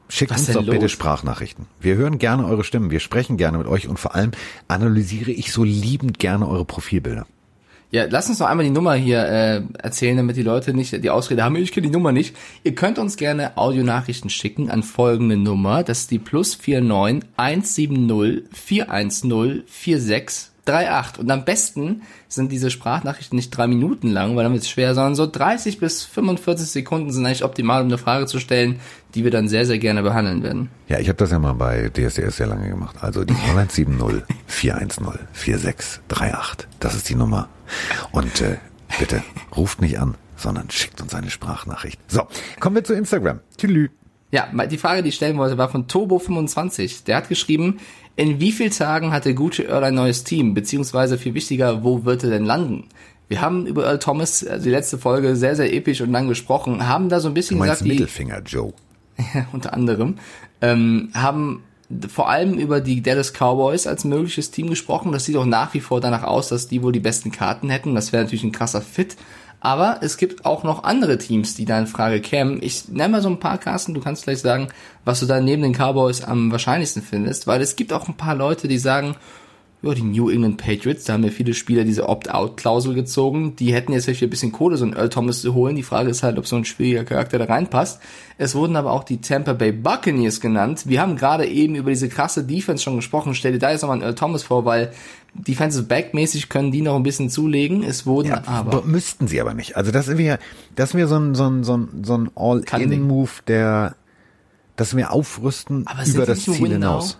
Schickt 0.08 0.32
Was 0.32 0.40
uns 0.40 0.52
doch 0.52 0.66
bitte 0.66 0.88
Sprachnachrichten. 0.88 1.66
Wir 1.80 1.96
hören 1.96 2.18
gerne 2.18 2.44
eure 2.46 2.62
Stimmen, 2.62 2.90
wir 2.90 3.00
sprechen 3.00 3.38
gerne 3.38 3.56
mit 3.56 3.66
euch 3.66 3.88
und 3.88 3.98
vor 3.98 4.14
allem 4.14 4.32
analysiere 4.68 5.30
ich 5.30 5.50
so 5.50 5.64
liebend 5.64 6.18
gerne 6.18 6.46
eure 6.46 6.66
Profilbilder. 6.66 7.26
Ja, 7.94 8.06
lass 8.10 8.28
uns 8.28 8.40
noch 8.40 8.48
einmal 8.48 8.64
die 8.64 8.72
Nummer 8.72 8.94
hier 8.94 9.24
äh, 9.24 9.62
erzählen, 9.78 10.16
damit 10.16 10.34
die 10.34 10.42
Leute 10.42 10.74
nicht 10.74 11.04
die 11.04 11.10
Ausrede 11.10 11.44
haben, 11.44 11.54
ich 11.54 11.70
kenne 11.70 11.86
die 11.86 11.92
Nummer 11.92 12.10
nicht. 12.10 12.34
Ihr 12.64 12.74
könnt 12.74 12.98
uns 12.98 13.16
gerne 13.16 13.56
Audionachrichten 13.56 14.30
schicken 14.30 14.68
an 14.68 14.82
folgende 14.82 15.36
Nummer. 15.36 15.84
Das 15.84 16.00
ist 16.00 16.10
die 16.10 16.18
plus 16.18 16.58
49 16.58 17.22
170 17.36 18.48
410 18.52 19.62
46 19.64 20.50
3,8. 20.66 21.18
Und 21.20 21.30
am 21.30 21.44
besten 21.44 22.02
sind 22.26 22.50
diese 22.50 22.70
Sprachnachrichten 22.70 23.36
nicht 23.36 23.50
drei 23.50 23.68
Minuten 23.68 24.08
lang, 24.08 24.34
weil 24.34 24.42
dann 24.42 24.54
wird 24.54 24.64
es 24.64 24.68
schwer, 24.68 24.96
sondern 24.96 25.14
so 25.14 25.28
30 25.30 25.78
bis 25.78 26.02
45 26.02 26.66
Sekunden 26.66 27.12
sind 27.12 27.24
eigentlich 27.24 27.44
optimal, 27.44 27.80
um 27.82 27.86
eine 27.86 27.98
Frage 27.98 28.26
zu 28.26 28.40
stellen, 28.40 28.80
die 29.14 29.22
wir 29.22 29.30
dann 29.30 29.46
sehr, 29.46 29.66
sehr 29.66 29.78
gerne 29.78 30.02
behandeln 30.02 30.42
werden. 30.42 30.68
Ja, 30.88 30.98
ich 30.98 31.06
habe 31.06 31.18
das 31.18 31.30
ja 31.30 31.38
mal 31.38 31.52
bei 31.52 31.90
DSDS 31.90 32.38
sehr 32.38 32.48
lange 32.48 32.70
gemacht. 32.70 32.96
Also 33.02 33.24
die 33.24 33.34
0170 33.34 34.24
410 34.48 35.28
4638. 35.32 36.66
Das 36.80 36.96
ist 36.96 37.08
die 37.08 37.14
Nummer. 37.14 37.48
Und 38.12 38.40
äh, 38.40 38.56
bitte 38.98 39.22
ruft 39.56 39.80
nicht 39.80 39.98
an, 39.98 40.14
sondern 40.36 40.70
schickt 40.70 41.00
uns 41.00 41.14
eine 41.14 41.30
Sprachnachricht. 41.30 42.00
So, 42.08 42.26
kommen 42.60 42.76
wir 42.76 42.84
zu 42.84 42.94
Instagram. 42.94 43.40
Tschüss. 43.56 43.90
Ja, 44.30 44.48
die 44.66 44.78
Frage, 44.78 45.02
die 45.04 45.10
ich 45.10 45.14
stellen 45.14 45.36
wollte, 45.38 45.58
war 45.58 45.68
von 45.68 45.86
Turbo25. 45.86 47.04
Der 47.04 47.16
hat 47.16 47.28
geschrieben, 47.28 47.78
in 48.16 48.40
wie 48.40 48.50
vielen 48.50 48.72
Tagen 48.72 49.12
hat 49.12 49.26
der 49.26 49.34
gute 49.34 49.62
Earl 49.68 49.84
ein 49.84 49.94
neues 49.94 50.24
Team? 50.24 50.54
Beziehungsweise 50.54 51.18
viel 51.18 51.34
wichtiger, 51.34 51.84
wo 51.84 52.04
wird 52.04 52.24
er 52.24 52.30
denn 52.30 52.44
landen? 52.44 52.88
Wir 53.28 53.40
haben 53.40 53.66
über 53.66 53.84
Earl 53.84 54.00
Thomas 54.00 54.44
also 54.44 54.64
die 54.64 54.70
letzte 54.70 54.98
Folge 54.98 55.36
sehr, 55.36 55.56
sehr 55.56 55.72
episch 55.72 56.00
und 56.00 56.10
lang 56.10 56.28
gesprochen, 56.28 56.88
haben 56.88 57.08
da 57.08 57.20
so 57.20 57.28
ein 57.28 57.34
bisschen 57.34 57.58
du 57.58 57.64
meinst 57.64 57.82
gesagt, 57.82 57.88
Mittelfinger 57.88 58.42
Joe. 58.42 58.72
unter 59.52 59.72
anderem, 59.72 60.16
ähm, 60.60 61.10
haben 61.14 61.62
vor 62.08 62.28
allem 62.28 62.54
über 62.54 62.80
die 62.80 63.02
Dallas 63.02 63.32
Cowboys 63.32 63.86
als 63.86 64.04
mögliches 64.04 64.50
Team 64.50 64.70
gesprochen. 64.70 65.12
Das 65.12 65.24
sieht 65.24 65.36
auch 65.36 65.44
nach 65.44 65.74
wie 65.74 65.80
vor 65.80 66.00
danach 66.00 66.22
aus, 66.24 66.48
dass 66.48 66.68
die 66.68 66.82
wohl 66.82 66.92
die 66.92 67.00
besten 67.00 67.30
Karten 67.30 67.70
hätten. 67.70 67.94
Das 67.94 68.12
wäre 68.12 68.22
natürlich 68.22 68.44
ein 68.44 68.52
krasser 68.52 68.80
Fit. 68.80 69.16
Aber 69.60 70.00
es 70.02 70.18
gibt 70.18 70.44
auch 70.44 70.62
noch 70.62 70.84
andere 70.84 71.16
Teams, 71.16 71.54
die 71.54 71.64
da 71.64 71.78
in 71.78 71.86
Frage 71.86 72.20
kämen. 72.20 72.62
Ich 72.62 72.88
nenne 72.88 73.12
mal 73.12 73.22
so 73.22 73.30
ein 73.30 73.40
paar, 73.40 73.56
Carsten, 73.56 73.94
du 73.94 74.00
kannst 74.00 74.24
gleich 74.24 74.40
sagen, 74.40 74.68
was 75.06 75.20
du 75.20 75.26
da 75.26 75.40
neben 75.40 75.62
den 75.62 75.72
Cowboys 75.72 76.22
am 76.22 76.52
wahrscheinlichsten 76.52 77.02
findest, 77.02 77.46
weil 77.46 77.62
es 77.62 77.74
gibt 77.74 77.92
auch 77.92 78.06
ein 78.06 78.16
paar 78.16 78.34
Leute, 78.34 78.68
die 78.68 78.76
sagen, 78.76 79.16
ja, 79.86 79.94
die 79.94 80.02
New 80.02 80.30
England 80.30 80.58
Patriots, 80.58 81.04
da 81.04 81.14
haben 81.14 81.24
ja 81.24 81.30
viele 81.30 81.54
Spieler 81.54 81.84
diese 81.84 82.08
Opt-out-Klausel 82.08 82.94
gezogen. 82.94 83.56
Die 83.56 83.72
hätten 83.72 83.92
jetzt 83.92 84.04
vielleicht 84.04 84.22
ein 84.22 84.30
bisschen 84.30 84.52
Kohle, 84.52 84.76
so 84.76 84.84
einen 84.84 84.94
Earl 84.94 85.08
Thomas 85.08 85.40
zu 85.40 85.54
holen. 85.54 85.76
Die 85.76 85.82
Frage 85.82 86.10
ist 86.10 86.22
halt, 86.22 86.38
ob 86.38 86.46
so 86.46 86.56
ein 86.56 86.64
schwieriger 86.64 87.04
Charakter 87.04 87.38
da 87.38 87.44
reinpasst. 87.44 88.00
Es 88.38 88.54
wurden 88.54 88.76
aber 88.76 88.92
auch 88.92 89.04
die 89.04 89.20
Tampa 89.20 89.52
Bay 89.52 89.72
Buccaneers 89.72 90.40
genannt. 90.40 90.84
Wir 90.86 91.00
haben 91.00 91.16
gerade 91.16 91.46
eben 91.46 91.74
über 91.74 91.90
diese 91.90 92.08
krasse 92.08 92.44
Defense 92.44 92.82
schon 92.82 92.96
gesprochen. 92.96 93.34
Stell 93.34 93.52
dir 93.52 93.58
da 93.58 93.70
jetzt 93.70 93.82
nochmal 93.82 93.96
einen 93.96 94.04
Earl 94.04 94.14
Thomas 94.14 94.42
vor, 94.42 94.64
weil 94.64 94.92
Defensive 95.34 95.84
Back-mäßig 95.84 96.48
können 96.48 96.70
die 96.70 96.82
noch 96.82 96.96
ein 96.96 97.02
bisschen 97.02 97.28
zulegen. 97.30 97.82
Es 97.82 98.06
wurden 98.06 98.28
ja, 98.28 98.42
aber. 98.46 98.82
Müssten 98.82 99.26
sie 99.26 99.40
aber 99.40 99.54
nicht. 99.54 99.76
Also 99.76 99.90
das 99.90 100.16
wäre, 100.16 100.38
das 100.76 100.94
wäre 100.94 101.08
so 101.08 101.16
ein, 101.16 101.34
so 101.34 101.48
ein, 101.48 101.64
so 101.64 101.76
ein, 101.76 101.88
so 102.04 102.16
ein 102.16 102.30
All-In-Move, 102.34 103.30
der, 103.46 103.96
dass 104.76 104.96
wir 104.96 105.12
aufrüsten 105.12 105.86
aber 105.86 106.06
über 106.06 106.26
das 106.26 106.42
Ziel 106.42 106.68
hinaus. 106.68 107.18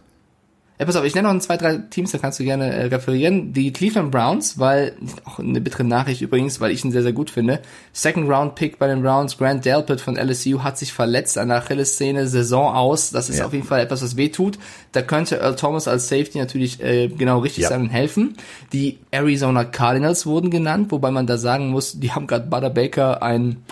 Ja, 0.76 0.86
pass 0.86 0.96
auf, 0.96 1.04
ich 1.04 1.14
nenne 1.14 1.28
noch 1.28 1.34
ein, 1.34 1.40
zwei, 1.40 1.56
drei 1.56 1.76
Teams, 1.76 2.10
da 2.10 2.18
kannst 2.18 2.40
du 2.40 2.44
gerne 2.44 2.72
äh, 2.72 2.86
referieren. 2.86 3.52
Die 3.52 3.72
Cleveland 3.72 4.10
Browns, 4.10 4.58
weil, 4.58 4.96
auch 5.24 5.38
eine 5.38 5.60
bittere 5.60 5.84
Nachricht 5.84 6.20
übrigens, 6.20 6.60
weil 6.60 6.72
ich 6.72 6.84
ihn 6.84 6.90
sehr, 6.90 7.04
sehr 7.04 7.12
gut 7.12 7.30
finde. 7.30 7.62
Second 7.92 8.28
Round 8.28 8.56
Pick 8.56 8.80
bei 8.80 8.88
den 8.88 9.00
Browns, 9.00 9.38
Grant 9.38 9.64
Delpit 9.64 10.00
von 10.00 10.16
LSU 10.16 10.64
hat 10.64 10.76
sich 10.76 10.92
verletzt 10.92 11.38
an 11.38 11.48
der 11.48 11.58
Achillessehne, 11.58 12.26
Saison 12.26 12.74
aus. 12.74 13.10
Das 13.10 13.30
ist 13.30 13.38
ja. 13.38 13.46
auf 13.46 13.52
jeden 13.52 13.64
Fall 13.64 13.78
etwas, 13.78 14.02
was 14.02 14.16
weh 14.16 14.30
tut. 14.30 14.58
Da 14.90 15.02
könnte 15.02 15.36
Earl 15.36 15.54
Thomas 15.54 15.86
als 15.86 16.08
Safety 16.08 16.38
natürlich 16.38 16.82
äh, 16.82 17.06
genau 17.06 17.38
richtig 17.38 17.62
ja. 17.62 17.68
sein 17.68 17.82
und 17.82 17.90
helfen. 17.90 18.36
Die 18.72 18.98
Arizona 19.12 19.62
Cardinals 19.62 20.26
wurden 20.26 20.50
genannt, 20.50 20.90
wobei 20.90 21.12
man 21.12 21.28
da 21.28 21.38
sagen 21.38 21.68
muss, 21.68 22.00
die 22.00 22.10
haben 22.10 22.26
gerade 22.26 22.48
Butter 22.48 22.70
Baker 22.70 23.22
einen 23.22 23.62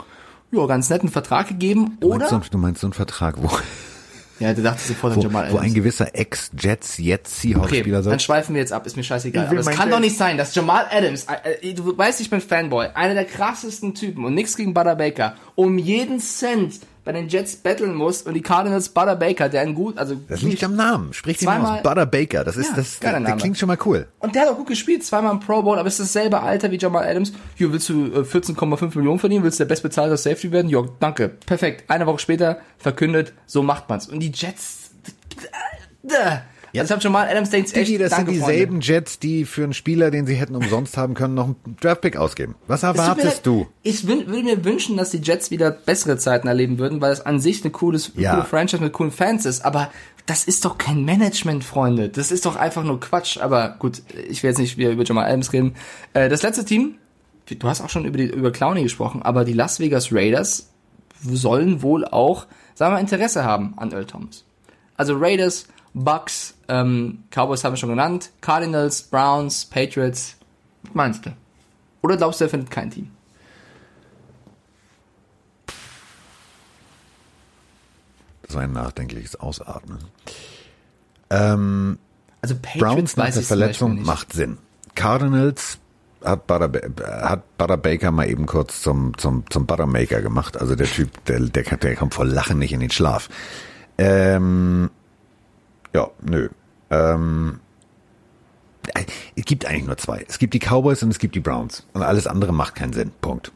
ja, 0.53 0.65
ganz 0.67 0.89
netten 0.89 1.09
Vertrag 1.09 1.49
gegeben. 1.49 1.97
Du 1.99 2.15
oder? 2.15 2.31
Meinst 2.31 2.47
du, 2.47 2.51
du 2.53 2.59
meinst 2.59 2.81
so 2.81 2.87
einen 2.87 2.95
Vertrag, 2.95 3.43
wo 3.43 3.51
ja, 4.43 4.55
du 4.55 4.63
dachtest 4.63 4.89
sofort 4.89 5.13
an 5.13 5.19
wo, 5.19 5.23
Jamal 5.23 5.45
Adams. 5.45 5.61
Wo 5.61 5.65
ein 5.65 5.75
gewisser 5.75 6.15
Ex-Jets, 6.15 6.99
jetzt 6.99 7.41
Seahawks-Spieler 7.41 7.99
okay, 8.01 8.11
dann 8.11 8.21
schweifen 8.21 8.55
wir 8.55 8.61
jetzt 8.61 8.73
ab, 8.73 8.87
ist 8.87 8.97
mir 8.97 9.05
scheißegal. 9.05 9.47
Aber 9.47 9.59
es 9.59 9.67
kann 9.67 9.91
doch 9.91 10.01
nicht 10.01 10.17
sein, 10.17 10.37
dass 10.37 10.55
Jamal 10.55 10.87
Adams, 10.91 11.27
äh, 11.45 11.71
äh, 11.71 11.75
du 11.75 11.97
weißt, 11.97 12.21
ich 12.21 12.31
bin 12.31 12.41
Fanboy, 12.41 12.89
einer 12.95 13.15
der 13.15 13.25
krassesten 13.25 13.95
Typen 13.95 14.25
und 14.25 14.35
nichts 14.35 14.57
gegen 14.57 14.75
Butter 14.75 14.97
Baker, 14.97 15.37
um 15.55 15.79
jeden 15.79 16.21
Cent 16.21 16.81
bei 17.05 17.13
den 17.13 17.29
Jets 17.29 17.57
battlen 17.57 17.95
muss 17.95 18.23
und 18.23 18.35
die 18.35 18.43
Cardinals 18.43 18.89
Butter 18.89 19.17
Baker, 19.17 19.49
der 19.49 19.63
ein 19.63 19.75
gut, 19.75 19.99
also 19.99 20.17
das 20.29 20.43
liegt 20.43 20.63
am 20.63 20.77
Namen. 20.77 21.13
Sprich 21.13 21.39
den 21.39 21.49
aus. 21.49 21.83
Butter 21.83 22.07
Baker, 22.07 22.45
das 22.45 22.57
ist 22.57 22.71
ja, 22.71 22.77
das, 22.77 22.99
der, 23.01 23.21
der 23.21 23.37
klingt 23.37 23.59
schon 23.59 23.67
mal 23.67 23.79
cool. 23.85 24.07
Und 24.21 24.35
der 24.35 24.43
hat 24.43 24.51
auch 24.51 24.57
gut 24.57 24.69
gespielt, 24.69 25.05
zweimal 25.05 25.33
im 25.33 25.41
Pro 25.41 25.63
Bowl, 25.63 25.79
aber 25.79 25.89
ist 25.89 26.01
dasselbe 26.01 26.41
Alter 26.41 26.71
wie 26.71 26.79
Jamal 26.79 27.09
Adams. 27.09 27.33
Hier 27.57 27.73
willst 27.73 27.89
du 27.89 27.95
14,5 27.95 28.83
äh, 28.83 28.99
Millionen 28.99 29.19
verdienen, 29.19 29.45
willst 29.45 29.59
du 29.59 29.65
der 29.65 29.69
bestbezahlte 29.69 30.17
Safety 30.17 30.53
werden? 30.53 30.69
Ja, 30.69 30.83
danke, 31.01 31.29
perfekt. 31.29 31.91
Eine 31.91 32.07
Woche 32.07 32.21
später 32.21 32.61
verkündet, 32.79 33.33
so 33.47 33.63
macht 33.63 33.89
man's. 33.89 34.09
Und 34.09 34.21
die 34.21 34.33
Jets 34.33 34.91
ja. 36.73 36.83
Also 36.83 36.91
ich 36.91 36.93
habe 36.93 37.03
schon 37.03 37.13
mal 37.13 37.29
Adams 37.29 37.51
denkt 37.51 37.77
echt, 37.77 38.01
das 38.01 38.11
Danke, 38.11 38.33
sind 38.33 38.41
dieselben 38.41 38.73
Freunde. 38.73 38.87
Jets, 38.87 39.19
die 39.19 39.45
für 39.45 39.65
einen 39.65 39.75
Spieler, 39.75 40.11
den 40.11 40.27
sie 40.27 40.35
hätten 40.35 40.57
umsonst 40.57 40.97
haben 40.97 41.15
können, 41.15 41.35
noch 41.35 41.45
einen 41.45 41.77
Draftpick 41.81 42.17
ausgeben. 42.17 42.55
Was 42.67 42.83
erwartest 42.83 43.47
du? 43.47 43.67
Ich 43.83 44.07
würde 44.07 44.25
mir 44.43 44.65
wünschen, 44.65 44.97
dass 44.97 45.11
die 45.11 45.19
Jets 45.19 45.51
wieder 45.51 45.71
bessere 45.71 46.17
Zeiten 46.17 46.49
erleben 46.49 46.79
würden, 46.79 47.01
weil 47.01 47.13
es 47.13 47.21
an 47.21 47.41
sich 47.41 47.63
eine 47.63 47.71
cooles, 47.71 48.13
ja. 48.17 48.35
coole 48.35 48.45
Franchise 48.45 48.83
mit 48.83 48.93
coolen 48.93 49.13
Fans 49.13 49.45
ist. 49.45 49.65
Aber 49.65 49.91
das 50.27 50.45
ist 50.45 50.65
doch 50.65 50.79
kein 50.79 51.05
Management, 51.05 51.65
Freunde. 51.65 52.09
Das 52.09 52.31
ist 52.31 52.47
doch 52.47 52.57
einfach 52.57 52.85
nur 52.85 53.01
Quatsch. 53.01 53.39
Aber 53.39 53.77
gut, 53.79 54.03
ich 54.29 54.43
will 54.43 54.51
jetzt 54.51 54.59
nicht 54.59 54.79
wieder 54.79 54.91
über 54.91 55.05
Jamal 55.05 55.27
Adams 55.27 55.53
reden. 55.53 55.75
Äh, 56.15 56.29
das 56.29 56.43
letzte 56.43 56.65
Team, 56.65 56.97
du 57.47 57.69
hast 57.69 57.81
auch 57.81 57.91
schon 57.91 58.05
über, 58.05 58.19
die, 58.19 58.27
über 58.27 58.53
Clowney 58.53 58.83
gesprochen, 58.83 59.23
aber 59.23 59.45
die 59.45 59.53
Las 59.53 59.81
Vegas 59.81 60.13
Raiders 60.13 60.71
sollen 61.23 61.83
wohl 61.83 62.05
auch, 62.05 62.47
sagen 62.75 62.93
wir 62.93 62.97
mal, 62.97 63.01
Interesse 63.01 63.45
haben 63.45 63.75
an 63.77 63.93
Earl 63.93 64.07
Thomas. 64.07 64.45
Also 64.97 65.17
Raiders, 65.17 65.67
Bucks, 65.95 66.55
ähm, 66.69 67.25
Cowboys 67.31 67.65
haben 67.65 67.73
wir 67.73 67.77
schon 67.77 67.91
genannt, 67.91 68.31
Cardinals, 68.41 69.03
Browns, 69.03 69.65
Patriots. 69.67 70.37
Was 70.83 70.95
meinst 70.95 71.27
du? 71.27 71.31
Oder 72.03 72.17
glaubst 72.17 72.41
du, 72.41 72.45
er 72.45 72.51
findet 72.51 72.71
kein 72.71 72.91
Team? 72.91 73.11
so 78.53 78.59
ein 78.59 78.73
nachdenkliches 78.73 79.37
Ausatmen. 79.37 79.99
Ähm, 81.31 81.99
also 82.41 82.55
Patriots 82.55 82.79
Browns 82.79 83.17
nach 83.17 83.31
der 83.33 83.43
Verletzung 83.43 84.03
macht 84.03 84.33
Sinn. 84.33 84.59
Cardinals 84.95 85.79
hat 86.23 86.47
Butter, 86.47 86.71
hat 87.27 87.59
Butter 87.59 87.77
Baker 87.77 88.13
mal 88.13 88.29
eben 88.29 88.47
kurz 88.47 88.83
zum, 88.83 89.17
zum, 89.19 89.45
zum 89.51 89.67
Buttermaker 89.67 90.23
gemacht. 90.23 90.57
Also 90.57 90.77
der 90.77 90.87
Typ, 90.87 91.25
der, 91.25 91.41
der, 91.41 91.63
der 91.65 91.97
kommt 91.97 92.15
vor 92.15 92.25
Lachen 92.25 92.59
nicht 92.59 92.73
in 92.73 92.81
den 92.81 92.91
Schlaf. 92.91 93.29
Ähm, 93.99 94.91
ja, 95.95 96.11
nö. 96.23 96.49
Ähm, 96.91 97.61
es 99.37 99.45
gibt 99.45 99.67
eigentlich 99.67 99.87
nur 99.87 99.97
zwei. 99.97 100.25
Es 100.29 100.39
gibt 100.39 100.55
die 100.55 100.59
Cowboys 100.59 101.03
und 101.03 101.11
es 101.11 101.19
gibt 101.19 101.35
die 101.35 101.41
Browns. 101.41 101.87
Und 101.93 102.03
alles 102.03 102.27
andere 102.27 102.53
macht 102.53 102.75
keinen 102.75 102.93
Sinn. 102.93 103.13
Punkt. 103.21 103.53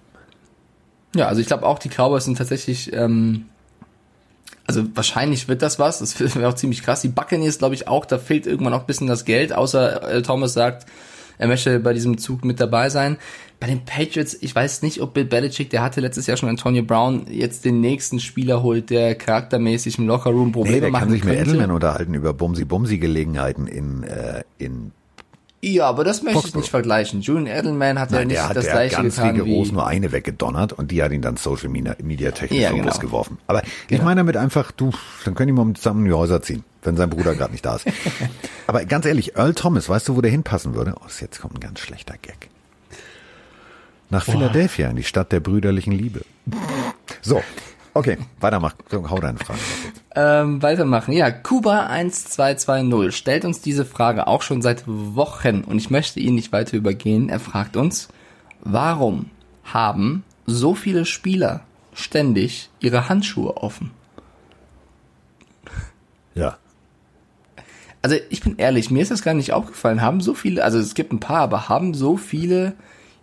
Ja, 1.14 1.28
also 1.28 1.41
ich 1.41 1.47
glaube 1.47 1.66
auch, 1.66 1.78
die 1.78 1.89
Cowboys 1.89 2.24
sind 2.24 2.39
tatsächlich, 2.39 2.93
ähm, 2.93 3.47
also 4.66 4.84
wahrscheinlich 4.95 5.49
wird 5.49 5.62
das 5.62 5.78
was. 5.78 5.99
Das 5.99 6.20
wäre 6.37 6.49
auch 6.49 6.55
ziemlich 6.55 6.82
krass. 6.82 7.01
Die 7.01 7.09
Buccaneers, 7.09 7.59
glaube 7.59 7.74
ich, 7.74 7.89
auch, 7.89 8.05
da 8.05 8.18
fehlt 8.18 8.47
irgendwann 8.47 8.74
auch 8.74 8.80
ein 8.80 8.87
bisschen 8.87 9.07
das 9.07 9.24
Geld, 9.24 9.53
außer 9.53 10.11
äh, 10.11 10.22
Thomas 10.22 10.53
sagt, 10.53 10.87
er 11.39 11.49
möchte 11.49 11.78
bei 11.80 11.93
diesem 11.93 12.18
Zug 12.18 12.45
mit 12.45 12.61
dabei 12.61 12.89
sein. 12.89 13.16
Bei 13.59 13.66
den 13.66 13.84
Patriots, 13.84 14.37
ich 14.41 14.55
weiß 14.55 14.82
nicht, 14.82 15.01
ob 15.01 15.14
Bill 15.14 15.24
Belichick, 15.24 15.70
der 15.70 15.82
hatte 15.82 16.01
letztes 16.01 16.26
Jahr 16.26 16.37
schon 16.37 16.49
Antonio 16.49 16.82
Brown, 16.82 17.26
jetzt 17.30 17.64
den 17.64 17.80
nächsten 17.80 18.20
Spieler 18.20 18.62
holt, 18.62 18.91
der 18.91 19.14
charaktermäßig 19.14 19.99
im 19.99 20.07
Lockerroom 20.07 20.53
Probleme 20.53 20.76
nee, 20.76 20.80
der 20.82 20.91
machen 20.91 21.05
kann 21.05 21.11
sich 21.11 21.22
könnte. 21.22 21.39
mit 21.39 21.49
Edelman 21.49 21.70
unterhalten 21.70 22.14
über 22.14 22.30
Bumsi-Bumsi-Gelegenheiten 22.30 23.66
in, 23.66 24.03
äh, 24.03 24.43
in 24.59 24.93
ja, 25.63 25.87
aber 25.87 26.05
das 26.05 26.23
möchte 26.23 26.35
Foxborough. 26.35 26.49
ich 26.49 26.65
nicht 26.65 26.71
vergleichen. 26.71 27.21
Julian 27.23 27.47
Edelman 27.47 27.99
hat 27.99 28.13
ja 28.13 28.25
nicht 28.25 28.41
hat, 28.41 28.57
das 28.57 28.67
gleiche 28.67 28.97
ganz 28.97 29.17
getan 29.17 29.41
rigoros 29.41 29.69
wie 29.69 29.73
nur 29.73 29.87
eine 29.87 30.13
weggedonnert 30.13 30.73
und 30.73 30.91
die 30.91 31.03
hat 31.03 31.13
ihn 31.13 31.23
dann 31.23 31.37
Social 31.37 31.69
Media 31.69 32.31
technisch 32.31 32.61
ja, 32.61 32.71
genau. 32.71 32.85
Bus 32.85 33.01
geworfen. 33.01 33.39
Aber 33.47 33.63
ich 33.89 34.03
meine 34.03 34.21
damit 34.21 34.37
einfach, 34.37 34.71
du, 34.71 34.93
dann 35.25 35.35
können 35.35 35.49
die 35.49 35.65
mal 35.65 35.73
zusammen 35.75 36.01
in 36.01 36.11
die 36.11 36.15
Häuser 36.15 36.43
ziehen, 36.43 36.63
wenn 36.83 36.97
sein 36.97 37.11
Bruder 37.11 37.35
gerade 37.35 37.53
nicht 37.53 37.65
da 37.65 37.77
ist. 37.77 37.87
aber 38.67 38.85
ganz 38.85 39.07
ehrlich, 39.07 39.37
Earl 39.37 39.55
Thomas, 39.55 39.89
weißt 39.89 40.09
du, 40.09 40.17
wo 40.17 40.21
der 40.21 40.31
hinpassen 40.31 40.75
würde? 40.75 40.95
Oh, 41.01 41.09
jetzt 41.21 41.41
kommt 41.41 41.55
ein 41.55 41.61
ganz 41.61 41.81
schlechter 41.81 42.15
Gag. 42.21 42.49
Nach 44.11 44.25
Boah. 44.25 44.33
Philadelphia, 44.33 44.89
in 44.89 44.97
die 44.97 45.03
Stadt 45.03 45.33
der 45.33 45.41
brüderlichen 45.41 45.93
Liebe. 45.93 46.21
So, 47.23 47.43
Okay, 47.97 48.18
weitermachen. 48.40 48.76
Hau 48.92 49.18
deine 49.20 49.38
Frage. 49.38 49.59
Ähm, 50.14 50.61
weitermachen. 50.61 51.12
Ja, 51.12 51.30
Kuba 51.30 51.86
1220 51.86 53.16
stellt 53.16 53.47
uns 53.47 53.62
diese 53.62 53.86
Frage 53.86 54.26
auch 54.26 54.42
schon 54.42 54.61
seit 54.61 54.82
Wochen 54.86 55.62
und 55.62 55.78
ich 55.78 55.88
möchte 55.88 56.20
ihn 56.20 56.34
nicht 56.34 56.53
weiter 56.53 56.76
übergehen. 56.76 57.30
Er 57.30 57.40
fragt 57.40 57.74
uns, 57.74 58.09
warum 58.61 59.30
haben 59.64 60.24
so 60.44 60.74
viele 60.74 61.07
Spieler 61.07 61.62
ständig 61.94 62.68
ihre 62.80 63.09
Handschuhe 63.09 63.57
offen? 63.57 63.92
Ja. 66.34 66.59
Also 68.03 68.18
ich 68.28 68.42
bin 68.42 68.59
ehrlich, 68.59 68.90
mir 68.90 69.01
ist 69.01 69.11
das 69.11 69.22
gar 69.22 69.32
nicht 69.32 69.55
aufgefallen. 69.55 70.03
Haben 70.03 70.20
so 70.20 70.34
viele, 70.34 70.62
also 70.62 70.78
es 70.78 70.92
gibt 70.92 71.14
ein 71.14 71.20
paar, 71.20 71.40
aber 71.40 71.70
haben 71.70 71.94
so 71.94 72.18
viele 72.18 72.74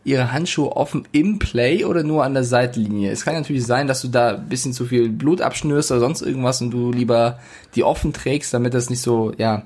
ihre 0.04 0.32
Handschuhe 0.32 0.76
offen 0.76 1.08
im 1.12 1.40
Play 1.40 1.86
oder 1.86 2.04
nur 2.04 2.24
an 2.24 2.34
der 2.34 2.44
Seitlinie? 2.44 3.12
Es 3.12 3.26
kann 3.26 3.36
natürlich 3.36 3.66
sein, 3.66 3.88
dass 3.88 4.02
du 4.02 4.08
da 4.08 4.36
ein 4.36 4.50
bisschen 4.50 4.74
zu 4.74 4.86
viel 4.86 5.10
Blut 5.10 5.42
abschnürst 5.42 5.92
oder 5.92 6.00
sonst 6.02 6.22
irgendwas 6.22 6.62
und 6.62 6.72
du 6.72 6.92
lieber 6.92 7.40
die 7.76 7.84
offen 7.84 8.14
trägst, 8.14 8.54
damit 8.54 8.74
das 8.74 8.90
nicht 8.90 9.02
so, 9.02 9.34
ja, 9.38 9.64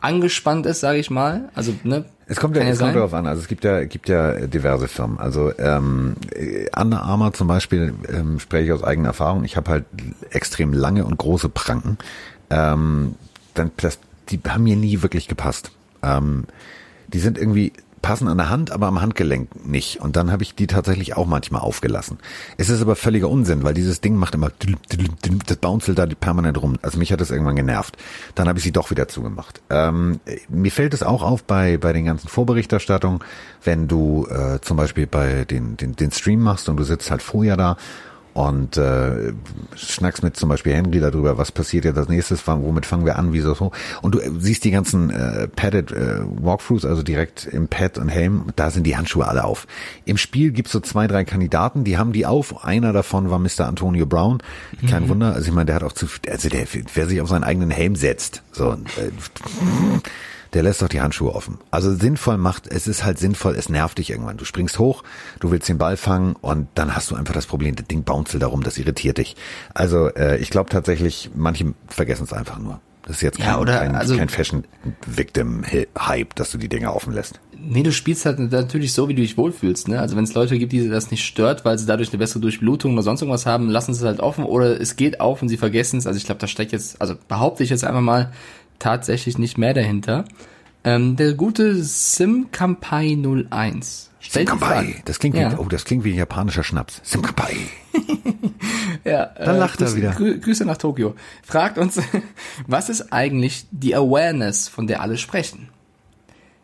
angespannt 0.00 0.66
ist, 0.66 0.80
sage 0.80 0.98
ich 0.98 1.10
mal. 1.10 1.50
Also, 1.54 1.74
ne? 1.84 2.04
Es 2.26 2.38
kommt 2.38 2.56
ja, 2.56 2.62
es 2.62 2.78
kommt 2.78 2.94
darauf 2.94 3.12
an. 3.12 3.26
Also 3.26 3.42
es 3.42 3.48
gibt 3.48 3.64
ja, 3.64 3.84
gibt 3.84 4.08
ja 4.08 4.46
diverse 4.46 4.86
Firmen. 4.86 5.18
Also 5.18 5.52
ähm, 5.58 6.14
Under 6.76 7.02
Armour 7.02 7.32
zum 7.32 7.48
Beispiel 7.48 7.92
ähm, 8.08 8.38
spreche 8.38 8.66
ich 8.66 8.72
aus 8.72 8.84
eigener 8.84 9.08
Erfahrung. 9.08 9.42
Ich 9.44 9.56
habe 9.56 9.68
halt 9.68 9.84
extrem 10.30 10.72
lange 10.72 11.04
und 11.04 11.18
große 11.18 11.48
Pranken. 11.48 11.98
Ähm, 12.48 13.16
dann, 13.54 13.72
das, 13.78 13.98
die 14.28 14.40
haben 14.48 14.62
mir 14.62 14.76
nie 14.76 15.02
wirklich 15.02 15.26
gepasst. 15.26 15.72
Ähm, 16.04 16.44
die 17.08 17.18
sind 17.18 17.36
irgendwie 17.36 17.72
passen 18.02 18.28
an 18.28 18.38
der 18.38 18.50
Hand, 18.50 18.70
aber 18.70 18.86
am 18.86 19.00
Handgelenk 19.00 19.66
nicht. 19.66 20.00
Und 20.00 20.16
dann 20.16 20.32
habe 20.32 20.42
ich 20.42 20.54
die 20.54 20.66
tatsächlich 20.66 21.16
auch 21.16 21.26
manchmal 21.26 21.60
aufgelassen. 21.60 22.18
Es 22.56 22.68
ist 22.68 22.80
aber 22.80 22.96
völliger 22.96 23.28
Unsinn, 23.28 23.62
weil 23.62 23.74
dieses 23.74 24.00
Ding 24.00 24.16
macht 24.16 24.34
immer, 24.34 24.50
das 25.46 25.56
bouncelt 25.58 25.98
da 25.98 26.06
permanent 26.06 26.60
rum. 26.62 26.78
Also 26.82 26.98
mich 26.98 27.12
hat 27.12 27.20
das 27.20 27.30
irgendwann 27.30 27.56
genervt. 27.56 27.96
Dann 28.34 28.48
habe 28.48 28.58
ich 28.58 28.64
sie 28.64 28.72
doch 28.72 28.90
wieder 28.90 29.08
zugemacht. 29.08 29.60
Ähm, 29.70 30.20
mir 30.48 30.72
fällt 30.72 30.94
es 30.94 31.02
auch 31.02 31.22
auf 31.22 31.44
bei, 31.44 31.76
bei 31.76 31.92
den 31.92 32.04
ganzen 32.04 32.28
Vorberichterstattungen, 32.28 33.20
wenn 33.64 33.88
du 33.88 34.26
äh, 34.30 34.60
zum 34.60 34.76
Beispiel 34.76 35.06
bei 35.06 35.44
den, 35.44 35.76
den, 35.76 35.96
den 35.96 36.12
Stream 36.12 36.40
machst 36.40 36.68
und 36.68 36.76
du 36.76 36.84
sitzt 36.84 37.10
halt 37.10 37.22
vorher 37.22 37.56
da 37.56 37.76
und 38.34 38.76
äh, 38.76 39.32
schnackst 39.74 40.22
mit 40.22 40.36
zum 40.36 40.48
Beispiel 40.48 40.72
Henry 40.72 41.00
darüber, 41.00 41.38
was 41.38 41.50
passiert 41.52 41.84
jetzt 41.84 41.98
als 41.98 42.08
nächstes, 42.08 42.46
womit 42.46 42.86
fangen 42.86 43.04
wir 43.04 43.18
an, 43.18 43.32
wieso 43.32 43.54
so. 43.54 43.72
Und 44.02 44.14
du 44.14 44.20
äh, 44.20 44.30
siehst 44.38 44.64
die 44.64 44.70
ganzen 44.70 45.10
äh, 45.10 45.48
Padded 45.48 45.90
äh, 45.92 46.20
Walkthroughs, 46.40 46.84
also 46.84 47.02
direkt 47.02 47.46
im 47.46 47.68
Pad 47.68 47.98
und 47.98 48.08
Helm, 48.08 48.46
da 48.56 48.70
sind 48.70 48.84
die 48.84 48.96
Handschuhe 48.96 49.26
alle 49.26 49.44
auf. 49.44 49.66
Im 50.04 50.16
Spiel 50.16 50.52
gibt's 50.52 50.72
so 50.72 50.80
zwei, 50.80 51.06
drei 51.06 51.24
Kandidaten, 51.24 51.84
die 51.84 51.98
haben 51.98 52.12
die 52.12 52.26
auf. 52.26 52.64
Einer 52.64 52.92
davon 52.92 53.30
war 53.30 53.38
Mr. 53.38 53.66
Antonio 53.66 54.06
Brown. 54.06 54.42
Kein 54.88 55.04
mhm. 55.04 55.08
Wunder, 55.08 55.34
also 55.34 55.48
ich 55.48 55.54
meine, 55.54 55.66
der 55.66 55.76
hat 55.76 55.84
auch 55.84 55.92
zu, 55.92 56.06
also 56.28 56.48
der, 56.48 56.66
wer 56.94 57.06
sich 57.06 57.20
auf 57.20 57.28
seinen 57.28 57.44
eigenen 57.44 57.70
Helm 57.70 57.96
setzt, 57.96 58.42
so, 58.52 58.72
äh, 58.72 58.76
der 60.52 60.62
lässt 60.62 60.82
doch 60.82 60.88
die 60.88 61.00
Handschuhe 61.00 61.34
offen. 61.34 61.58
Also 61.70 61.94
sinnvoll 61.94 62.36
macht, 62.36 62.66
es 62.66 62.86
ist 62.86 63.04
halt 63.04 63.18
sinnvoll, 63.18 63.54
es 63.54 63.68
nervt 63.68 63.98
dich 63.98 64.10
irgendwann. 64.10 64.36
Du 64.36 64.44
springst 64.44 64.78
hoch, 64.78 65.02
du 65.38 65.50
willst 65.50 65.68
den 65.68 65.78
Ball 65.78 65.96
fangen 65.96 66.34
und 66.40 66.68
dann 66.74 66.94
hast 66.94 67.10
du 67.10 67.14
einfach 67.14 67.34
das 67.34 67.46
Problem, 67.46 67.76
das 67.76 67.86
Ding 67.86 68.02
bouncelt 68.02 68.42
darum, 68.42 68.62
das 68.62 68.78
irritiert 68.78 69.18
dich. 69.18 69.36
Also 69.74 70.08
äh, 70.08 70.38
ich 70.38 70.50
glaube 70.50 70.70
tatsächlich, 70.70 71.30
manche 71.34 71.74
vergessen 71.88 72.24
es 72.24 72.32
einfach 72.32 72.58
nur. 72.58 72.80
Das 73.10 73.16
ist 73.16 73.22
jetzt 73.22 73.38
kein, 73.38 73.48
ja, 73.48 73.58
oder, 73.58 73.78
kein, 73.78 73.96
also, 73.96 74.16
kein 74.16 74.28
Fashion-Victim-Hype, 74.28 76.34
dass 76.34 76.50
du 76.50 76.58
die 76.58 76.68
Dinge 76.68 76.94
offen 76.94 77.12
lässt. 77.12 77.40
Nee, 77.58 77.82
du 77.82 77.92
spielst 77.92 78.24
halt 78.24 78.38
natürlich 78.38 78.92
so, 78.92 79.08
wie 79.08 79.14
du 79.14 79.22
dich 79.22 79.36
wohlfühlst. 79.36 79.88
Ne? 79.88 79.98
Also 79.98 80.16
wenn 80.16 80.24
es 80.24 80.34
Leute 80.34 80.58
gibt, 80.58 80.72
die 80.72 80.88
das 80.88 81.10
nicht 81.10 81.24
stört, 81.24 81.64
weil 81.64 81.76
sie 81.76 81.86
dadurch 81.86 82.10
eine 82.10 82.18
bessere 82.18 82.40
Durchblutung 82.40 82.92
oder 82.92 83.02
sonst 83.02 83.22
irgendwas 83.22 83.46
haben, 83.46 83.68
lassen 83.68 83.94
sie 83.94 84.00
es 84.00 84.06
halt 84.06 84.20
offen 84.20 84.44
oder 84.44 84.80
es 84.80 84.96
geht 84.96 85.20
auf 85.20 85.42
und 85.42 85.48
sie 85.48 85.56
vergessen 85.56 85.98
es. 85.98 86.06
Also 86.06 86.18
ich 86.18 86.24
glaube, 86.24 86.40
da 86.40 86.46
steckt 86.46 86.72
jetzt, 86.72 87.00
also 87.00 87.14
behaupte 87.28 87.64
ich 87.64 87.70
jetzt 87.70 87.84
einfach 87.84 88.00
mal, 88.00 88.32
tatsächlich 88.80 89.38
nicht 89.38 89.56
mehr 89.56 89.74
dahinter. 89.74 90.24
Ähm, 90.82 91.14
der 91.16 91.34
gute 91.34 91.76
Simkampai 91.76 93.16
01. 93.50 94.10
Simkampai, 94.20 95.02
das 95.04 95.18
klingt 95.18 95.36
ja. 95.36 95.52
wie, 95.52 95.56
oh, 95.56 95.68
das 95.68 95.84
klingt 95.84 96.04
wie 96.04 96.12
ein 96.12 96.18
japanischer 96.18 96.62
Schnaps. 96.62 97.00
Simkampai. 97.04 97.56
ja, 99.04 99.26
dann 99.26 99.56
äh, 99.56 99.58
lacht 99.58 99.78
Grüße, 99.78 99.92
er 99.92 99.96
wieder. 99.96 100.10
Grü 100.12 100.38
Grüße 100.38 100.64
nach 100.64 100.76
Tokio. 100.76 101.14
Fragt 101.42 101.78
uns, 101.78 102.00
was 102.66 102.88
ist 102.88 103.12
eigentlich 103.12 103.66
die 103.70 103.94
Awareness, 103.94 104.68
von 104.68 104.86
der 104.86 105.00
alle 105.00 105.16
sprechen? 105.16 105.68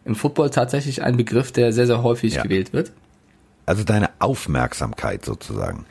Im 0.05 0.15
Football 0.15 0.51
tatsächlich 0.51 1.03
ein 1.03 1.17
Begriff, 1.17 1.51
der 1.53 1.73
sehr, 1.73 1.87
sehr 1.87 2.03
häufig 2.03 2.35
ja. 2.35 2.43
gewählt 2.43 2.73
wird. 2.73 2.93
Also 3.67 3.85
deine 3.85 4.11
Aufmerksamkeit 4.21 5.25
sozusagen 5.25 5.87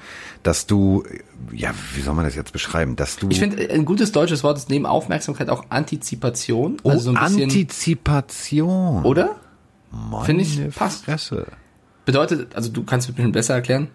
dass 0.46 0.68
du, 0.68 1.04
ja, 1.52 1.74
wie 1.96 2.02
soll 2.02 2.14
man 2.14 2.24
das 2.24 2.36
jetzt 2.36 2.54
beschreiben, 2.54 2.96
dass 2.96 3.18
du. 3.18 3.30
Ich 3.30 3.40
finde, 3.40 3.68
ein 3.68 3.84
gutes 3.84 4.12
deutsches 4.12 4.44
Wort 4.44 4.58
ist 4.58 4.70
neben 4.70 4.86
Aufmerksamkeit 4.86 5.50
auch 5.50 5.66
Antizipation. 5.70 6.78
Oh, 6.84 6.92
also 6.92 7.12
so 7.12 7.18
ein 7.18 7.26
bisschen, 7.26 7.44
Antizipation. 7.44 9.04
Oder? 9.04 9.38
Finde 10.24 10.44
ich, 10.44 10.62
passt. 10.76 11.06
Fresse. 11.06 11.48
Bedeutet, 12.06 12.56
also 12.56 12.70
du 12.70 12.84
kannst 12.84 13.10
es 13.10 13.18
mir 13.18 13.28
besser 13.30 13.56
erklären? 13.56 13.88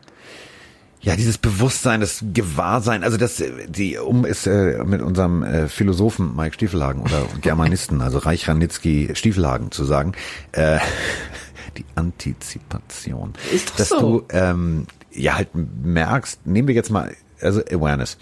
Ja, 1.02 1.14
dieses 1.14 1.38
Bewusstsein, 1.38 2.00
das 2.00 2.24
Gewahrsein, 2.34 3.04
also 3.04 3.16
das, 3.16 3.42
die, 3.68 3.96
um 3.96 4.24
es 4.24 4.46
äh, 4.46 4.82
mit 4.84 5.00
unserem 5.00 5.42
äh, 5.42 5.68
Philosophen 5.68 6.34
Mike 6.34 6.54
Stiefelhagen 6.54 7.02
oder 7.02 7.26
Germanisten, 7.40 8.02
also 8.02 8.18
Reich 8.18 8.48
Ranitzky 8.48 9.10
Stiefelhagen 9.14 9.70
zu 9.70 9.84
sagen, 9.84 10.12
äh, 10.52 10.78
die 11.76 11.84
Antizipation. 11.94 13.34
Ist 13.52 13.70
doch 13.70 13.76
dass 13.76 13.88
so. 13.88 14.00
du 14.00 14.26
ähm, 14.30 14.86
ja 15.12 15.36
halt 15.36 15.48
merkst, 15.54 16.46
nehmen 16.46 16.68
wir 16.68 16.74
jetzt 16.74 16.90
mal, 16.90 17.14
also 17.40 17.60
Awareness. 17.60 18.18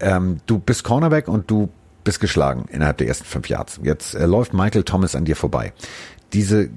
Ähm, 0.00 0.38
du 0.46 0.58
bist 0.58 0.84
Cornerback 0.84 1.28
und 1.28 1.50
du 1.50 1.68
bist 2.04 2.20
geschlagen 2.20 2.64
innerhalb 2.70 2.98
der 2.98 3.08
ersten 3.08 3.24
fünf 3.24 3.48
Yards. 3.48 3.80
Jetzt 3.82 4.14
äh, 4.14 4.26
läuft 4.26 4.54
Michael 4.54 4.84
Thomas 4.84 5.14
an 5.14 5.24
dir 5.24 5.36
vorbei. 5.36 5.72
Diese, 6.32 6.70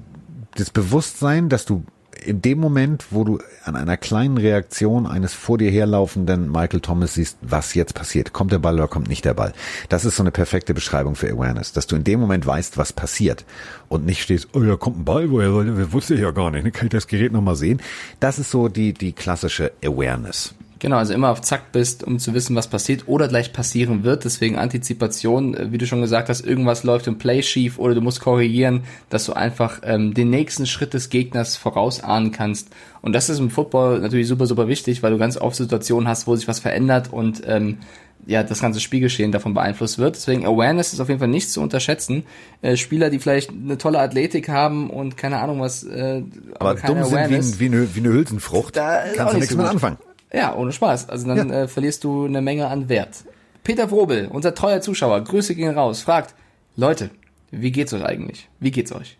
das 0.56 0.70
Bewusstsein, 0.70 1.50
dass 1.50 1.66
du 1.66 1.86
in 2.26 2.42
dem 2.42 2.60
Moment, 2.60 3.08
wo 3.12 3.24
du 3.24 3.40
an 3.64 3.76
einer 3.76 3.98
kleinen 3.98 4.38
Reaktion 4.38 5.06
eines 5.06 5.34
vor 5.34 5.58
dir 5.58 5.72
herlaufenden 5.72 6.52
Michael 6.52 6.82
Thomas 6.82 7.16
siehst, 7.16 7.38
was 7.42 7.74
jetzt 7.74 7.94
passiert, 7.94 8.34
kommt 8.34 8.52
der 8.52 8.60
Ball 8.60 8.76
oder 8.76 8.88
kommt 8.88 9.08
nicht 9.08 9.26
der 9.26 9.34
Ball. 9.34 9.54
Das 9.90 10.06
ist 10.06 10.16
so 10.16 10.24
eine 10.24 10.32
perfekte 10.32 10.74
Beschreibung 10.74 11.16
für 11.16 11.30
Awareness, 11.30 11.74
dass 11.74 11.88
du 11.88 11.96
in 11.96 12.04
dem 12.04 12.20
Moment 12.20 12.46
weißt, 12.46 12.78
was 12.78 12.94
passiert 12.94 13.46
und 13.90 14.06
nicht 14.06 14.22
stehst, 14.22 14.50
oh, 14.54 14.60
da 14.60 14.76
kommt 14.76 15.00
ein 15.00 15.06
Ball, 15.06 15.30
woher 15.32 15.92
wusste 15.92 16.16
ich 16.16 16.22
ja 16.22 16.32
gar 16.32 16.52
nicht, 16.52 16.64
ne? 16.64 16.72
kann 16.72 16.88
ich 16.88 16.92
das 16.92 17.08
Gerät 17.08 17.32
nochmal 17.32 17.56
sehen? 17.56 17.82
Das 18.20 18.40
ist 18.40 18.52
so 18.52 18.68
die, 18.68 18.94
die 18.94 19.14
klassische 19.14 19.72
Awareness. 19.84 20.56
Genau, 20.84 20.98
also 20.98 21.14
immer 21.14 21.30
auf 21.30 21.40
Zack 21.40 21.72
bist, 21.72 22.04
um 22.04 22.20
zu 22.20 22.34
wissen, 22.34 22.58
was 22.58 22.68
passiert 22.68 23.08
oder 23.08 23.30
gleich 23.30 23.54
passieren 23.54 24.04
wird. 24.04 24.26
Deswegen 24.26 24.58
Antizipation, 24.58 25.56
äh, 25.56 25.72
wie 25.72 25.78
du 25.78 25.88
schon 25.88 26.02
gesagt 26.02 26.28
hast, 26.28 26.46
irgendwas 26.46 26.84
läuft 26.84 27.08
im 27.08 27.18
Play 27.18 27.42
schief 27.42 27.80
oder 27.80 27.96
du 27.96 28.02
musst 28.02 28.20
korrigieren, 28.20 28.84
dass 29.10 29.24
du 29.24 29.32
einfach 29.32 29.80
ähm, 29.84 30.14
den 30.14 30.30
nächsten 30.30 30.66
Schritt 30.66 30.94
des 30.94 31.10
Gegners 31.10 31.56
vorausahnen 31.56 32.34
kannst. 32.34 32.68
Und 33.02 33.14
das 33.14 33.30
ist 33.30 33.40
im 33.40 33.50
Football 33.50 34.02
natürlich 34.02 34.28
super, 34.28 34.46
super 34.46 34.68
wichtig, 34.68 35.02
weil 35.02 35.14
du 35.14 35.18
ganz 35.18 35.38
oft 35.38 35.56
Situationen 35.56 36.10
hast, 36.10 36.28
wo 36.28 36.36
sich 36.36 36.50
was 36.50 36.60
verändert 36.60 37.14
und 37.14 37.44
ähm, 37.46 37.78
ja 38.26 38.44
das 38.44 38.60
ganze 38.60 38.82
Spielgeschehen 38.82 39.32
davon 39.32 39.54
beeinflusst 39.54 40.00
wird. 40.00 40.18
Deswegen 40.18 40.46
Awareness 40.46 40.92
ist 40.92 41.00
auf 41.00 41.08
jeden 41.08 41.22
Fall 41.22 41.30
nicht 41.30 41.50
zu 41.50 41.62
unterschätzen. 41.62 42.26
Äh, 42.62 42.76
Spieler, 42.76 43.10
die 43.10 43.20
vielleicht 43.20 43.52
eine 43.52 43.78
tolle 43.78 44.00
Athletik 44.00 44.50
haben 44.50 44.90
und 44.90 45.16
keine 45.16 45.40
Ahnung 45.40 45.62
was, 45.62 45.86
äh, 45.86 46.24
aber, 46.60 46.72
aber 46.72 46.82
dumm 46.82 46.98
Awareness, 46.98 47.52
sind 47.52 47.60
wie, 47.62 47.72
wie, 47.72 47.78
eine, 47.78 47.96
wie 47.96 48.00
eine 48.02 48.10
Hülsenfrucht, 48.10 48.76
da 48.76 49.02
kannst 49.16 49.34
du 49.34 49.38
nichts 49.38 49.54
so 49.54 49.58
mit 49.58 49.68
anfangen. 49.68 49.98
Ja, 50.34 50.56
ohne 50.56 50.72
Spaß. 50.72 51.10
Also 51.10 51.28
dann 51.28 51.50
ja. 51.50 51.64
äh, 51.64 51.68
verlierst 51.68 52.04
du 52.04 52.26
eine 52.26 52.42
Menge 52.42 52.68
an 52.68 52.90
Wert. 52.90 53.24
Peter 53.64 53.90
Vrobel, 53.90 54.28
unser 54.28 54.56
treuer 54.56 54.82
Zuschauer, 54.82 55.22
Grüße 55.22 55.56
gehen 55.56 55.74
raus, 55.74 56.02
fragt, 56.02 56.36
Leute, 56.76 57.12
wie 57.52 57.72
geht's 57.72 57.94
euch 57.94 58.04
eigentlich? 58.04 58.50
Wie 58.60 58.72
geht's 58.72 58.92
euch? 58.92 59.18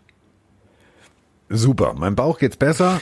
Super, 1.50 1.94
mein 1.94 2.16
Bauch 2.16 2.40
geht's 2.40 2.58
besser. 2.58 3.00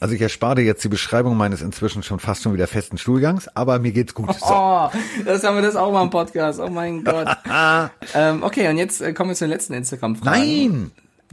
Also 0.00 0.14
ich 0.14 0.20
erspare 0.20 0.56
dir 0.56 0.64
jetzt 0.64 0.84
die 0.84 0.88
Beschreibung 0.88 1.36
meines 1.36 1.62
inzwischen 1.62 2.02
schon 2.02 2.20
fast 2.20 2.42
schon 2.42 2.52
wieder 2.52 2.66
festen 2.66 2.98
Stuhlgangs, 2.98 3.48
aber 3.48 3.78
mir 3.78 3.92
geht's 3.92 4.12
gut. 4.14 4.32
So. 4.38 4.46
Oh, 4.46 4.90
das 5.24 5.44
haben 5.44 5.56
wir 5.56 5.62
das 5.62 5.76
auch 5.76 5.90
mal 5.92 6.02
im 6.02 6.10
Podcast. 6.10 6.60
Oh 6.60 6.68
mein 6.68 7.04
Gott. 7.04 7.28
ähm, 8.14 8.42
okay, 8.42 8.68
und 8.68 8.76
jetzt 8.76 9.00
äh, 9.00 9.14
kommen 9.14 9.30
wir 9.30 9.34
zur 9.34 9.48
letzten 9.48 9.72
Instagram-Frage. 9.72 10.38
Nein! 10.38 10.90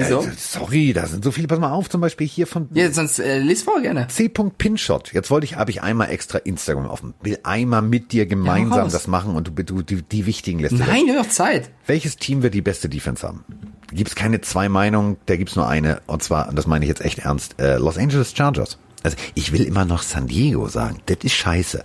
Ja, 0.10 0.22
sorry, 0.38 0.94
da 0.94 1.06
sind 1.08 1.24
so 1.24 1.32
viele. 1.32 1.48
Pass 1.48 1.60
mal 1.60 1.72
auf, 1.72 1.90
zum 1.90 2.02
Beispiel 2.02 2.28
hier 2.28 2.48
von. 2.48 2.70
Ja, 2.74 2.92
sonst 2.92 3.20
äh, 3.20 3.40
lies 3.40 3.64
vor 3.64 3.82
gerne. 3.82 4.08
C. 4.08 4.30
Pinshot. 4.30 5.14
Jetzt 5.14 5.30
wollte 5.30 5.46
ich, 5.46 5.56
habe 5.56 5.72
ich 5.72 5.82
einmal 5.82 6.10
extra 6.10 6.38
Instagram 6.40 6.88
offen. 6.88 7.14
Will 7.22 7.40
einmal 7.44 7.82
mit 7.82 8.12
dir 8.12 8.26
gemeinsam 8.26 8.86
ja, 8.86 8.92
das 8.92 9.08
machen 9.08 9.36
und 9.36 9.48
du, 9.48 9.64
du 9.64 9.82
die, 9.82 10.02
die 10.02 10.26
wichtigen 10.26 10.60
Liste. 10.60 10.78
Nein, 10.78 11.08
du 11.08 11.18
hast 11.18 11.34
Zeit. 11.34 11.70
Welches 11.86 12.18
Team 12.18 12.44
wird 12.44 12.54
die 12.54 12.62
beste 12.62 12.90
Defense 12.90 13.28
haben? 13.28 13.44
Gibt's 13.92 14.16
keine 14.16 14.42
zwei 14.42 14.70
Meinungen, 14.70 15.18
da 15.26 15.36
gibt's 15.36 15.56
nur 15.56 15.68
eine. 15.68 16.02
Und 16.08 16.24
zwar, 16.24 16.50
und 16.50 16.56
das 16.56 16.68
meine 16.68 16.86
ich 16.86 16.90
jetzt 16.90 17.02
echt 17.02 17.20
ernst, 17.20 17.60
äh, 17.60 17.78
Los 17.78 17.98
Angeles 17.98 18.34
Chargers. 18.36 18.78
Also 19.04 19.18
ich 19.36 19.52
will 19.52 19.64
immer 19.64 19.86
noch 19.86 20.04
San 20.04 20.28
Diego 20.28 20.68
sagen. 20.68 21.00
Das 21.08 21.18
ist 21.24 21.34
scheiße. 21.34 21.84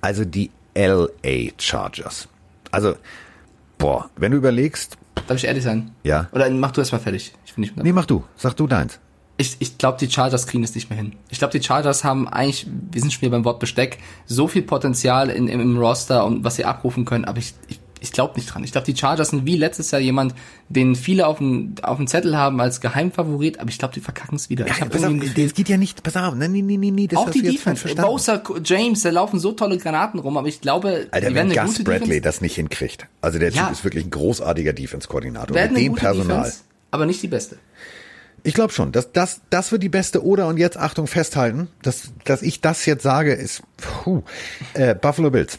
Also 0.00 0.24
die 0.24 0.50
LA 0.76 1.52
Chargers. 1.58 2.28
Also, 2.70 2.94
boah, 3.78 4.10
wenn 4.16 4.32
du 4.32 4.38
überlegst. 4.38 4.98
Darf 5.26 5.36
ich 5.36 5.44
ehrlich 5.44 5.64
sein? 5.64 5.90
Ja. 6.02 6.28
Oder 6.32 6.48
mach 6.50 6.70
du 6.70 6.80
erst 6.80 6.92
mal 6.92 6.98
fertig. 6.98 7.32
Ich 7.44 7.54
bin 7.54 7.62
nicht 7.62 7.76
Nee, 7.76 7.92
mach 7.92 8.06
du. 8.06 8.24
Sag 8.36 8.54
du 8.56 8.66
deins. 8.66 9.00
Ich, 9.38 9.56
ich 9.58 9.76
glaube, 9.76 9.98
die 9.98 10.10
Chargers 10.10 10.46
kriegen 10.46 10.64
es 10.64 10.74
nicht 10.74 10.88
mehr 10.88 10.96
hin. 10.96 11.14
Ich 11.28 11.38
glaube, 11.38 11.58
die 11.58 11.64
Chargers 11.64 12.04
haben 12.04 12.26
eigentlich, 12.26 12.66
wir 12.90 13.00
sind 13.00 13.12
schon 13.12 13.22
wieder 13.22 13.32
beim 13.32 13.44
Wort 13.44 13.60
Besteck, 13.60 13.98
so 14.24 14.48
viel 14.48 14.62
Potenzial 14.62 15.28
in, 15.28 15.48
im, 15.48 15.60
im 15.60 15.78
Roster 15.78 16.24
und 16.24 16.44
was 16.44 16.56
sie 16.56 16.64
abrufen 16.64 17.04
können, 17.04 17.26
aber 17.26 17.38
ich, 17.38 17.54
ich 17.68 17.78
ich 18.06 18.12
glaube 18.12 18.34
nicht 18.36 18.46
dran. 18.46 18.64
Ich 18.64 18.72
glaube, 18.72 18.84
die 18.84 18.96
Chargers 18.96 19.30
sind 19.30 19.46
wie 19.46 19.56
letztes 19.56 19.90
Jahr 19.90 20.00
jemand, 20.00 20.34
den 20.68 20.94
viele 20.94 21.26
auf 21.26 21.38
dem, 21.38 21.74
auf 21.82 21.96
dem 21.96 22.06
Zettel 22.06 22.36
haben 22.36 22.60
als 22.60 22.80
Geheimfavorit, 22.80 23.58
aber 23.58 23.70
ich 23.70 23.78
glaube, 23.78 23.94
die 23.94 24.00
verkacken 24.00 24.36
es 24.36 24.48
wieder. 24.48 24.66
Ja, 24.66 24.74
ich 24.74 24.80
hab 24.80 24.90
pass 24.90 25.04
auf, 25.04 25.12
es 25.36 25.54
geht 25.54 25.68
ja 25.68 25.76
nicht, 25.76 26.02
pass 26.02 26.16
auf, 26.16 26.34
nee, 26.34 26.48
nee, 26.48 26.62
nee, 26.62 26.90
nee, 26.90 27.06
das 27.06 27.18
Auch 27.18 27.30
die 27.30 27.42
Defense, 27.42 27.94
Bowser, 27.94 28.42
James, 28.64 29.02
da 29.02 29.10
laufen 29.10 29.38
so 29.40 29.52
tolle 29.52 29.78
Granaten 29.78 30.20
rum, 30.20 30.36
aber 30.36 30.48
ich 30.48 30.60
glaube, 30.60 31.08
Alter, 31.10 31.28
die 31.28 31.34
werden 31.34 31.50
wenn 31.50 31.58
eine 31.58 31.68
Gus 31.68 31.84
Bradley 31.84 32.06
Defense. 32.06 32.20
das 32.22 32.40
nicht 32.40 32.54
hinkriegt, 32.54 33.06
also 33.20 33.38
der 33.38 33.50
Typ 33.50 33.60
ja. 33.60 33.68
ist 33.68 33.84
wirklich 33.84 34.04
ein 34.04 34.10
großartiger 34.10 34.72
Defense-Koordinator 34.72 35.56
mit 35.56 35.76
dem 35.76 35.94
Personal. 35.94 36.38
Defense, 36.38 36.60
aber 36.90 37.06
nicht 37.06 37.22
die 37.22 37.28
beste. 37.28 37.58
Ich 38.42 38.54
glaube 38.54 38.72
schon, 38.72 38.92
dass 38.92 39.10
das, 39.10 39.40
das 39.50 39.72
wird 39.72 39.82
die 39.82 39.88
beste 39.88 40.24
oder 40.24 40.46
und 40.46 40.56
jetzt 40.56 40.76
Achtung 40.76 41.08
festhalten, 41.08 41.66
dass, 41.82 42.12
dass 42.24 42.42
ich 42.42 42.60
das 42.60 42.86
jetzt 42.86 43.02
sage, 43.02 43.32
ist 43.32 43.62
puh, 43.76 44.22
äh, 44.74 44.94
Buffalo 44.94 45.30
Bills. 45.30 45.58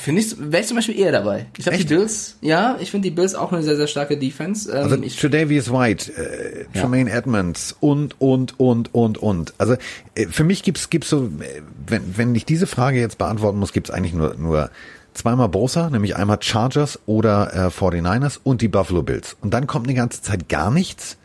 Finde 0.00 0.20
ich, 0.20 0.36
wäre 0.38 0.62
ich 0.62 0.68
zum 0.68 0.76
Beispiel 0.76 0.98
eher 0.98 1.12
dabei. 1.12 1.46
Ich 1.56 1.64
glaube, 1.64 1.78
die 1.78 1.84
Bills, 1.84 2.36
ja, 2.40 2.76
ich 2.80 2.90
finde 2.90 3.08
die 3.08 3.14
Bills 3.14 3.34
auch 3.34 3.52
eine 3.52 3.62
sehr, 3.62 3.76
sehr 3.76 3.86
starke 3.86 4.16
Defense. 4.16 4.70
Ähm, 4.70 4.82
also 4.84 5.02
ich, 5.02 5.16
Tredavious 5.18 5.72
White, 5.72 6.12
äh, 6.12 6.62
ja. 6.74 6.82
Jermaine 6.82 7.10
Edmonds 7.10 7.76
und, 7.80 8.20
und, 8.20 8.58
und, 8.58 8.94
und, 8.94 9.18
und. 9.18 9.54
Also 9.58 9.76
äh, 10.14 10.26
für 10.26 10.44
mich 10.44 10.62
gibt's 10.62 10.90
gibt's 10.90 11.10
so, 11.10 11.26
äh, 11.26 11.62
wenn, 11.86 12.16
wenn 12.16 12.34
ich 12.34 12.44
diese 12.44 12.66
Frage 12.66 12.98
jetzt 12.98 13.18
beantworten 13.18 13.58
muss, 13.58 13.72
gibt's 13.72 13.90
eigentlich 13.90 14.14
nur, 14.14 14.34
nur 14.34 14.70
zweimal 15.14 15.48
Bosa, 15.48 15.90
nämlich 15.90 16.16
einmal 16.16 16.38
Chargers 16.40 16.98
oder 17.06 17.52
äh, 17.54 17.68
49ers 17.68 18.38
und 18.42 18.62
die 18.62 18.68
Buffalo 18.68 19.02
Bills. 19.02 19.36
Und 19.40 19.54
dann 19.54 19.66
kommt 19.66 19.86
eine 19.86 19.96
ganze 19.96 20.22
Zeit 20.22 20.48
gar 20.48 20.70
nichts. 20.70 21.16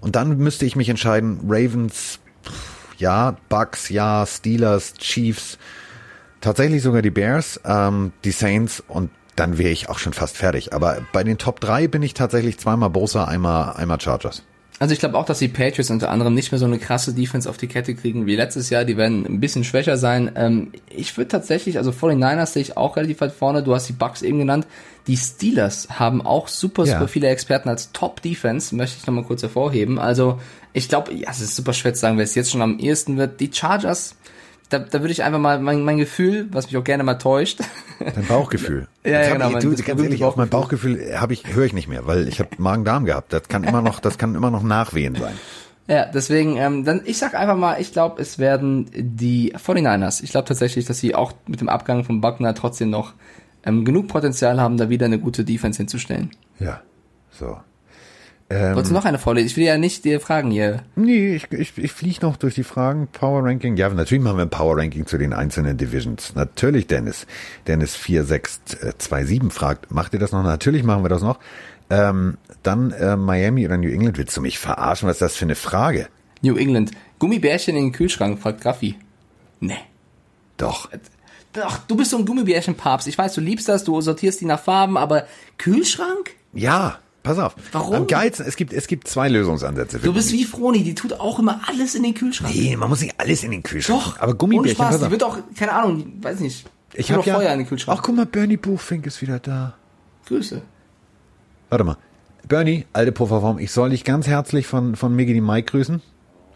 Und 0.00 0.16
dann 0.16 0.36
müsste 0.38 0.64
ich 0.64 0.76
mich 0.76 0.88
entscheiden, 0.88 1.40
Ravens, 1.48 2.18
ja, 2.98 3.36
Bucks, 3.48 3.88
ja, 3.88 4.26
Steelers, 4.26 4.94
Chiefs, 4.94 5.58
Tatsächlich 6.40 6.82
sogar 6.82 7.02
die 7.02 7.10
Bears, 7.10 7.60
ähm, 7.64 8.12
die 8.24 8.30
Saints 8.30 8.82
und 8.86 9.10
dann 9.36 9.58
wäre 9.58 9.70
ich 9.70 9.88
auch 9.88 9.98
schon 9.98 10.12
fast 10.12 10.36
fertig. 10.36 10.72
Aber 10.72 10.98
bei 11.12 11.22
den 11.22 11.38
Top 11.38 11.60
3 11.60 11.88
bin 11.88 12.02
ich 12.02 12.14
tatsächlich 12.14 12.58
zweimal 12.58 12.90
Bosa, 12.90 13.24
einmal, 13.24 13.74
einmal 13.74 14.00
Chargers. 14.00 14.42
Also 14.80 14.92
ich 14.92 15.00
glaube 15.00 15.18
auch, 15.18 15.24
dass 15.24 15.40
die 15.40 15.48
Patriots 15.48 15.90
unter 15.90 16.10
anderem 16.10 16.34
nicht 16.34 16.52
mehr 16.52 16.58
so 16.58 16.64
eine 16.64 16.78
krasse 16.78 17.12
Defense 17.12 17.50
auf 17.50 17.56
die 17.56 17.66
Kette 17.66 17.94
kriegen 17.96 18.26
wie 18.26 18.36
letztes 18.36 18.70
Jahr. 18.70 18.84
Die 18.84 18.96
werden 18.96 19.26
ein 19.26 19.40
bisschen 19.40 19.64
schwächer 19.64 19.96
sein. 19.96 20.30
Ähm, 20.36 20.72
ich 20.88 21.16
würde 21.16 21.28
tatsächlich, 21.28 21.78
also 21.78 21.90
49ers 21.90 22.46
sehe 22.46 22.62
ich 22.62 22.76
auch 22.76 22.96
relativ 22.96 23.20
weit 23.20 23.32
vorne. 23.32 23.64
Du 23.64 23.74
hast 23.74 23.88
die 23.88 23.92
Bucks 23.92 24.22
eben 24.22 24.38
genannt. 24.38 24.68
Die 25.08 25.16
Steelers 25.16 25.88
haben 25.98 26.22
auch 26.22 26.46
super, 26.46 26.86
super 26.86 27.00
ja. 27.00 27.06
viele 27.08 27.28
Experten 27.28 27.68
als 27.68 27.90
Top-Defense, 27.92 28.74
möchte 28.76 28.98
ich 29.00 29.06
nochmal 29.06 29.24
kurz 29.24 29.42
hervorheben. 29.42 29.98
Also 29.98 30.38
ich 30.72 30.88
glaube, 30.88 31.12
ja, 31.12 31.28
es 31.30 31.40
ist 31.40 31.56
super 31.56 31.72
schwer 31.72 31.94
zu 31.94 32.00
sagen, 32.00 32.16
wer 32.16 32.24
es 32.24 32.36
jetzt 32.36 32.52
schon 32.52 32.62
am 32.62 32.78
ehesten 32.78 33.16
wird. 33.16 33.40
Die 33.40 33.50
Chargers, 33.52 34.14
da, 34.68 34.78
da 34.78 35.00
würde 35.00 35.12
ich 35.12 35.22
einfach 35.22 35.38
mal 35.38 35.58
mein, 35.60 35.82
mein 35.82 35.98
Gefühl, 35.98 36.48
was 36.50 36.66
mich 36.66 36.76
auch 36.76 36.84
gerne 36.84 37.02
mal 37.02 37.14
täuscht. 37.14 37.60
Dein 37.98 38.26
Bauchgefühl. 38.26 38.86
ja, 39.04 39.22
ja, 39.22 39.32
genau. 39.32 39.50
Ich, 39.50 39.58
du, 39.58 39.82
ganz 39.82 40.02
ehrlich, 40.02 40.24
auf 40.24 40.36
mein 40.36 40.48
Bauchgefühl 40.48 41.18
habe 41.18 41.32
ich 41.32 41.54
höre 41.54 41.64
ich 41.64 41.72
nicht 41.72 41.88
mehr, 41.88 42.06
weil 42.06 42.28
ich 42.28 42.40
habe 42.40 42.50
Magen-Darm 42.58 43.04
gehabt. 43.04 43.32
Das 43.32 43.48
kann 43.48 43.64
immer 43.64 43.82
noch, 43.82 44.00
das 44.00 44.18
kann 44.18 44.34
immer 44.34 44.50
noch 44.50 44.62
Nachwehen 44.62 45.14
sein. 45.14 45.34
Ja, 45.86 46.04
deswegen, 46.04 46.56
ähm, 46.58 46.84
dann 46.84 47.00
ich 47.06 47.16
sag 47.16 47.34
einfach 47.34 47.56
mal, 47.56 47.80
ich 47.80 47.92
glaube, 47.92 48.20
es 48.20 48.38
werden 48.38 48.90
die 48.94 49.54
49ers. 49.54 50.22
Ich 50.22 50.30
glaube 50.30 50.46
tatsächlich, 50.46 50.84
dass 50.84 50.98
sie 50.98 51.14
auch 51.14 51.32
mit 51.46 51.62
dem 51.62 51.70
Abgang 51.70 52.04
von 52.04 52.20
Buckner 52.20 52.54
trotzdem 52.54 52.90
noch 52.90 53.14
ähm, 53.64 53.86
genug 53.86 54.08
Potenzial 54.08 54.60
haben, 54.60 54.76
da 54.76 54.90
wieder 54.90 55.06
eine 55.06 55.18
gute 55.18 55.44
Defense 55.44 55.78
hinzustellen. 55.78 56.30
Ja, 56.60 56.82
so. 57.30 57.56
Ähm, 58.50 58.74
Wolltest 58.74 58.90
du 58.90 58.94
noch 58.94 59.04
eine 59.04 59.18
vorlesen? 59.18 59.46
Ich 59.46 59.56
will 59.58 59.64
ja 59.64 59.76
nicht 59.76 60.04
dir 60.04 60.20
Fragen 60.20 60.50
hier. 60.50 60.82
Nee, 60.96 61.36
ich, 61.36 61.52
ich, 61.52 61.76
ich 61.76 61.92
fliege 61.92 62.20
noch 62.22 62.36
durch 62.36 62.54
die 62.54 62.64
Fragen. 62.64 63.08
Power 63.08 63.44
Ranking. 63.44 63.76
Ja, 63.76 63.90
natürlich 63.90 64.24
machen 64.24 64.38
wir 64.38 64.44
ein 64.44 64.50
Power 64.50 64.78
Ranking 64.78 65.06
zu 65.06 65.18
den 65.18 65.34
einzelnen 65.34 65.76
Divisions. 65.76 66.34
Natürlich, 66.34 66.86
Dennis. 66.86 67.26
Dennis 67.66 67.94
4627 67.94 69.52
fragt, 69.52 69.90
macht 69.90 70.14
ihr 70.14 70.18
das 70.18 70.32
noch? 70.32 70.42
Natürlich 70.42 70.82
machen 70.82 71.04
wir 71.04 71.10
das 71.10 71.22
noch. 71.22 71.38
Ähm, 71.90 72.38
dann 72.62 72.90
äh, 72.92 73.16
Miami 73.16 73.66
oder 73.66 73.76
New 73.76 73.90
England. 73.90 74.16
Willst 74.16 74.36
du 74.36 74.40
mich 74.40 74.58
verarschen? 74.58 75.08
Was 75.08 75.16
ist 75.16 75.22
das 75.22 75.36
für 75.36 75.44
eine 75.44 75.54
Frage? 75.54 76.08
New 76.40 76.56
England. 76.56 76.92
Gummibärchen 77.18 77.76
in 77.76 77.86
den 77.86 77.92
Kühlschrank, 77.92 78.38
fragt 78.38 78.62
Graffi. 78.62 78.96
Nee. 79.60 79.78
Doch. 80.56 80.88
Doch, 81.52 81.78
du 81.88 81.96
bist 81.96 82.10
so 82.10 82.18
ein 82.18 82.24
Gummibärchen-Papst. 82.24 83.08
Ich 83.08 83.18
weiß, 83.18 83.34
du 83.34 83.40
liebst 83.40 83.68
das, 83.68 83.84
du 83.84 84.00
sortierst 84.00 84.40
die 84.40 84.44
nach 84.44 84.60
Farben, 84.60 84.96
aber 84.96 85.26
Kühlschrank? 85.56 86.30
Ja. 86.52 86.98
Pass 87.22 87.38
auf. 87.38 87.54
Warum? 87.72 87.94
Am 87.94 88.06
geilsten, 88.06 88.46
es 88.46 88.56
gibt, 88.56 88.72
es 88.72 88.86
gibt 88.86 89.08
zwei 89.08 89.28
Lösungsansätze. 89.28 89.98
Du 89.98 90.14
bist 90.14 90.32
wie 90.32 90.44
Froni, 90.44 90.82
die 90.82 90.94
tut 90.94 91.14
auch 91.14 91.38
immer 91.38 91.60
alles 91.66 91.94
in 91.94 92.02
den 92.02 92.14
Kühlschrank. 92.14 92.54
Nee, 92.54 92.76
man 92.76 92.88
muss 92.88 93.00
nicht 93.00 93.14
alles 93.18 93.44
in 93.44 93.50
den 93.50 93.62
Kühlschrank. 93.62 94.00
Doch. 94.00 94.20
Aber 94.20 94.34
Gummibärchen, 94.34 94.80
ohne 94.80 94.92
Spaß, 94.92 95.04
die 95.04 95.10
wird 95.10 95.24
auch, 95.24 95.38
keine 95.56 95.72
Ahnung, 95.72 96.12
weiß 96.20 96.40
nicht. 96.40 96.66
Ich 96.94 97.12
habe 97.12 97.22
ja, 97.26 97.34
Feuer 97.34 97.52
in 97.52 97.58
den 97.58 97.68
Kühlschrank. 97.68 97.98
Ach, 97.98 98.02
guck 98.02 98.16
mal, 98.16 98.26
Bernie 98.26 98.56
Buchfink 98.56 99.06
ist 99.06 99.20
wieder 99.20 99.38
da. 99.40 99.74
Grüße. 100.26 100.62
Warte 101.68 101.84
mal. 101.84 101.96
Bernie, 102.46 102.86
alte 102.94 103.12
Pufferform, 103.12 103.58
ich 103.58 103.72
soll 103.72 103.90
dich 103.90 104.04
ganz 104.04 104.26
herzlich 104.26 104.66
von, 104.66 104.96
von 104.96 105.14
Miggy 105.14 105.34
die 105.34 105.40
Mike 105.40 105.70
grüßen. 105.70 106.00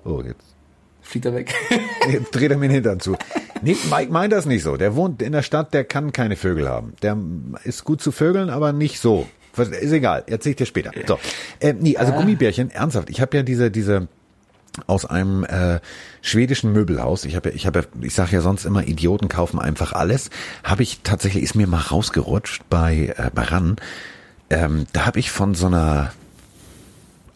Oh, 0.05 0.23
jetzt. 0.25 0.55
Fliegt 1.03 1.27
er 1.27 1.35
weg. 1.35 1.55
jetzt 2.11 2.31
dreht 2.31 2.51
er 2.51 2.57
mir 2.57 2.69
den 2.69 2.77
Hintern 2.77 3.01
zu. 3.01 3.17
Nee, 3.61 3.77
Mike 3.91 4.11
meint 4.11 4.33
das 4.33 4.47
nicht 4.47 4.63
so. 4.63 4.77
Der 4.77 4.97
wohnt 4.97 5.21
in 5.21 5.33
der 5.33 5.43
Stadt, 5.43 5.75
der 5.75 5.85
kann 5.85 6.13
keine 6.13 6.37
Vögel 6.37 6.69
haben. 6.69 6.95
Der 7.03 7.17
ist 7.65 7.85
gut 7.85 8.01
zu 8.01 8.11
Vögeln, 8.11 8.49
aber 8.49 8.73
nicht 8.73 9.01
so. 9.01 9.27
Ist 9.57 9.93
egal, 9.93 10.25
erzähl 10.27 10.51
ich 10.51 10.57
dir 10.57 10.67
später. 10.67 10.93
So. 11.07 11.19
Äh, 11.61 11.75
nee, 11.75 11.97
also. 11.97 12.13
Gummibärchen, 12.13 12.71
ernsthaft. 12.71 13.11
Ich 13.11 13.21
habe 13.21 13.37
ja 13.37 13.43
diese, 13.43 13.71
diese 13.71 14.09
aus 14.87 15.05
einem 15.05 15.45
äh, 15.45 15.81
schwedischen 16.23 16.73
Möbelhaus. 16.73 17.25
Ich 17.25 17.37
habe 17.37 17.51
ja, 17.51 17.55
ich 17.55 17.67
habe 17.67 17.81
ja, 17.81 17.87
ich 18.01 18.15
sage 18.15 18.33
ja 18.33 18.41
sonst 18.41 18.65
immer, 18.65 18.87
Idioten 18.87 19.29
kaufen 19.29 19.59
einfach 19.59 19.93
alles. 19.93 20.31
Habe 20.65 20.83
ich 20.83 21.01
tatsächlich, 21.03 21.43
ist 21.43 21.55
mir 21.55 21.67
mal 21.67 21.81
rausgerutscht 21.81 22.63
bei, 22.71 23.15
äh, 23.17 23.31
bei 23.35 23.43
RAN. 23.43 23.77
Ähm, 24.51 24.87
da 24.93 25.07
habe 25.07 25.19
ich 25.19 25.31
von 25.31 25.55
so 25.55 25.67
einer 25.67 26.13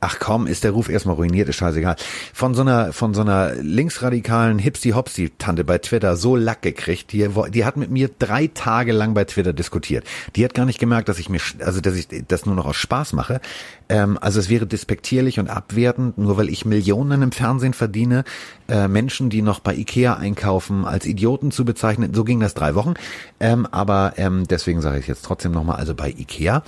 ach 0.06 0.20
komm, 0.20 0.46
ist 0.46 0.62
der 0.62 0.70
Ruf 0.70 0.88
erstmal 0.88 1.16
ruiniert, 1.16 1.48
ist 1.48 1.56
scheißegal. 1.56 1.96
Von 2.32 2.54
so 2.54 2.62
einer, 2.62 2.92
von 2.92 3.12
so 3.12 3.22
einer 3.22 3.54
linksradikalen 3.56 4.60
Hipsy-Hopsy-Tante 4.60 5.64
bei 5.64 5.78
Twitter 5.78 6.16
so 6.16 6.36
Lack 6.36 6.62
gekriegt, 6.62 7.12
die, 7.12 7.28
die 7.52 7.64
hat 7.64 7.76
mit 7.76 7.90
mir 7.90 8.08
drei 8.16 8.46
Tage 8.46 8.92
lang 8.92 9.14
bei 9.14 9.24
Twitter 9.24 9.52
diskutiert. 9.52 10.04
Die 10.36 10.44
hat 10.44 10.54
gar 10.54 10.64
nicht 10.64 10.78
gemerkt, 10.78 11.08
dass 11.08 11.18
ich 11.18 11.28
mir, 11.28 11.40
also 11.58 11.80
dass 11.80 11.96
ich 11.96 12.06
das 12.28 12.46
nur 12.46 12.54
noch 12.54 12.66
aus 12.66 12.76
Spaß 12.76 13.14
mache. 13.14 13.40
Ähm, 13.88 14.16
also 14.20 14.38
es 14.38 14.48
wäre 14.48 14.66
despektierlich 14.66 15.40
und 15.40 15.50
abwertend, 15.50 16.18
nur 16.18 16.36
weil 16.36 16.50
ich 16.50 16.64
Millionen 16.64 17.22
im 17.22 17.32
Fernsehen 17.32 17.74
verdiene, 17.74 18.22
äh, 18.68 18.86
Menschen, 18.86 19.28
die 19.28 19.42
noch 19.42 19.58
bei 19.58 19.74
Ikea 19.74 20.14
einkaufen, 20.14 20.84
als 20.84 21.04
Idioten 21.04 21.50
zu 21.50 21.64
bezeichnen. 21.64 22.14
So 22.14 22.22
ging 22.22 22.38
das 22.38 22.54
drei 22.54 22.76
Wochen. 22.76 22.94
Ähm, 23.40 23.66
aber 23.66 24.14
ähm, 24.18 24.46
deswegen 24.48 24.82
sage 24.82 25.00
ich 25.00 25.08
jetzt 25.08 25.24
trotzdem 25.24 25.50
nochmal, 25.50 25.76
also 25.76 25.96
bei 25.96 26.10
Ikea 26.10 26.62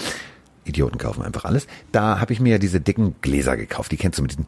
Idioten 0.69 0.99
kaufen 0.99 1.23
einfach 1.23 1.45
alles. 1.45 1.67
Da 1.93 2.21
habe 2.21 2.33
ich 2.33 2.41
mir 2.41 2.51
ja 2.51 2.59
diese 2.59 2.81
dicken 2.81 3.15
Gläser 3.21 3.57
gekauft. 3.57 3.93
Die 3.93 3.97
kennst 3.97 4.19
du 4.19 4.23
mit 4.23 4.33
diesem 4.33 4.47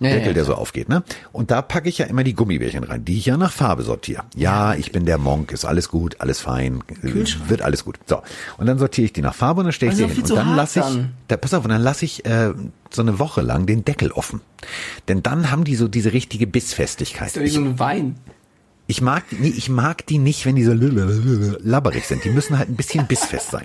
Ja, 0.00 0.10
Deckel, 0.10 0.28
ja, 0.28 0.32
der 0.34 0.44
so 0.44 0.54
aufgeht, 0.54 0.88
ne? 0.88 1.02
Und 1.32 1.50
da 1.50 1.62
packe 1.62 1.88
ich 1.88 1.98
ja 1.98 2.06
immer 2.06 2.24
die 2.24 2.34
Gummibärchen 2.34 2.84
rein, 2.84 3.04
die 3.04 3.18
ich 3.18 3.26
ja 3.26 3.36
nach 3.36 3.52
Farbe 3.52 3.82
sortiere. 3.82 4.24
Ja, 4.36 4.74
ich 4.74 4.92
bin 4.92 5.06
der 5.06 5.18
Monk, 5.18 5.52
ist 5.52 5.64
alles 5.64 5.88
gut, 5.88 6.20
alles 6.20 6.40
fein, 6.40 6.82
äh, 7.02 7.48
wird 7.48 7.62
alles 7.62 7.84
gut. 7.84 7.98
So. 8.06 8.22
Und 8.58 8.66
dann 8.66 8.78
sortiere 8.78 9.06
ich 9.06 9.12
die 9.12 9.22
nach 9.22 9.34
Farbe 9.34 9.60
und 9.60 9.66
dann 9.66 9.72
stelle 9.72 9.92
ich 9.92 10.02
Also 10.02 10.08
die 10.08 10.20
viel 10.20 10.24
hin. 10.24 10.32
Und 10.32 10.38
dann 10.38 10.56
lasse 10.56 10.80
ich, 10.80 10.86
da, 11.28 11.36
pass 11.36 11.54
auf, 11.54 11.64
und 11.64 11.70
dann 11.70 11.82
lasse 11.82 12.04
ich 12.04 12.24
äh, 12.26 12.52
so 12.90 13.02
eine 13.02 13.18
Woche 13.18 13.40
lang 13.40 13.66
den 13.66 13.84
Deckel 13.84 14.12
offen. 14.12 14.40
Denn 15.08 15.22
dann 15.22 15.50
haben 15.50 15.64
die 15.64 15.76
so 15.76 15.88
diese 15.88 16.12
richtige 16.12 16.46
Bissfestigkeit. 16.46 17.28
ist 17.28 17.36
ja 17.36 17.42
wie 17.42 17.48
so 17.48 17.60
ein 17.60 17.78
Wein. 17.78 18.16
Ich 18.86 19.00
mag, 19.00 19.24
nee, 19.30 19.48
ich 19.56 19.68
mag 19.70 20.06
die 20.06 20.18
nicht, 20.18 20.44
wenn 20.44 20.56
die 20.56 20.64
so 20.64 20.72
labberig 20.74 22.04
sind. 22.06 22.24
Die 22.24 22.30
müssen 22.30 22.58
halt 22.58 22.68
ein 22.68 22.76
bisschen 22.76 23.06
bissfest 23.08 23.50
sein. 23.50 23.64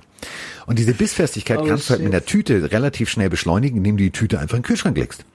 Und 0.65 0.79
diese 0.79 0.93
Bissfestigkeit 0.93 1.59
Oh, 1.59 1.65
kannst 1.65 1.87
du 1.87 1.91
halt 1.91 1.99
shit. 1.99 2.03
mit 2.05 2.13
der 2.13 2.25
Tüte 2.25 2.71
relativ 2.71 3.09
schnell 3.09 3.29
beschleunigen, 3.29 3.77
indem 3.77 3.97
du 3.97 4.03
die 4.03 4.11
Tüte 4.11 4.39
einfach 4.39 4.55
in 4.55 4.61
den 4.61 4.67
Kühlschrank 4.67 4.97
legst. 4.97 5.25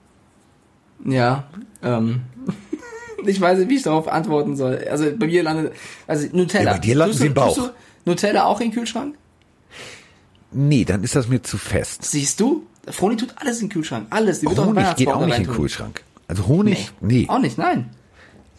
Ja, 1.05 1.45
ähm. 1.83 2.23
Ich 3.27 3.41
weiß 3.41 3.59
nicht, 3.59 3.71
wie 3.71 3.77
ich 3.77 3.83
darauf 3.83 4.07
antworten 4.07 4.55
soll. 4.55 4.85
Also 4.91 5.07
bei 5.17 5.25
mir 5.27 5.43
landet, 5.43 5.73
also 6.07 6.29
Nutella. 6.33 6.65
Ja, 6.65 6.73
bei 6.73 6.79
dir 6.79 6.95
landen 6.95 7.13
Tust 7.13 7.21
sie 7.23 7.27
im 7.29 7.33
Bauch. 7.33 7.71
Nutella 8.05 8.45
auch 8.45 8.61
in 8.61 8.69
den 8.69 8.75
Kühlschrank? 8.75 9.15
Nee, 10.53 10.85
dann 10.85 11.03
ist 11.03 11.17
das 11.17 11.27
mir 11.29 11.43
zu 11.43 11.57
fest. 11.57 12.05
Siehst 12.05 12.39
du? 12.41 12.67
Froni 12.87 13.17
tut 13.17 13.35
alles 13.37 13.61
in 13.63 13.69
den 13.69 13.73
Kühlschrank. 13.73 14.09
Alles. 14.11 14.41
Die 14.41 14.47
wird 14.47 14.59
auch 14.59 14.67
Honig 14.67 14.95
geht 14.97 15.09
auch 15.09 15.25
nicht 15.25 15.39
in 15.39 15.45
den. 15.45 15.55
Kühlschrank. 15.55 16.03
Also 16.29 16.47
Honig, 16.47 16.93
nee. 17.01 17.25
Auch 17.29 17.39
nicht, 17.39 17.57
nein. 17.57 17.89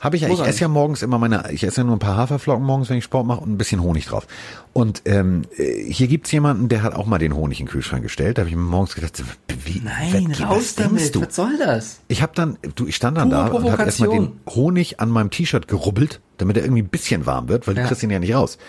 Habe 0.06 0.18
ich 0.18 0.22
ja, 0.22 0.28
Muss 0.28 0.40
ich 0.40 0.46
esse 0.46 0.62
ja 0.62 0.68
morgens 0.68 1.02
immer 1.02 1.18
meine, 1.18 1.52
ich 1.52 1.64
esse 1.64 1.82
ja 1.82 1.84
nur 1.84 1.96
ein 1.96 2.00
paar 2.00 2.16
Haferflocken 2.16 2.64
morgens, 2.64 2.92
wenn 2.92 2.98
ich 2.98 3.04
Sport 3.04 3.26
mache 3.26 3.42
und 3.42 3.50
ein 3.52 3.58
bisschen 3.58 3.82
Honig 3.82 4.06
drauf. 4.06 4.28
Und 4.72 5.02
ähm, 5.06 5.42
äh, 5.58 5.92
hier 5.92 6.08
gibt's 6.08 6.32
jemanden, 6.32 6.70
der 6.70 6.84
hat 6.84 6.94
auch 6.94 7.08
mal 7.08 7.18
den 7.18 7.34
Honig 7.36 7.60
in 7.60 7.66
den 7.66 7.72
Kühlschrank 7.72 8.04
gestellt. 8.04 8.38
Da 8.38 8.42
habe 8.42 8.50
ich 8.52 8.56
mir 8.56 8.62
morgens 8.62 8.94
gedacht, 8.94 9.24
wie, 9.66 9.82
Nein, 9.84 10.28
was, 10.30 10.42
raus 10.42 10.58
was 10.58 10.76
damit. 10.76 11.16
du? 11.16 11.22
Was 11.24 11.36
soll 11.36 11.58
das? 11.58 12.02
Ich 12.08 12.22
habe 12.22 12.34
dann, 12.36 12.60
du, 12.76 12.86
ich 12.86 12.96
stand 12.96 13.18
dann 13.18 13.32
Pure 13.32 13.50
da 13.50 13.56
und 13.56 13.72
habe 13.72 13.82
erstmal 13.82 14.10
den. 14.10 14.34
Honig 14.48 15.00
an 15.00 15.10
meinem 15.10 15.32
T-Shirt 15.32 15.68
gerubbelt, 15.68 16.22
damit 16.38 16.56
er 16.58 16.64
irgendwie 16.64 16.84
ein 16.84 16.88
bisschen 16.90 17.26
warm 17.26 17.50
wird, 17.50 17.66
weil 17.66 17.74
du 17.74 17.82
Ja. 17.82 17.88
kriegst 17.88 18.04
ihn 18.04 18.12
ja 18.12 18.20
nicht 18.20 18.36
raus. 18.36 18.60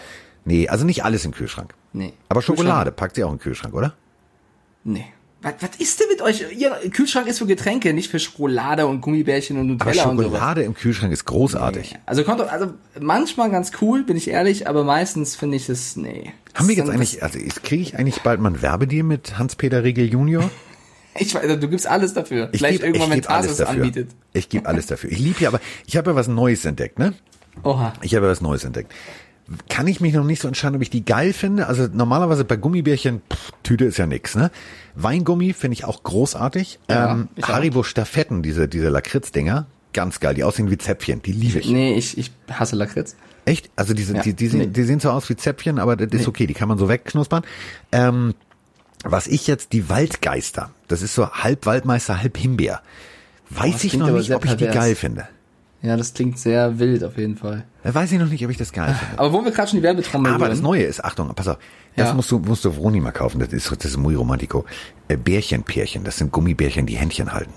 Nee, 0.46 0.68
also 0.70 0.86
nicht 0.86 1.04
alles 1.04 1.26
im 1.26 1.32
Kühlschrank. 1.32 1.74
Nee. 1.92 2.14
Aber 2.30 2.40
Schokolade 2.40 2.92
packt 2.92 3.16
sie 3.16 3.24
auch 3.24 3.30
in 3.30 3.36
den 3.36 3.42
Kühlschrank, 3.42 3.74
oder? 3.74 3.92
Nee. 4.84 5.04
Was, 5.46 5.54
was 5.60 5.70
ist 5.78 6.00
denn 6.00 6.08
mit 6.10 6.22
euch? 6.22 6.44
Ihr 6.58 6.70
Kühlschrank 6.90 7.28
ist 7.28 7.38
für 7.38 7.46
Getränke, 7.46 7.94
nicht 7.94 8.10
für 8.10 8.18
Schokolade 8.18 8.84
und 8.88 9.00
Gummibärchen 9.00 9.56
und 9.58 9.80
Aber 9.80 9.90
Nutella 9.90 10.10
und 10.10 10.16
sowas. 10.16 10.26
Schokolade 10.32 10.62
im 10.64 10.74
Kühlschrank 10.74 11.12
ist 11.12 11.24
großartig. 11.24 11.94
Also 12.04 12.24
kommt 12.24 12.40
also 12.40 12.72
manchmal 13.00 13.50
ganz 13.50 13.70
cool, 13.80 14.02
bin 14.02 14.16
ich 14.16 14.26
ehrlich, 14.28 14.68
aber 14.68 14.82
meistens 14.82 15.36
finde 15.36 15.56
ich 15.56 15.68
es, 15.68 15.94
nee. 15.96 16.32
Haben 16.54 16.66
wir 16.68 16.74
jetzt 16.74 16.90
eigentlich, 16.90 17.22
also 17.22 17.38
kriege 17.62 17.80
ich 17.82 17.96
eigentlich 17.96 18.22
bald 18.22 18.40
mal 18.40 18.50
ein 18.50 18.60
Werbedeal 18.60 19.04
mit 19.04 19.38
Hans-Peter 19.38 19.84
Riegel 19.84 20.06
Junior? 20.06 20.50
Ich 21.18 21.34
weiß, 21.34 21.44
also 21.44 21.56
du 21.56 21.68
gibst 21.68 21.86
alles 21.86 22.12
dafür. 22.12 22.50
Ich 22.52 22.58
Vielleicht 22.58 22.80
geb- 22.82 22.88
irgendwann, 22.88 23.08
wenn 23.10 23.22
Tarsus 23.22 23.56
dafür. 23.56 23.76
anbietet. 23.84 24.10
Ich 24.34 24.50
gebe 24.50 24.66
alles 24.68 24.84
dafür. 24.84 25.10
Ich 25.10 25.18
liebe 25.18 25.40
ja, 25.40 25.48
aber 25.48 25.60
ich 25.86 25.96
habe 25.96 26.10
ja 26.10 26.14
was 26.14 26.28
Neues 26.28 26.66
entdeckt, 26.66 26.98
ne? 26.98 27.14
Oha. 27.62 27.94
Ich 28.02 28.14
habe 28.14 28.26
ja 28.26 28.32
was 28.32 28.42
Neues 28.42 28.64
entdeckt. 28.64 28.92
Kann 29.70 29.86
ich 29.86 30.02
mich 30.02 30.12
noch 30.12 30.24
nicht 30.24 30.42
so 30.42 30.48
entscheiden, 30.48 30.76
ob 30.76 30.82
ich 30.82 30.90
die 30.90 31.06
geil 31.06 31.32
finde. 31.32 31.68
Also 31.68 31.88
normalerweise 31.90 32.44
bei 32.44 32.56
Gummibärchen, 32.56 33.22
pff, 33.32 33.52
Tüte 33.62 33.86
ist 33.86 33.96
ja 33.96 34.06
nix, 34.06 34.34
ne? 34.34 34.50
Weingummi 34.96 35.52
finde 35.52 35.74
ich 35.74 35.84
auch 35.84 36.02
großartig. 36.02 36.78
Ja, 36.90 37.12
ähm, 37.12 37.28
ich 37.36 37.44
auch. 37.44 37.48
Haribo 37.50 37.82
Stafetten, 37.82 38.42
diese, 38.42 38.66
diese 38.66 38.88
Lakritz-Dinger, 38.88 39.66
ganz 39.92 40.20
geil. 40.20 40.34
Die 40.34 40.42
aussehen 40.44 40.70
wie 40.70 40.78
Zäpfchen, 40.78 41.22
die 41.22 41.32
liebe 41.32 41.58
ich. 41.58 41.68
Nee, 41.68 41.94
ich, 41.94 42.16
ich 42.18 42.32
hasse 42.50 42.76
Lakritz. 42.76 43.14
Echt? 43.44 43.70
Also 43.76 43.94
diese, 43.94 44.16
Ja, 44.16 44.22
die, 44.22 44.34
die, 44.34 44.48
sehen, 44.48 44.60
nee. 44.60 44.66
die 44.66 44.82
sehen 44.82 44.98
so 44.98 45.10
aus 45.10 45.28
wie 45.28 45.36
Zäpfchen, 45.36 45.78
aber 45.78 45.96
das 45.96 46.20
ist 46.20 46.26
okay, 46.26 46.46
die 46.46 46.54
kann 46.54 46.68
man 46.68 46.78
so 46.78 46.88
wegknuspern. 46.88 47.44
Ähm, 47.92 48.34
was 49.04 49.26
ich 49.28 49.46
jetzt, 49.46 49.72
die 49.72 49.88
Waldgeister, 49.88 50.70
das 50.88 51.02
ist 51.02 51.14
so 51.14 51.30
halb 51.30 51.66
Waldmeister, 51.66 52.20
halb 52.20 52.36
Himbeer. 52.36 52.82
Weiß 53.50 53.74
das 53.74 53.84
ich 53.84 53.94
noch 53.96 54.10
nicht, 54.10 54.34
ob 54.34 54.44
ich 54.44 54.52
die 54.52 54.64
pervers. 54.64 54.74
geil 54.74 54.94
finde. 54.96 55.28
Ja, 55.82 55.96
das 55.96 56.14
klingt 56.14 56.38
sehr 56.38 56.78
wild 56.78 57.04
auf 57.04 57.16
jeden 57.18 57.36
Fall. 57.36 57.64
Da 57.84 57.94
weiß 57.94 58.10
ich 58.10 58.18
noch 58.18 58.28
nicht, 58.28 58.44
ob 58.44 58.50
ich 58.50 58.56
das 58.56 58.72
geil 58.72 58.94
finde. 58.98 59.18
Aber 59.18 59.32
wo 59.32 59.44
wir 59.44 59.52
gerade 59.52 59.68
schon 59.68 59.78
die 59.78 59.82
Werbetrommel 59.82 60.32
Aber 60.32 60.48
das 60.48 60.60
Neue 60.62 60.82
ist, 60.82 61.04
Achtung, 61.04 61.32
pass 61.34 61.48
auf, 61.48 61.58
das 61.94 62.08
Ja. 62.08 62.14
musst 62.14 62.30
du, 62.30 62.38
musst 62.38 62.64
du 62.64 62.70
Vroni 62.74 63.00
mal 63.00 63.12
kaufen, 63.12 63.38
das 63.38 63.52
ist, 63.52 63.70
das 63.70 63.84
ist 63.84 63.96
muy 63.96 64.14
romantico. 64.14 64.64
Äh, 65.08 65.16
Bärchenpärchen, 65.16 66.02
das 66.02 66.16
sind 66.16 66.32
Gummibärchen, 66.32 66.86
die 66.86 66.96
Händchen 66.96 67.32
halten. 67.32 67.52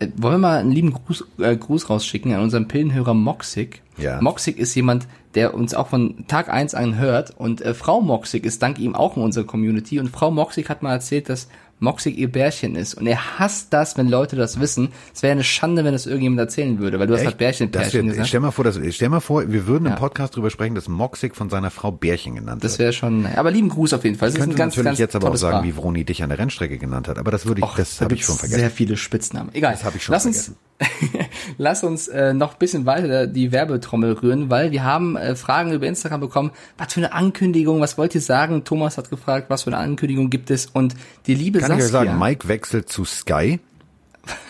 Äh, 0.00 0.08
Wollen 0.16 0.34
wir 0.34 0.38
mal 0.48 0.58
einen 0.58 0.72
lieben 0.72 0.92
Gruß, 0.92 1.24
äh, 1.38 1.56
Gruß 1.56 1.88
rausschicken 1.88 2.32
an 2.34 2.42
unseren 2.42 2.68
Pillenhörer 2.68 3.14
Moxig. 3.14 3.82
Ja. 3.96 4.20
Moxig 4.20 4.58
ist 4.58 4.74
jemand, 4.74 5.06
der 5.34 5.54
uns 5.54 5.74
auch 5.74 5.88
von 5.88 6.26
Tag 6.26 6.48
eins 6.48 6.74
an 6.74 6.98
hört 6.98 7.30
und 7.36 7.60
äh, 7.60 7.74
Frau 7.74 8.00
Moxig 8.00 8.44
ist 8.44 8.62
dank 8.62 8.78
ihm 8.78 8.94
auch 8.94 9.16
in 9.16 9.22
unserer 9.22 9.44
Community 9.44 9.98
und 10.00 10.10
Frau 10.10 10.30
Moxig 10.30 10.68
hat 10.68 10.82
mal 10.82 10.92
erzählt, 10.92 11.28
dass 11.28 11.48
Moxig 11.80 12.18
ihr 12.18 12.30
Bärchen 12.30 12.74
ist 12.76 12.94
und 12.94 13.06
er 13.06 13.38
hasst 13.38 13.72
das, 13.72 13.96
wenn 13.96 14.08
Leute 14.08 14.34
das 14.36 14.58
wissen. 14.60 14.88
Es 15.14 15.22
wäre 15.22 15.32
eine 15.32 15.44
Schande, 15.44 15.84
wenn 15.84 15.92
das 15.92 16.06
irgendjemand 16.06 16.40
erzählen 16.40 16.78
würde, 16.78 16.98
weil 16.98 17.06
du 17.06 17.14
hast 17.14 17.24
halt 17.24 17.38
Bärchen, 17.38 17.70
das 17.70 17.82
Bärchen 17.82 18.00
wird, 18.06 18.10
gesagt. 18.14 18.28
stell 18.28 18.40
mal 18.40 18.50
vor, 18.50 18.64
dass, 18.64 18.78
stell 18.90 19.08
mal 19.08 19.20
vor, 19.20 19.50
wir 19.50 19.66
würden 19.66 19.86
im 19.86 19.92
Ja. 19.92 19.96
Podcast 19.98 20.34
drüber 20.36 20.50
sprechen, 20.50 20.74
dass 20.74 20.88
Moxig 20.88 21.36
von 21.36 21.50
seiner 21.50 21.70
Frau 21.70 21.92
Bärchen 21.92 22.34
genannt 22.34 22.64
Das 22.64 22.72
wird. 22.72 22.78
wäre 22.80 22.92
schon, 22.92 23.26
aber 23.26 23.50
lieben 23.50 23.68
Gruß 23.68 23.92
auf 23.94 24.04
jeden 24.04 24.16
Fall. 24.16 24.28
Das 24.28 24.34
Ich 24.36 24.40
ist 24.40 24.46
ein 24.46 24.54
ganz, 24.56 24.72
natürlich 24.76 24.84
ganz 24.86 24.98
jetzt 24.98 25.16
aber 25.16 25.30
auch 25.30 25.36
sagen, 25.36 25.58
Paar. 25.58 25.64
wie 25.64 25.72
Vroni 25.76 26.04
dich 26.04 26.22
an 26.22 26.30
der 26.30 26.38
Rennstrecke 26.38 26.78
genannt 26.78 27.08
hat, 27.08 27.18
aber 27.18 27.30
das 27.30 27.46
würde 27.46 27.60
ich, 27.60 27.64
Och, 27.64 27.76
das 27.76 27.96
da 27.98 28.04
habe 28.06 28.14
ich 28.14 28.24
schon 28.24 28.36
vergessen. 28.36 28.60
Sehr 28.60 28.70
viele 28.70 28.96
Spitznamen. 28.96 29.50
Egal. 29.54 29.72
Das 29.72 29.84
hab 29.84 29.94
ich 29.94 30.02
schon 30.02 30.12
lass 30.12 30.26
uns, 30.26 30.52
lass 31.58 31.82
uns 31.82 32.08
äh, 32.08 32.32
noch 32.32 32.52
ein 32.52 32.58
bisschen 32.58 32.86
weiter 32.86 33.26
die 33.26 33.52
Werbetrommel 33.52 34.12
rühren, 34.12 34.50
weil 34.50 34.70
wir 34.70 34.84
haben 34.84 35.16
äh, 35.16 35.34
Fragen 35.34 35.72
über 35.72 35.86
Instagram 35.86 36.20
bekommen. 36.20 36.50
Was 36.76 36.94
für 36.94 37.00
eine 37.00 37.12
Ankündigung? 37.12 37.80
Was 37.80 37.98
wollt 37.98 38.14
ihr 38.14 38.20
sagen? 38.20 38.64
Thomas 38.64 38.96
hat 38.98 39.10
gefragt, 39.10 39.50
was 39.50 39.64
für 39.64 39.70
eine 39.70 39.78
Ankündigung 39.78 40.30
gibt 40.30 40.50
es? 40.50 40.66
Und 40.66 40.94
die 41.26 41.34
liebe 41.34 41.58
Kann 41.58 41.72
ich 41.72 41.82
Saskia. 41.82 42.00
euch 42.00 42.06
sagen, 42.06 42.18
Mike 42.18 42.48
wechselt 42.48 42.88
zu 42.88 43.04
Sky 43.04 43.60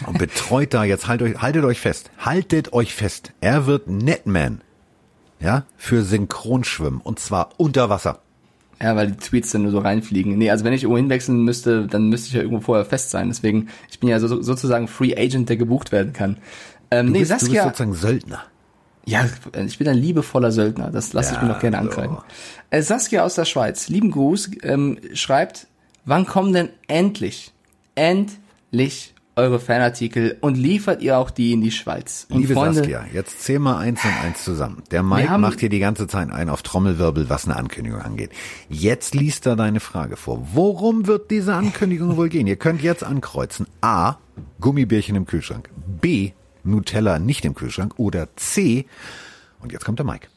und 0.07 0.19
betreut 0.19 0.75
da 0.75 0.85
jetzt, 0.85 1.09
haltet 1.09 1.29
euch, 1.37 1.43
haltet 1.43 1.65
euch 1.65 1.81
fest, 1.81 2.11
haltet 2.19 2.73
euch 2.73 2.95
fest, 2.95 3.33
er 3.41 3.67
wird 3.67 3.89
Netman, 3.89 4.61
ja, 5.41 5.65
für 5.77 6.03
Synchronschwimmen 6.03 7.01
und 7.01 7.19
zwar 7.21 7.51
unter 7.57 7.89
Wasser. 7.89 8.21
Ja, 8.81 8.95
weil 8.95 9.09
die 9.09 9.17
Tweets 9.17 9.51
dann 9.51 9.63
nur 9.63 9.73
so 9.73 9.79
reinfliegen. 9.81 10.39
Nee, 10.39 10.51
also 10.51 10.65
wenn 10.65 10.73
ich 10.73 10.83
irgendwo 10.85 10.99
hinwechseln 10.99 11.43
müsste, 11.43 11.87
dann 11.89 12.09
müsste 12.09 12.29
ich 12.29 12.35
ja 12.35 12.43
irgendwo 12.43 12.61
vorher 12.63 12.85
fest 12.85 13.11
sein. 13.11 13.29
Deswegen, 13.29 13.69
ich 13.91 13.99
bin 13.99 14.09
ja 14.09 14.21
so, 14.21 14.41
sozusagen 14.41 14.87
Free 14.87 15.17
Agent, 15.17 15.49
der 15.49 15.57
gebucht 15.57 15.91
werden 15.91 16.13
kann. 16.13 16.37
Ähm, 16.91 17.07
Du, 17.09 17.13
nee, 17.13 17.19
bist, 17.21 17.31
du 17.31 17.35
bist 17.35 17.45
Saskia, 17.47 17.65
sozusagen 17.65 17.95
Söldner. 17.95 18.43
Ja, 19.05 19.27
ich 19.67 19.79
bin 19.79 19.89
ein 19.89 19.97
liebevoller 19.97 20.53
Söldner. 20.53 20.91
Das 20.91 21.13
lasse 21.13 21.35
ich 21.35 21.41
mir 21.43 21.49
Ja, 21.49 21.55
noch 21.55 21.61
gerne 21.61 21.79
so. 21.79 21.83
ankreiden. 21.83 22.19
Äh, 22.71 22.83
Saskia 22.83 23.25
aus 23.25 23.35
der 23.35 23.47
Schweiz, 23.47 23.89
lieben 23.89 24.11
Gruß, 24.11 24.51
ähm, 24.63 24.99
schreibt, 25.15 25.67
wann 26.05 26.25
kommen 26.27 26.53
denn 26.53 26.69
endlich, 26.87 27.53
endlich 27.97 29.15
eure 29.39 29.61
Fanartikel 29.61 30.37
und 30.41 30.57
liefert 30.57 31.01
ihr 31.01 31.17
auch 31.17 31.31
die 31.31 31.53
in 31.53 31.61
die 31.63 31.71
Schweiz? 31.71 32.27
Und 32.29 32.41
Liebe 32.41 32.55
Freunde, 32.55 32.75
Saskia, 32.81 33.07
jetzt 33.15 33.41
zähl 33.43 33.59
mal 33.59 33.79
eins 33.79 34.05
und 34.05 34.13
eins 34.23 34.45
zusammen. 34.45 34.83
Der 34.91 35.03
Mike 35.03 35.31
haben- 35.31 35.41
macht 35.41 35.61
hier 35.61 35.69
die 35.69 35.79
ganze 35.79 36.07
Zeit 36.07 36.31
ein 36.31 36.49
auf 36.51 36.63
Trommelwirbel, 36.63 37.31
was 37.31 37.47
eine 37.47 37.57
Ankündigung 37.57 38.01
angeht. 38.01 38.31
Jetzt 38.69 39.15
liest 39.15 39.47
er 39.47 39.57
deine 39.57 39.81
Frage 39.81 40.17
vor. 40.17 40.47
Worum 40.53 41.07
wird 41.07 41.31
diese 41.31 41.55
Ankündigung 41.55 42.17
wohl 42.17 42.29
gehen? 42.29 42.47
Ihr 42.47 42.57
könnt 42.57 42.83
jetzt 42.83 43.05
ankreuzen. 43.05 43.67
A. 43.81 44.17
Gummibärchen 44.61 45.17
im 45.17 45.25
Kühlschrank. 45.25 45.71
B. 46.01 46.33
Nutella 46.65 47.19
nicht 47.19 47.45
im 47.45 47.55
Kühlschrank. 47.55 47.95
Oder 47.97 48.29
C. 48.37 48.85
Und 49.61 49.73
jetzt 49.73 49.85
kommt 49.85 49.99
der 49.99 50.07
Mike. 50.07 50.29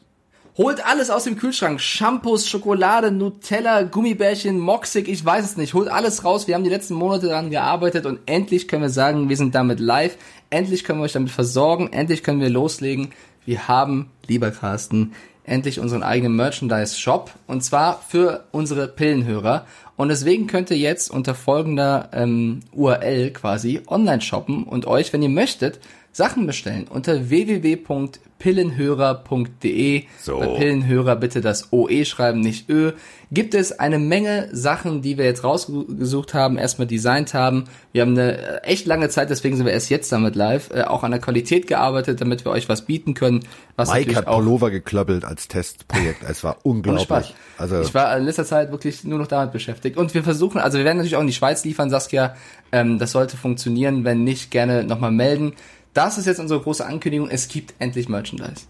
Holt 0.57 0.85
alles 0.85 1.09
aus 1.09 1.23
dem 1.23 1.37
Kühlschrank. 1.37 1.79
Shampoos, 1.79 2.47
Schokolade, 2.47 3.09
Nutella, 3.09 3.83
Gummibärchen, 3.83 4.59
Moxig, 4.59 5.07
ich 5.07 5.23
weiß 5.23 5.45
es 5.45 5.55
nicht. 5.55 5.73
Holt 5.73 5.87
alles 5.87 6.25
raus. 6.25 6.45
Wir 6.45 6.55
haben 6.55 6.65
die 6.65 6.69
letzten 6.69 6.93
Monate 6.93 7.27
daran 7.27 7.51
gearbeitet 7.51 8.05
und 8.05 8.19
endlich 8.25 8.67
können 8.67 8.81
wir 8.81 8.89
sagen, 8.89 9.29
wir 9.29 9.37
sind 9.37 9.55
damit 9.55 9.79
live. 9.79 10.17
Endlich 10.49 10.83
können 10.83 10.99
wir 10.99 11.05
euch 11.05 11.13
damit 11.13 11.31
versorgen. 11.31 11.93
Endlich 11.93 12.21
können 12.21 12.41
wir 12.41 12.49
loslegen. 12.49 13.13
Wir 13.45 13.69
haben, 13.69 14.11
lieber 14.27 14.51
Carsten, 14.51 15.13
endlich 15.45 15.79
unseren 15.79 16.03
eigenen 16.03 16.35
Merchandise-Shop 16.35 17.31
und 17.47 17.63
zwar 17.63 18.01
für 18.07 18.43
unsere 18.51 18.89
Pillenhörer. 18.89 19.65
Und 19.95 20.09
deswegen 20.09 20.47
könnt 20.47 20.69
ihr 20.69 20.77
jetzt 20.77 21.09
unter 21.09 21.33
folgender 21.33 22.09
ähm, 22.11 22.59
URL 22.73 23.31
quasi 23.31 23.81
online 23.87 24.21
shoppen 24.21 24.63
und 24.63 24.85
euch, 24.85 25.13
wenn 25.13 25.23
ihr 25.23 25.29
möchtet, 25.29 25.79
Sachen 26.13 26.45
bestellen 26.45 26.87
unter 26.89 27.29
www.pillenhörer.de. 27.29 30.03
So. 30.21 30.39
Bei 30.39 30.47
Pillenhörer 30.47 31.15
bitte 31.15 31.39
das 31.39 31.71
OE 31.71 32.03
schreiben, 32.03 32.41
nicht 32.41 32.69
Ö. 32.69 32.91
Gibt 33.33 33.53
es 33.53 33.79
eine 33.79 33.97
Menge 33.97 34.49
Sachen, 34.51 35.01
die 35.01 35.17
wir 35.17 35.23
jetzt 35.23 35.45
rausgesucht 35.45 36.33
haben, 36.33 36.57
erstmal 36.57 36.85
designt 36.85 37.33
haben. 37.33 37.63
Wir 37.93 38.01
haben 38.01 38.11
eine 38.11 38.37
äh, 38.37 38.57
echt 38.63 38.87
lange 38.87 39.07
Zeit, 39.07 39.29
deswegen 39.29 39.55
sind 39.55 39.65
wir 39.65 39.71
erst 39.71 39.89
jetzt 39.89 40.11
damit 40.11 40.35
live, 40.35 40.69
äh, 40.71 40.81
auch 40.81 41.03
an 41.03 41.11
der 41.11 41.21
Qualität 41.21 41.67
gearbeitet, 41.67 42.19
damit 42.19 42.43
wir 42.43 42.51
euch 42.51 42.67
was 42.67 42.81
bieten 42.81 43.13
können. 43.13 43.45
Was 43.77 43.93
Mike 43.93 44.17
hat 44.17 44.27
auch 44.27 44.39
Pullover 44.39 44.69
geklöppelt 44.69 45.23
als 45.23 45.47
Testprojekt. 45.47 46.23
Es 46.27 46.43
war 46.43 46.57
unglaublich. 46.63 47.33
Also 47.57 47.79
ich 47.79 47.93
war 47.93 48.17
in 48.17 48.25
letzter 48.25 48.43
Zeit 48.43 48.71
wirklich 48.71 49.05
nur 49.05 49.17
noch 49.17 49.27
damit 49.27 49.53
beschäftigt. 49.53 49.95
Und 49.95 50.13
wir 50.13 50.25
versuchen, 50.25 50.59
also 50.59 50.77
wir 50.77 50.83
werden 50.83 50.97
natürlich 50.97 51.15
auch 51.15 51.21
in 51.21 51.27
die 51.27 51.33
Schweiz 51.33 51.63
liefern, 51.63 51.89
Saskia. 51.89 52.35
Ähm, 52.73 52.99
das 52.99 53.13
sollte 53.13 53.37
funktionieren. 53.37 54.03
Wenn 54.03 54.25
nicht, 54.25 54.51
gerne 54.51 54.83
nochmal 54.83 55.11
melden. 55.11 55.53
Das 55.93 56.17
ist 56.17 56.25
jetzt 56.25 56.39
unsere 56.39 56.61
große 56.61 56.85
Ankündigung. 56.85 57.29
Es 57.29 57.47
gibt 57.47 57.73
endlich 57.79 58.07
Merchandise. 58.09 58.65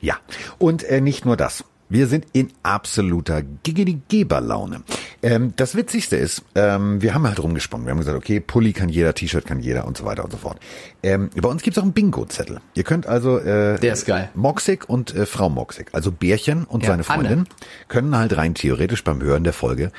Ja, 0.00 0.16
und 0.58 0.84
äh, 0.84 1.00
nicht 1.00 1.24
nur 1.24 1.36
das. 1.36 1.64
Wir 1.88 2.08
sind 2.08 2.26
in 2.32 2.52
absoluter 2.64 3.42
Geberlaune. 3.62 4.82
Ähm, 5.22 5.52
das 5.54 5.76
Witzigste 5.76 6.16
ist, 6.16 6.42
ähm, 6.56 7.00
wir 7.00 7.14
haben 7.14 7.26
halt 7.28 7.40
rumgesponnen. 7.40 7.86
Wir 7.86 7.92
haben 7.92 7.98
gesagt, 7.98 8.16
okay, 8.16 8.40
Pulli 8.40 8.72
kann 8.72 8.88
jeder, 8.88 9.14
T-Shirt 9.14 9.46
kann 9.46 9.60
jeder 9.60 9.86
und 9.86 9.96
so 9.96 10.04
weiter 10.04 10.24
und 10.24 10.32
so 10.32 10.36
fort. 10.36 10.58
Ähm, 11.04 11.30
bei 11.40 11.48
uns 11.48 11.62
gibt's 11.62 11.78
auch 11.78 11.84
einen 11.84 11.92
Bingo-Zettel. 11.92 12.60
Ihr 12.74 12.82
könnt 12.82 13.06
also 13.06 13.38
äh, 13.38 13.78
Der 13.78 13.92
ist 13.92 14.04
geil. 14.04 14.30
Moxig 14.34 14.88
und 14.88 15.14
äh, 15.14 15.26
Frau 15.26 15.48
Moxig, 15.48 15.86
also 15.92 16.10
Bärchen 16.10 16.64
und 16.64 16.82
Ja, 16.82 16.88
seine 16.90 17.04
Freundin, 17.04 17.32
Anne. 17.32 17.44
können 17.86 18.16
halt 18.16 18.36
rein 18.36 18.54
theoretisch 18.54 19.04
beim 19.04 19.22
Hören 19.22 19.44
der 19.44 19.52
Folge 19.52 19.92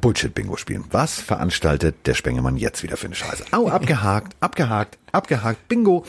Bullshit-Bingo 0.00 0.56
spielen. 0.56 0.84
Was 0.90 1.20
veranstaltet 1.20 2.06
der 2.06 2.14
Spengemann 2.14 2.56
jetzt 2.56 2.82
wieder 2.82 2.96
für 2.96 3.06
eine 3.06 3.14
Scheiße? 3.14 3.44
Au, 3.52 3.68
abgehakt, 3.68 4.36
abgehakt, 4.40 4.98
abgehakt, 5.12 5.68
Bingo. 5.68 6.04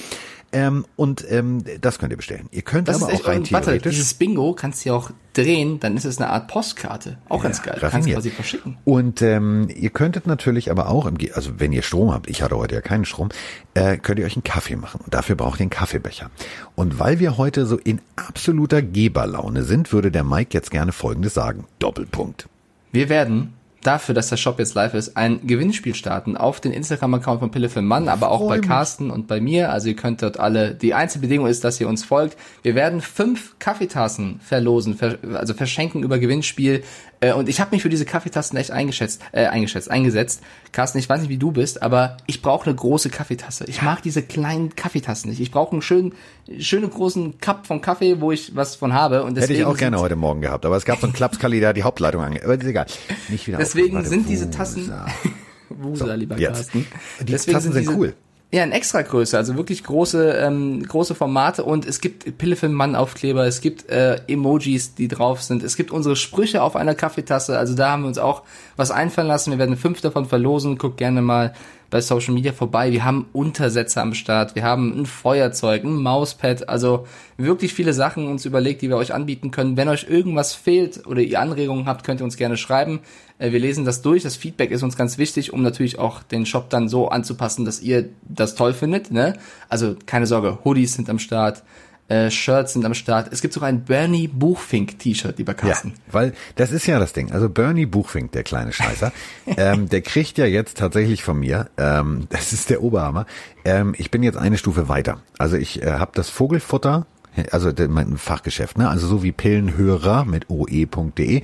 Ähm, 0.52 0.86
und 0.96 1.24
ähm, 1.30 1.64
das 1.80 2.00
könnt 2.00 2.12
ihr 2.12 2.18
bestellen. 2.18 2.48
Ihr 2.52 2.64
könnt 2.64 2.88
Das 2.88 3.04
aber 3.04 3.14
auch 3.14 3.28
rein 3.28 3.40
und 3.40 3.52
warte, 3.52 3.66
theoretisch. 3.68 3.96
dieses 3.96 4.14
Bingo 4.16 4.54
kannst 4.54 4.84
du 4.84 4.90
ja 4.90 4.96
auch 4.96 5.12
drehen, 5.34 5.80
dann 5.80 5.96
ist 5.96 6.06
es 6.06 6.18
eine 6.18 6.32
Art 6.32 6.48
Postkarte. 6.48 7.20
Auch 7.30 7.44
ganz 7.44 7.62
geil. 7.62 7.76
Du 7.76 7.82
kannst 7.82 7.96
raffiniert. 7.96 8.18
quasi 8.18 8.30
verschicken. 8.32 8.78
Und 8.84 9.22
ähm, 9.22 9.68
ihr 9.74 9.92
könntet 9.92 10.26
natürlich 10.26 10.72
aber 10.72 10.90
auch, 10.90 11.06
im 11.06 11.18
also 11.34 11.60
wenn 11.60 11.72
ihr 11.72 11.84
Strom 11.84 12.12
habt, 12.12 12.28
ich 12.28 12.42
hatte 12.42 12.58
heute 12.58 12.74
ja 12.74 12.82
keinen 12.82 13.06
Strom, 13.06 13.30
äh, 13.76 13.98
könnt 13.98 14.18
ihr 14.18 14.26
euch 14.26 14.36
einen 14.36 14.44
Kaffee 14.44 14.76
machen. 14.76 15.02
Und 15.06 15.14
dafür 15.14 15.36
braucht 15.36 15.60
ihr 15.60 15.64
einen 15.64 15.70
Kaffeebecher. 15.70 16.32
Und 16.76 16.98
weil 16.98 17.20
wir 17.20 17.38
heute 17.38 17.68
so 17.68 17.78
in 17.78 18.02
absoluter 18.16 18.82
Geberlaune 18.82 19.64
sind, 19.64 19.94
würde 19.94 20.10
der 20.10 20.24
Mike 20.24 20.50
jetzt 20.54 20.72
gerne 20.72 20.94
Folgendes 20.94 21.36
sagen. 21.36 21.66
Doppelpunkt. 21.78 22.50
Wir 22.92 23.10
werden 23.10 23.54
dafür, 23.84 24.14
dass 24.16 24.30
der 24.30 24.38
Shop 24.38 24.60
jetzt 24.60 24.74
live 24.74 24.94
ist, 24.94 25.16
ein 25.16 25.46
Gewinnspiel 25.46 25.96
starten 25.96 26.38
auf 26.38 26.60
den 26.60 26.72
Instagram-Account 26.72 27.40
von 27.40 27.52
Pille 27.52 27.70
für 27.70 27.82
Mann, 27.82 28.10
aber 28.10 28.30
auch 28.30 28.48
bei 28.48 28.58
mich. 28.58 28.68
Carsten 28.68 29.12
und 29.12 29.28
bei 29.28 29.40
mir. 29.40 29.72
Also 29.72 29.90
ihr 29.90 29.96
könnt 29.96 30.22
dort 30.22 30.40
alle, 30.40 30.76
die 30.76 30.94
einzige 30.94 31.22
Bedingung 31.22 31.48
ist, 31.48 31.64
dass 31.64 31.80
ihr 31.80 31.88
uns 31.88 32.04
folgt. 32.04 32.38
Wir 32.62 32.76
werden 32.76 33.02
fünf 33.02 33.56
Kaffeetassen 33.60 34.40
verlosen, 34.44 34.96
ver, 34.96 35.18
also 35.34 35.54
verschenken 35.54 36.04
über 36.04 36.20
Gewinnspiel. 36.20 36.84
Äh, 37.22 37.34
Und 37.34 37.50
ich 37.50 37.60
habe 37.60 37.72
mich 37.72 37.82
für 37.82 37.90
diese 37.90 38.06
Kaffeetassen 38.06 38.58
echt 38.58 38.72
eingeschätzt, 38.72 39.22
äh, 39.32 39.46
eingeschätzt, 39.48 39.92
eingesetzt. 39.92 40.42
Carsten, 40.72 41.00
ich 41.00 41.10
weiß 41.10 41.20
nicht, 41.22 41.30
wie 41.30 41.38
du 41.38 41.52
bist, 41.52 41.82
aber 41.84 42.18
ich 42.28 42.42
brauche 42.42 42.66
eine 42.68 42.76
große 42.76 43.10
Kaffeetasse. 43.10 43.66
Ich 43.68 43.82
mag 43.82 44.02
diese 44.02 44.22
kleinen 44.24 44.76
Kaffeetassen 44.76 45.30
nicht. 45.30 45.40
Ich 45.42 45.52
brauche 45.52 45.74
einen 45.74 45.82
schönen, 45.82 46.14
schönen 46.60 46.90
großen 46.90 47.40
Cup 47.40 47.68
von 47.68 47.82
Kaffee, 47.82 48.22
wo 48.22 48.32
ich 48.32 48.56
was 48.56 48.76
von 48.76 48.94
habe. 48.94 49.24
Und 49.24 49.32
Hätte 49.32 49.42
deswegen 49.42 49.60
ich 49.60 49.66
auch 49.66 49.76
gerne 49.78 49.98
sind- 49.98 50.04
heute 50.04 50.16
Morgen 50.16 50.42
gehabt, 50.42 50.66
aber 50.66 50.78
es 50.78 50.86
gab 50.86 51.00
so 51.00 51.08
einen 51.08 51.14
Klapskali, 51.14 51.60
der 51.60 51.74
die 51.74 51.84
Hauptleitung 51.84 52.22
ange... 52.24 52.44
Aber 52.44 52.54
ist 52.56 52.64
egal. 52.64 52.86
Nicht 53.28 53.48
wieder 53.48 53.58
Deswegen 53.58 54.04
sind 54.06 54.30
diese. 54.30 54.50
Tassen, 54.50 54.92
Wusa, 55.70 56.14
lieber 56.16 56.38
jetzt. 56.38 56.54
Carsten. 56.72 56.88
Die 57.22 57.34
Tassen 57.34 57.74
sind 57.74 57.90
cool. 57.90 58.14
Ja, 58.52 58.64
in 58.64 58.72
extra 58.72 59.04
Größe, 59.04 59.38
also 59.38 59.58
wirklich 59.58 59.84
große, 59.84 60.32
ähm, 60.32 60.82
große 60.84 61.14
Formate. 61.14 61.64
Und 61.64 61.86
es 61.86 62.02
gibt 62.02 62.36
Pille 62.40 62.56
für 62.56 62.66
den 62.66 62.74
Mann 62.74 62.96
Aufkleber, 62.96 63.46
es 63.46 63.62
gibt 63.62 63.90
äh, 63.90 64.22
Emojis, 64.28 64.96
die 64.96 65.08
drauf 65.08 65.44
sind, 65.44 65.62
es 65.62 65.76
gibt 65.76 65.92
unsere 65.92 66.16
Sprüche 66.16 66.64
auf 66.64 66.76
einer 66.76 66.96
Kaffeetasse, 66.96 67.60
also 67.60 67.76
da 67.76 67.92
haben 67.92 68.02
wir 68.04 68.08
uns 68.08 68.18
auch 68.18 68.42
was 68.76 68.90
einfallen 68.90 69.28
lassen. 69.28 69.52
Wir 69.52 69.60
werden 69.60 69.78
fünf 69.78 70.02
davon 70.02 70.26
verlosen, 70.26 70.80
guckt 70.80 70.98
gerne 70.98 71.22
mal 71.22 71.54
bei 71.90 72.02
Social 72.02 72.34
Media 72.34 72.54
vorbei. 72.54 72.92
Wir 72.92 73.04
haben 73.04 73.28
Untersätze 73.34 74.02
am 74.02 74.14
Start, 74.14 74.56
wir 74.56 74.64
haben 74.64 75.02
ein 75.02 75.06
Feuerzeug, 75.06 75.84
ein 75.84 75.96
Mauspad, 75.96 76.70
also 76.70 77.08
wirklich 77.38 77.74
viele 77.74 77.94
Sachen 77.94 78.28
uns 78.28 78.46
überlegt, 78.46 78.82
die 78.82 78.90
wir 78.90 78.98
euch 78.98 79.14
anbieten 79.14 79.52
können. 79.52 79.78
Wenn 79.78 79.90
euch 79.90 80.08
irgendwas 80.10 80.54
fehlt 80.54 81.06
oder 81.08 81.22
ihr 81.22 81.40
Anregungen 81.40 81.86
habt, 81.86 82.06
könnt 82.06 82.22
ihr 82.22 82.26
uns 82.26 82.38
gerne 82.38 82.58
schreiben. 82.58 83.00
Äh, 83.38 83.52
Wir 83.52 83.60
lesen 83.60 83.86
das 83.86 84.02
durch. 84.02 84.24
Das 84.24 84.36
Feedback 84.36 84.72
ist 84.72 84.84
uns 84.84 84.98
ganz 84.98 85.18
wichtig, 85.18 85.54
um 85.54 85.64
natürlich 85.64 85.98
auch 85.98 86.22
den 86.24 86.46
Shop 86.46 86.70
dann 86.70 86.90
so 86.90 87.10
anzupassen, 87.10 87.66
dass 87.66 87.82
ihr 87.82 88.10
das 88.28 88.56
toll 88.56 88.74
findet. 88.74 89.12
Ne? 89.12 89.34
Also 89.70 89.96
keine 90.06 90.28
Sorge, 90.28 90.60
Hoodies 90.64 90.94
sind 90.94 91.10
am 91.10 91.20
Start, 91.20 91.64
äh, 92.10 92.30
Shirts 92.30 92.74
sind 92.74 92.86
am 92.86 92.94
Start. 92.94 93.32
Es 93.32 93.42
gibt 93.42 93.54
sogar 93.54 93.70
ein 93.70 93.84
Bernie 93.86 94.28
Buchfink 94.28 95.00
T-Shirt, 95.00 95.38
lieber 95.38 95.54
Ja, 95.54 95.58
Carsten. 95.60 95.94
weil 96.12 96.34
das 96.56 96.72
ist 96.72 96.86
ja 96.88 97.00
das 97.00 97.14
Ding. 97.14 97.32
Also 97.32 97.50
Bernie 97.50 97.86
Buchfink, 97.86 98.32
der 98.34 98.44
kleine 98.44 98.74
Scheißer, 98.74 99.12
ähm, 99.58 99.88
der 99.90 100.02
kriegt 100.02 100.38
ja 100.38 100.46
jetzt 100.46 100.78
tatsächlich 100.78 101.24
von 101.24 101.40
mir, 101.40 101.70
ähm, 101.78 102.28
das 102.30 102.52
ist 102.52 102.70
der 102.70 102.84
Oberhammer, 102.84 103.26
ähm, 103.64 103.96
ich 103.98 104.12
bin 104.12 104.24
jetzt 104.24 104.38
eine 104.38 104.58
Stufe 104.58 104.90
weiter. 104.90 105.22
Also 105.38 105.56
ich 105.56 105.82
äh, 105.82 105.94
habe 105.94 106.12
das 106.16 106.30
Vogelfutter, 106.30 107.06
also 107.52 107.72
mein 107.88 108.18
Fachgeschäft, 108.18 108.78
ne? 108.78 108.90
Also 108.90 109.08
so 109.08 109.24
wie 109.24 109.32
Pillenhörer 109.32 110.26
mit 110.26 110.50
oe.de, 110.50 111.42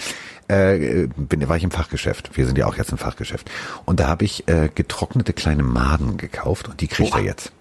äh, 0.47 1.07
bin, 1.15 1.47
war 1.47 1.57
ich 1.57 1.63
im 1.63 1.71
Fachgeschäft. 1.71 2.31
Wir 2.35 2.45
sind 2.45 2.57
ja 2.57 2.65
auch 2.65 2.75
jetzt 2.75 2.91
im 2.91 2.97
Fachgeschäft. 2.97 3.49
Und 3.85 3.99
da 3.99 4.07
habe 4.07 4.25
ich 4.25 4.47
äh, 4.47 4.69
getrocknete 4.73 5.33
kleine 5.33 5.63
Maden 5.63 6.17
gekauft 6.17 6.67
und 6.67 6.81
die 6.81 6.87
kriegt 6.87 7.11
Boah. 7.11 7.19
er 7.19 7.25
jetzt. 7.25 7.51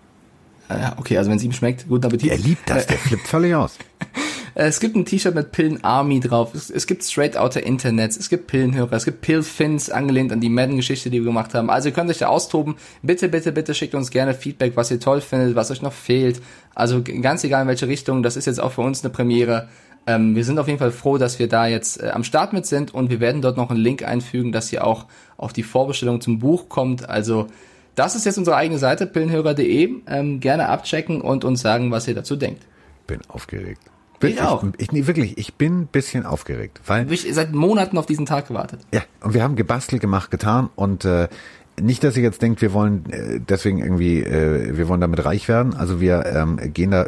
Äh, 0.69 0.81
ja, 0.81 0.95
okay, 0.99 1.19
also 1.19 1.31
wenn 1.31 1.37
es 1.37 1.45
ihm 1.45 1.53
schmeckt, 1.53 1.89
guten 1.89 2.07
Appetit. 2.07 2.31
Er 2.31 2.39
liebt 2.39 2.69
das, 2.69 2.87
der 2.87 2.99
flippt 2.99 3.27
völlig 3.27 3.55
aus. 3.55 3.77
Äh, 3.77 4.05
Es 4.57 4.79
gibt 4.79 4.95
ein 4.95 5.05
T-Shirt 5.05 5.35
mit 5.35 5.51
Pillen 5.51 5.83
Army 5.83 6.21
drauf. 6.21 6.55
Es, 6.55 6.71
es 6.71 6.87
gibt 6.87 7.03
Straight 7.03 7.37
Outer 7.37 7.65
Internets. 7.65 8.17
Es 8.17 8.29
gibt 8.29 8.47
Pillenhörer. 8.47 8.93
Es 8.93 9.05
gibt 9.05 9.21
Pillfins, 9.21 9.91
angelehnt 9.91 10.33
an 10.33 10.41
die 10.41 10.49
Madden-Geschichte, 10.49 11.11
die 11.11 11.19
wir 11.19 11.25
gemacht 11.25 11.55
haben. 11.55 11.71
Also 11.71 11.89
ihr 11.89 11.93
könnt 11.93 12.09
euch 12.09 12.19
da 12.19 12.29
austoben. 12.29 12.77
Bitte, 13.03 13.29
bitte, 13.29 13.51
bitte 13.51 13.75
schickt 13.75 13.97
uns 13.97 14.11
gerne 14.11 14.33
Feedback, 14.33 14.77
was 14.77 14.93
ihr 14.93 15.01
toll 15.01 15.21
findet, 15.21 15.57
was 15.57 15.73
euch 15.73 15.83
noch 15.83 15.93
fehlt. 15.93 16.41
Also 16.73 17.03
ganz 17.03 17.43
egal 17.43 17.63
in 17.63 17.69
welche 17.69 17.89
Richtung. 17.89 18.23
Das 18.23 18.37
ist 18.37 18.47
jetzt 18.47 18.61
auch 18.61 18.71
für 18.71 18.83
uns 18.83 19.03
eine 19.03 19.13
Premiere. 19.13 19.69
Ähm, 20.07 20.37
wir 20.37 20.45
sind 20.45 20.59
auf 20.59 20.69
jeden 20.69 20.79
Fall 20.79 20.93
froh, 20.93 21.19
dass 21.19 21.39
wir 21.39 21.49
da 21.49 21.67
jetzt 21.67 22.01
äh, 22.01 22.11
am 22.11 22.23
Start 22.23 22.53
mit 22.53 22.67
sind 22.67 22.95
und 22.95 23.11
wir 23.11 23.21
werden 23.21 23.43
dort 23.43 23.57
noch 23.57 23.71
einen 23.71 23.81
Link 23.81 24.05
einfügen, 24.05 24.53
dass 24.53 24.73
ihr 24.73 24.87
auch 24.87 25.07
auf 25.37 25.53
die 25.53 25.63
Vorbestellung 25.63 26.21
zum 26.21 26.39
Buch 26.39 26.69
kommt. 26.69 27.09
Also 27.09 27.49
das 27.95 28.15
ist 28.15 28.27
jetzt 28.27 28.39
unsere 28.39 28.57
eigene 28.57 28.79
Seite, 28.79 29.07
pillenhörer.de. 29.07 30.03
Ähm, 30.07 30.41
gerne 30.41 30.69
abchecken 30.69 31.21
und 31.21 31.45
uns 31.45 31.61
sagen, 31.61 31.91
was 31.91 32.09
ihr 32.09 32.15
dazu 32.15 32.37
denkt. 32.37 32.63
Bin 33.07 33.21
aufgeregt. 33.29 33.83
Ich 34.23 34.41
auch. 34.41 34.65
Ich, 34.79 34.91
nee, 34.91 35.07
wirklich, 35.07 35.37
ich 35.37 35.55
bin 35.55 35.83
ein 35.83 35.87
bisschen 35.87 36.25
aufgeregt, 36.25 36.81
weil 36.87 37.11
Ich 37.13 37.27
seit 37.35 37.53
Monaten 37.53 37.99
auf 37.99 38.07
diesen 38.07 38.25
Tag 38.25 38.49
gewartet. 38.49 38.81
Ja, 38.93 39.03
und 39.21 39.35
wir 39.35 39.43
haben 39.43 39.55
gebastelt, 39.57 40.01
gemacht, 40.01 40.31
getan 40.31 40.71
und 40.77 41.05
äh, 41.05 41.29
nicht, 41.81 42.05
dass 42.05 42.17
ihr 42.17 42.23
jetzt 42.23 42.41
denkt, 42.41 42.63
wir 42.63 42.73
wollen 42.73 43.05
äh, 43.11 43.41
deswegen 43.41 43.79
irgendwie, 43.79 44.21
äh, 44.21 44.77
wir 44.77 44.89
wollen 44.89 45.01
damit 45.01 45.25
reich 45.25 45.49
werden. 45.49 45.75
Also 45.75 46.01
wir 46.01 46.25
ähm, 46.27 46.73
gehen 46.73 46.93
da 46.93 47.07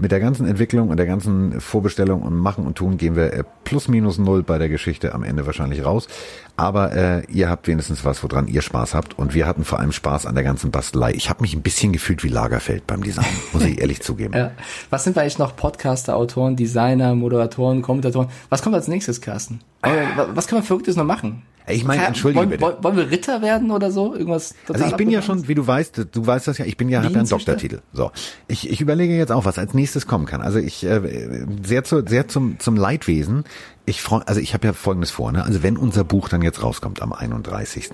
mit 0.00 0.10
der 0.12 0.20
ganzen 0.20 0.46
Entwicklung 0.46 0.88
und 0.88 0.96
der 0.96 1.06
ganzen 1.06 1.60
Vorbestellung 1.60 2.22
und 2.22 2.34
Machen 2.34 2.66
und 2.66 2.76
Tun 2.76 2.96
gehen 2.96 3.16
wir 3.16 3.32
äh, 3.32 3.44
plus 3.64 3.86
minus 3.88 4.18
null 4.18 4.42
bei 4.42 4.58
der 4.58 4.68
Geschichte 4.68 5.14
am 5.14 5.22
Ende 5.22 5.46
wahrscheinlich 5.46 5.84
raus. 5.84 6.08
Aber 6.56 6.92
äh, 6.92 7.22
ihr 7.30 7.48
habt 7.48 7.68
wenigstens 7.68 8.04
was, 8.04 8.22
woran 8.22 8.46
ihr 8.48 8.62
Spaß 8.62 8.94
habt. 8.94 9.18
Und 9.18 9.34
wir 9.34 9.46
hatten 9.46 9.64
vor 9.64 9.78
allem 9.78 9.92
Spaß 9.92 10.26
an 10.26 10.34
der 10.34 10.44
ganzen 10.44 10.70
Bastelei. 10.70 11.12
Ich 11.12 11.28
habe 11.30 11.42
mich 11.42 11.54
ein 11.54 11.62
bisschen 11.62 11.92
gefühlt 11.92 12.24
wie 12.24 12.28
Lagerfeld 12.28 12.86
beim 12.86 13.02
Design, 13.02 13.24
muss 13.52 13.64
ich 13.64 13.80
ehrlich 13.80 14.00
zugeben. 14.02 14.34
Ja. 14.34 14.50
Was 14.90 15.04
sind 15.04 15.16
wir 15.16 15.22
eigentlich 15.22 15.38
noch? 15.38 15.54
Podcaster, 15.56 16.16
Autoren, 16.16 16.56
Designer, 16.56 17.14
Moderatoren, 17.14 17.82
Kommentatoren. 17.82 18.28
Was 18.48 18.62
kommt 18.62 18.74
als 18.74 18.88
nächstes, 18.88 19.20
Carsten? 19.20 19.60
Wa- 19.82 20.28
Was 20.34 20.48
können 20.48 20.62
wir 20.62 20.66
Verrücktes 20.66 20.96
noch 20.96 21.04
machen? 21.04 21.42
Ich 21.72 21.84
meine, 21.84 22.04
entschuldige 22.06 22.38
wollen, 22.40 22.50
bitte. 22.50 22.76
wollen- 22.82 22.96
wir 22.96 23.10
Ritter 23.10 23.42
werden 23.42 23.70
oder 23.70 23.90
so? 23.90 24.14
Irgendwas 24.14 24.54
Also 24.68 24.84
ich 24.84 24.96
bin 24.96 25.10
ja 25.10 25.22
schon, 25.22 25.48
wie 25.48 25.54
du 25.54 25.66
weißt, 25.66 26.06
du 26.12 26.26
weißt 26.26 26.48
das 26.48 26.58
ja, 26.58 26.64
ich 26.64 26.76
bin 26.76 26.88
ja, 26.88 27.02
habe 27.02 27.12
ja 27.12 27.20
einen? 27.20 27.28
Doktortitel. 27.28 27.80
So, 27.92 28.10
ich, 28.48 28.68
ich 28.70 28.80
überlege 28.80 29.16
jetzt 29.16 29.32
auch, 29.32 29.44
was 29.44 29.58
als 29.58 29.74
nächstes 29.74 30.06
kommen 30.06 30.26
kann. 30.26 30.42
Also 30.42 30.58
ich 30.58 30.84
äh, 30.84 31.46
sehr 31.62 31.84
zu, 31.84 32.04
sehr 32.06 32.28
zum 32.28 32.58
zum 32.58 32.76
Leidwesen. 32.76 33.44
Ich 33.86 34.02
freue, 34.02 34.26
also 34.28 34.40
ich 34.40 34.54
habe 34.54 34.66
ja 34.68 34.72
Folgendes 34.72 35.10
vor. 35.10 35.32
Ne? 35.32 35.42
Also 35.44 35.62
wenn 35.62 35.76
unser 35.76 36.04
Buch 36.04 36.28
dann 36.28 36.42
jetzt 36.42 36.62
rauskommt 36.62 37.02
am 37.02 37.12
31. 37.12 37.90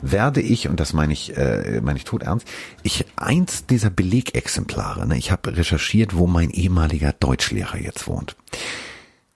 werde 0.00 0.40
ich 0.40 0.68
und 0.68 0.78
das 0.78 0.92
meine 0.92 1.12
ich, 1.12 1.36
äh, 1.36 1.80
meine 1.82 1.98
ich 1.98 2.04
tot 2.04 2.22
ernst, 2.22 2.46
ich 2.84 3.06
eins 3.16 3.66
dieser 3.66 3.90
Belegexemplare. 3.90 5.06
Ne? 5.08 5.16
Ich 5.18 5.32
habe 5.32 5.56
recherchiert, 5.56 6.16
wo 6.16 6.26
mein 6.26 6.50
ehemaliger 6.50 7.12
Deutschlehrer 7.12 7.78
jetzt 7.78 8.06
wohnt 8.06 8.36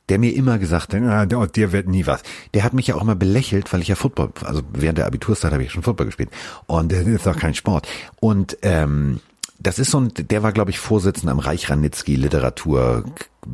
der 0.08 0.18
mir 0.18 0.34
immer 0.34 0.58
gesagt 0.58 0.94
hat, 0.94 1.02
ah, 1.02 1.46
dir 1.46 1.72
wird 1.72 1.88
nie 1.88 2.06
was. 2.06 2.22
Der 2.54 2.62
hat 2.64 2.74
mich 2.74 2.86
ja 2.86 2.94
auch 2.94 3.02
immer 3.02 3.16
belächelt, 3.16 3.72
weil 3.72 3.82
ich 3.82 3.88
ja 3.88 3.96
Football, 3.96 4.30
also 4.44 4.62
während 4.72 4.98
der 4.98 5.06
Abiturszeit 5.06 5.52
habe 5.52 5.64
ich 5.64 5.72
schon 5.72 5.82
Football 5.82 6.06
gespielt. 6.06 6.30
Und 6.66 6.92
das 6.92 7.06
ist 7.06 7.26
doch 7.26 7.36
kein 7.36 7.54
Sport. 7.54 7.88
Und 8.20 8.56
ähm, 8.62 9.20
das 9.58 9.78
ist 9.78 9.90
so 9.90 10.00
ein, 10.00 10.12
der 10.14 10.42
war, 10.42 10.52
glaube 10.52 10.70
ich, 10.70 10.78
Vorsitzender 10.78 11.32
am 11.32 11.38
Reich 11.38 11.68
Literatur, 11.68 13.04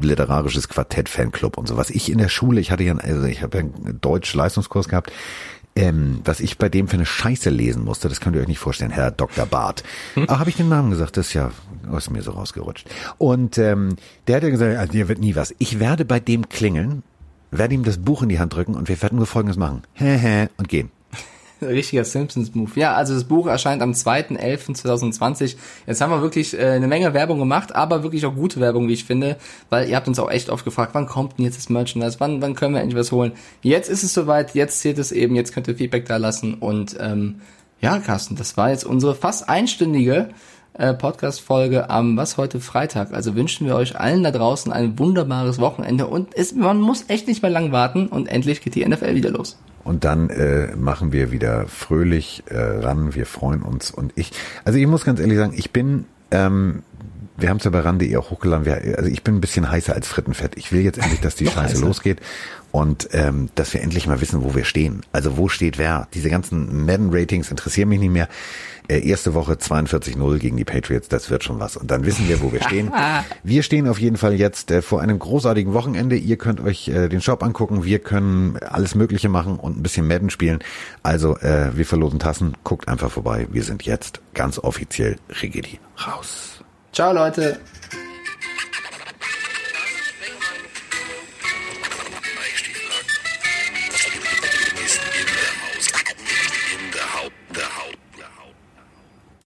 literarisches 0.00 0.68
Quartett 0.68 1.08
Fanclub 1.08 1.56
und 1.56 1.68
so. 1.68 1.76
Was 1.76 1.90
ich 1.90 2.10
in 2.10 2.18
der 2.18 2.28
Schule, 2.28 2.60
ich 2.60 2.70
hatte 2.70 2.82
ja, 2.82 2.96
also 2.96 3.24
ich 3.24 3.42
habe 3.42 3.58
ja 3.58 3.64
einen 3.64 4.00
Deutsch-Leistungskurs 4.00 4.88
gehabt, 4.88 5.12
ähm, 5.74 6.20
was 6.24 6.40
ich 6.40 6.58
bei 6.58 6.68
dem 6.68 6.88
für 6.88 6.96
eine 6.96 7.06
Scheiße 7.06 7.50
lesen 7.50 7.84
musste, 7.84 8.08
das 8.08 8.20
könnt 8.20 8.36
ihr 8.36 8.42
euch 8.42 8.48
nicht 8.48 8.58
vorstellen, 8.58 8.90
Herr 8.90 9.10
Dr. 9.10 9.46
Barth. 9.46 9.82
Ah, 10.28 10.38
habe 10.38 10.50
ich 10.50 10.56
den 10.56 10.68
Namen 10.68 10.90
gesagt, 10.90 11.16
das 11.16 11.28
ist 11.28 11.34
ja 11.34 11.50
aus 11.90 12.10
mir 12.10 12.22
so 12.22 12.32
rausgerutscht. 12.32 12.88
Und 13.18 13.58
ähm, 13.58 13.96
der 14.26 14.36
hat 14.36 14.42
ja 14.42 14.50
gesagt, 14.50 14.76
ah, 14.76 14.86
dir 14.86 15.08
wird 15.08 15.18
nie 15.18 15.34
was. 15.34 15.54
Ich 15.58 15.80
werde 15.80 16.04
bei 16.04 16.20
dem 16.20 16.48
klingeln, 16.48 17.02
werde 17.50 17.74
ihm 17.74 17.84
das 17.84 17.98
Buch 17.98 18.22
in 18.22 18.28
die 18.28 18.38
Hand 18.38 18.54
drücken 18.54 18.74
und 18.74 18.88
wir 18.88 19.00
werden 19.02 19.16
nur 19.16 19.26
Folgendes 19.26 19.56
machen. 19.56 19.82
Hä, 19.94 20.16
hä, 20.16 20.48
und 20.58 20.68
gehen. 20.68 20.90
Richtiger 21.68 22.04
Simpsons-Move. 22.04 22.70
Ja, 22.76 22.94
also 22.94 23.14
das 23.14 23.24
Buch 23.24 23.46
erscheint 23.46 23.82
am 23.82 23.92
2.11.2020. 23.92 25.56
Jetzt 25.86 26.00
haben 26.00 26.10
wir 26.10 26.22
wirklich 26.22 26.58
äh, 26.58 26.62
eine 26.64 26.88
Menge 26.88 27.14
Werbung 27.14 27.38
gemacht, 27.38 27.74
aber 27.74 28.02
wirklich 28.02 28.26
auch 28.26 28.34
gute 28.34 28.60
Werbung, 28.60 28.88
wie 28.88 28.94
ich 28.94 29.04
finde, 29.04 29.36
weil 29.70 29.88
ihr 29.88 29.96
habt 29.96 30.08
uns 30.08 30.18
auch 30.18 30.30
echt 30.30 30.50
oft 30.50 30.64
gefragt, 30.64 30.94
wann 30.94 31.06
kommt 31.06 31.38
denn 31.38 31.44
jetzt 31.44 31.58
das 31.58 31.68
Merchandise, 31.68 32.16
wann, 32.20 32.42
wann 32.42 32.54
können 32.54 32.74
wir 32.74 32.80
endlich 32.80 32.98
was 32.98 33.12
holen. 33.12 33.32
Jetzt 33.62 33.88
ist 33.88 34.02
es 34.02 34.14
soweit, 34.14 34.54
jetzt 34.54 34.80
zählt 34.80 34.98
es 34.98 35.12
eben, 35.12 35.34
jetzt 35.34 35.52
könnt 35.52 35.68
ihr 35.68 35.76
Feedback 35.76 36.06
da 36.06 36.16
lassen 36.16 36.54
und 36.54 36.96
ähm, 37.00 37.40
ja, 37.80 37.98
Carsten, 37.98 38.36
das 38.36 38.56
war 38.56 38.70
jetzt 38.70 38.84
unsere 38.84 39.14
fast 39.14 39.48
einstündige 39.48 40.28
äh, 40.74 40.94
Podcast-Folge 40.94 41.90
am, 41.90 42.16
was 42.16 42.36
heute 42.36 42.60
Freitag. 42.60 43.12
Also 43.12 43.34
wünschen 43.34 43.66
wir 43.66 43.74
euch 43.74 43.98
allen 43.98 44.22
da 44.22 44.30
draußen 44.30 44.72
ein 44.72 44.98
wunderbares 44.98 45.58
Wochenende 45.58 46.06
und 46.06 46.34
es, 46.34 46.54
man 46.54 46.80
muss 46.80 47.04
echt 47.08 47.28
nicht 47.28 47.42
mehr 47.42 47.50
lang 47.50 47.72
warten 47.72 48.06
und 48.06 48.28
endlich 48.28 48.62
geht 48.62 48.74
die 48.74 48.86
NFL 48.86 49.14
wieder 49.14 49.30
los. 49.30 49.58
Und 49.84 50.04
dann 50.04 50.30
äh, 50.30 50.76
machen 50.76 51.12
wir 51.12 51.32
wieder 51.32 51.66
fröhlich 51.66 52.44
äh, 52.48 52.56
ran. 52.58 53.14
Wir 53.14 53.26
freuen 53.26 53.62
uns. 53.62 53.90
Und 53.90 54.12
ich, 54.14 54.32
also 54.64 54.78
ich 54.78 54.86
muss 54.86 55.04
ganz 55.04 55.18
ehrlich 55.18 55.38
sagen, 55.38 55.54
ich 55.56 55.72
bin 55.72 56.04
ähm, 56.30 56.82
wir 57.36 57.48
haben 57.48 57.56
es 57.56 57.64
ja 57.64 57.70
bei 57.70 57.80
Rande 57.80 58.18
auch 58.18 58.30
hochgeladen. 58.30 58.64
Wir, 58.66 58.98
also 58.98 59.10
ich 59.10 59.22
bin 59.22 59.36
ein 59.36 59.40
bisschen 59.40 59.70
heißer 59.70 59.94
als 59.94 60.06
Frittenfett. 60.06 60.56
Ich 60.56 60.72
will 60.72 60.80
jetzt 60.80 60.98
endlich, 60.98 61.20
dass 61.20 61.34
die 61.34 61.46
Scheiße 61.46 61.74
heißer. 61.74 61.86
losgeht 61.86 62.20
und 62.70 63.08
ähm, 63.12 63.50
dass 63.54 63.72
wir 63.74 63.82
endlich 63.82 64.06
mal 64.06 64.20
wissen, 64.20 64.42
wo 64.44 64.54
wir 64.54 64.64
stehen. 64.64 65.02
Also 65.12 65.36
wo 65.36 65.48
steht 65.48 65.78
wer? 65.78 66.08
Diese 66.14 66.30
ganzen 66.30 66.86
Madden-Ratings 66.86 67.50
interessieren 67.50 67.88
mich 67.88 68.00
nicht 68.00 68.12
mehr. 68.12 68.28
Äh, 68.88 69.06
erste 69.08 69.34
Woche 69.34 69.54
42-0 69.54 70.38
gegen 70.38 70.56
die 70.56 70.64
Patriots, 70.64 71.08
das 71.08 71.30
wird 71.30 71.44
schon 71.44 71.60
was. 71.60 71.76
Und 71.76 71.90
dann 71.90 72.04
wissen 72.04 72.28
wir, 72.28 72.40
wo 72.40 72.52
wir 72.52 72.62
stehen. 72.62 72.92
wir 73.42 73.62
stehen 73.62 73.88
auf 73.88 73.98
jeden 73.98 74.16
Fall 74.16 74.34
jetzt 74.34 74.70
äh, 74.70 74.82
vor 74.82 75.00
einem 75.00 75.18
großartigen 75.18 75.72
Wochenende. 75.72 76.16
Ihr 76.16 76.36
könnt 76.36 76.60
euch 76.60 76.88
äh, 76.88 77.08
den 77.08 77.20
Shop 77.20 77.42
angucken. 77.42 77.84
Wir 77.84 77.98
können 77.98 78.58
alles 78.58 78.94
Mögliche 78.94 79.28
machen 79.28 79.58
und 79.58 79.78
ein 79.78 79.82
bisschen 79.82 80.06
Madden 80.06 80.30
spielen. 80.30 80.58
Also 81.02 81.36
äh, 81.38 81.76
wir 81.76 81.86
verlosen 81.86 82.18
Tassen. 82.18 82.56
Guckt 82.64 82.88
einfach 82.88 83.10
vorbei. 83.10 83.46
Wir 83.50 83.62
sind 83.62 83.84
jetzt 83.84 84.20
ganz 84.34 84.58
offiziell 84.58 85.16
Rigidi 85.40 85.78
raus. 86.06 86.62
Ciao, 86.92 87.12
Leute. 87.12 87.58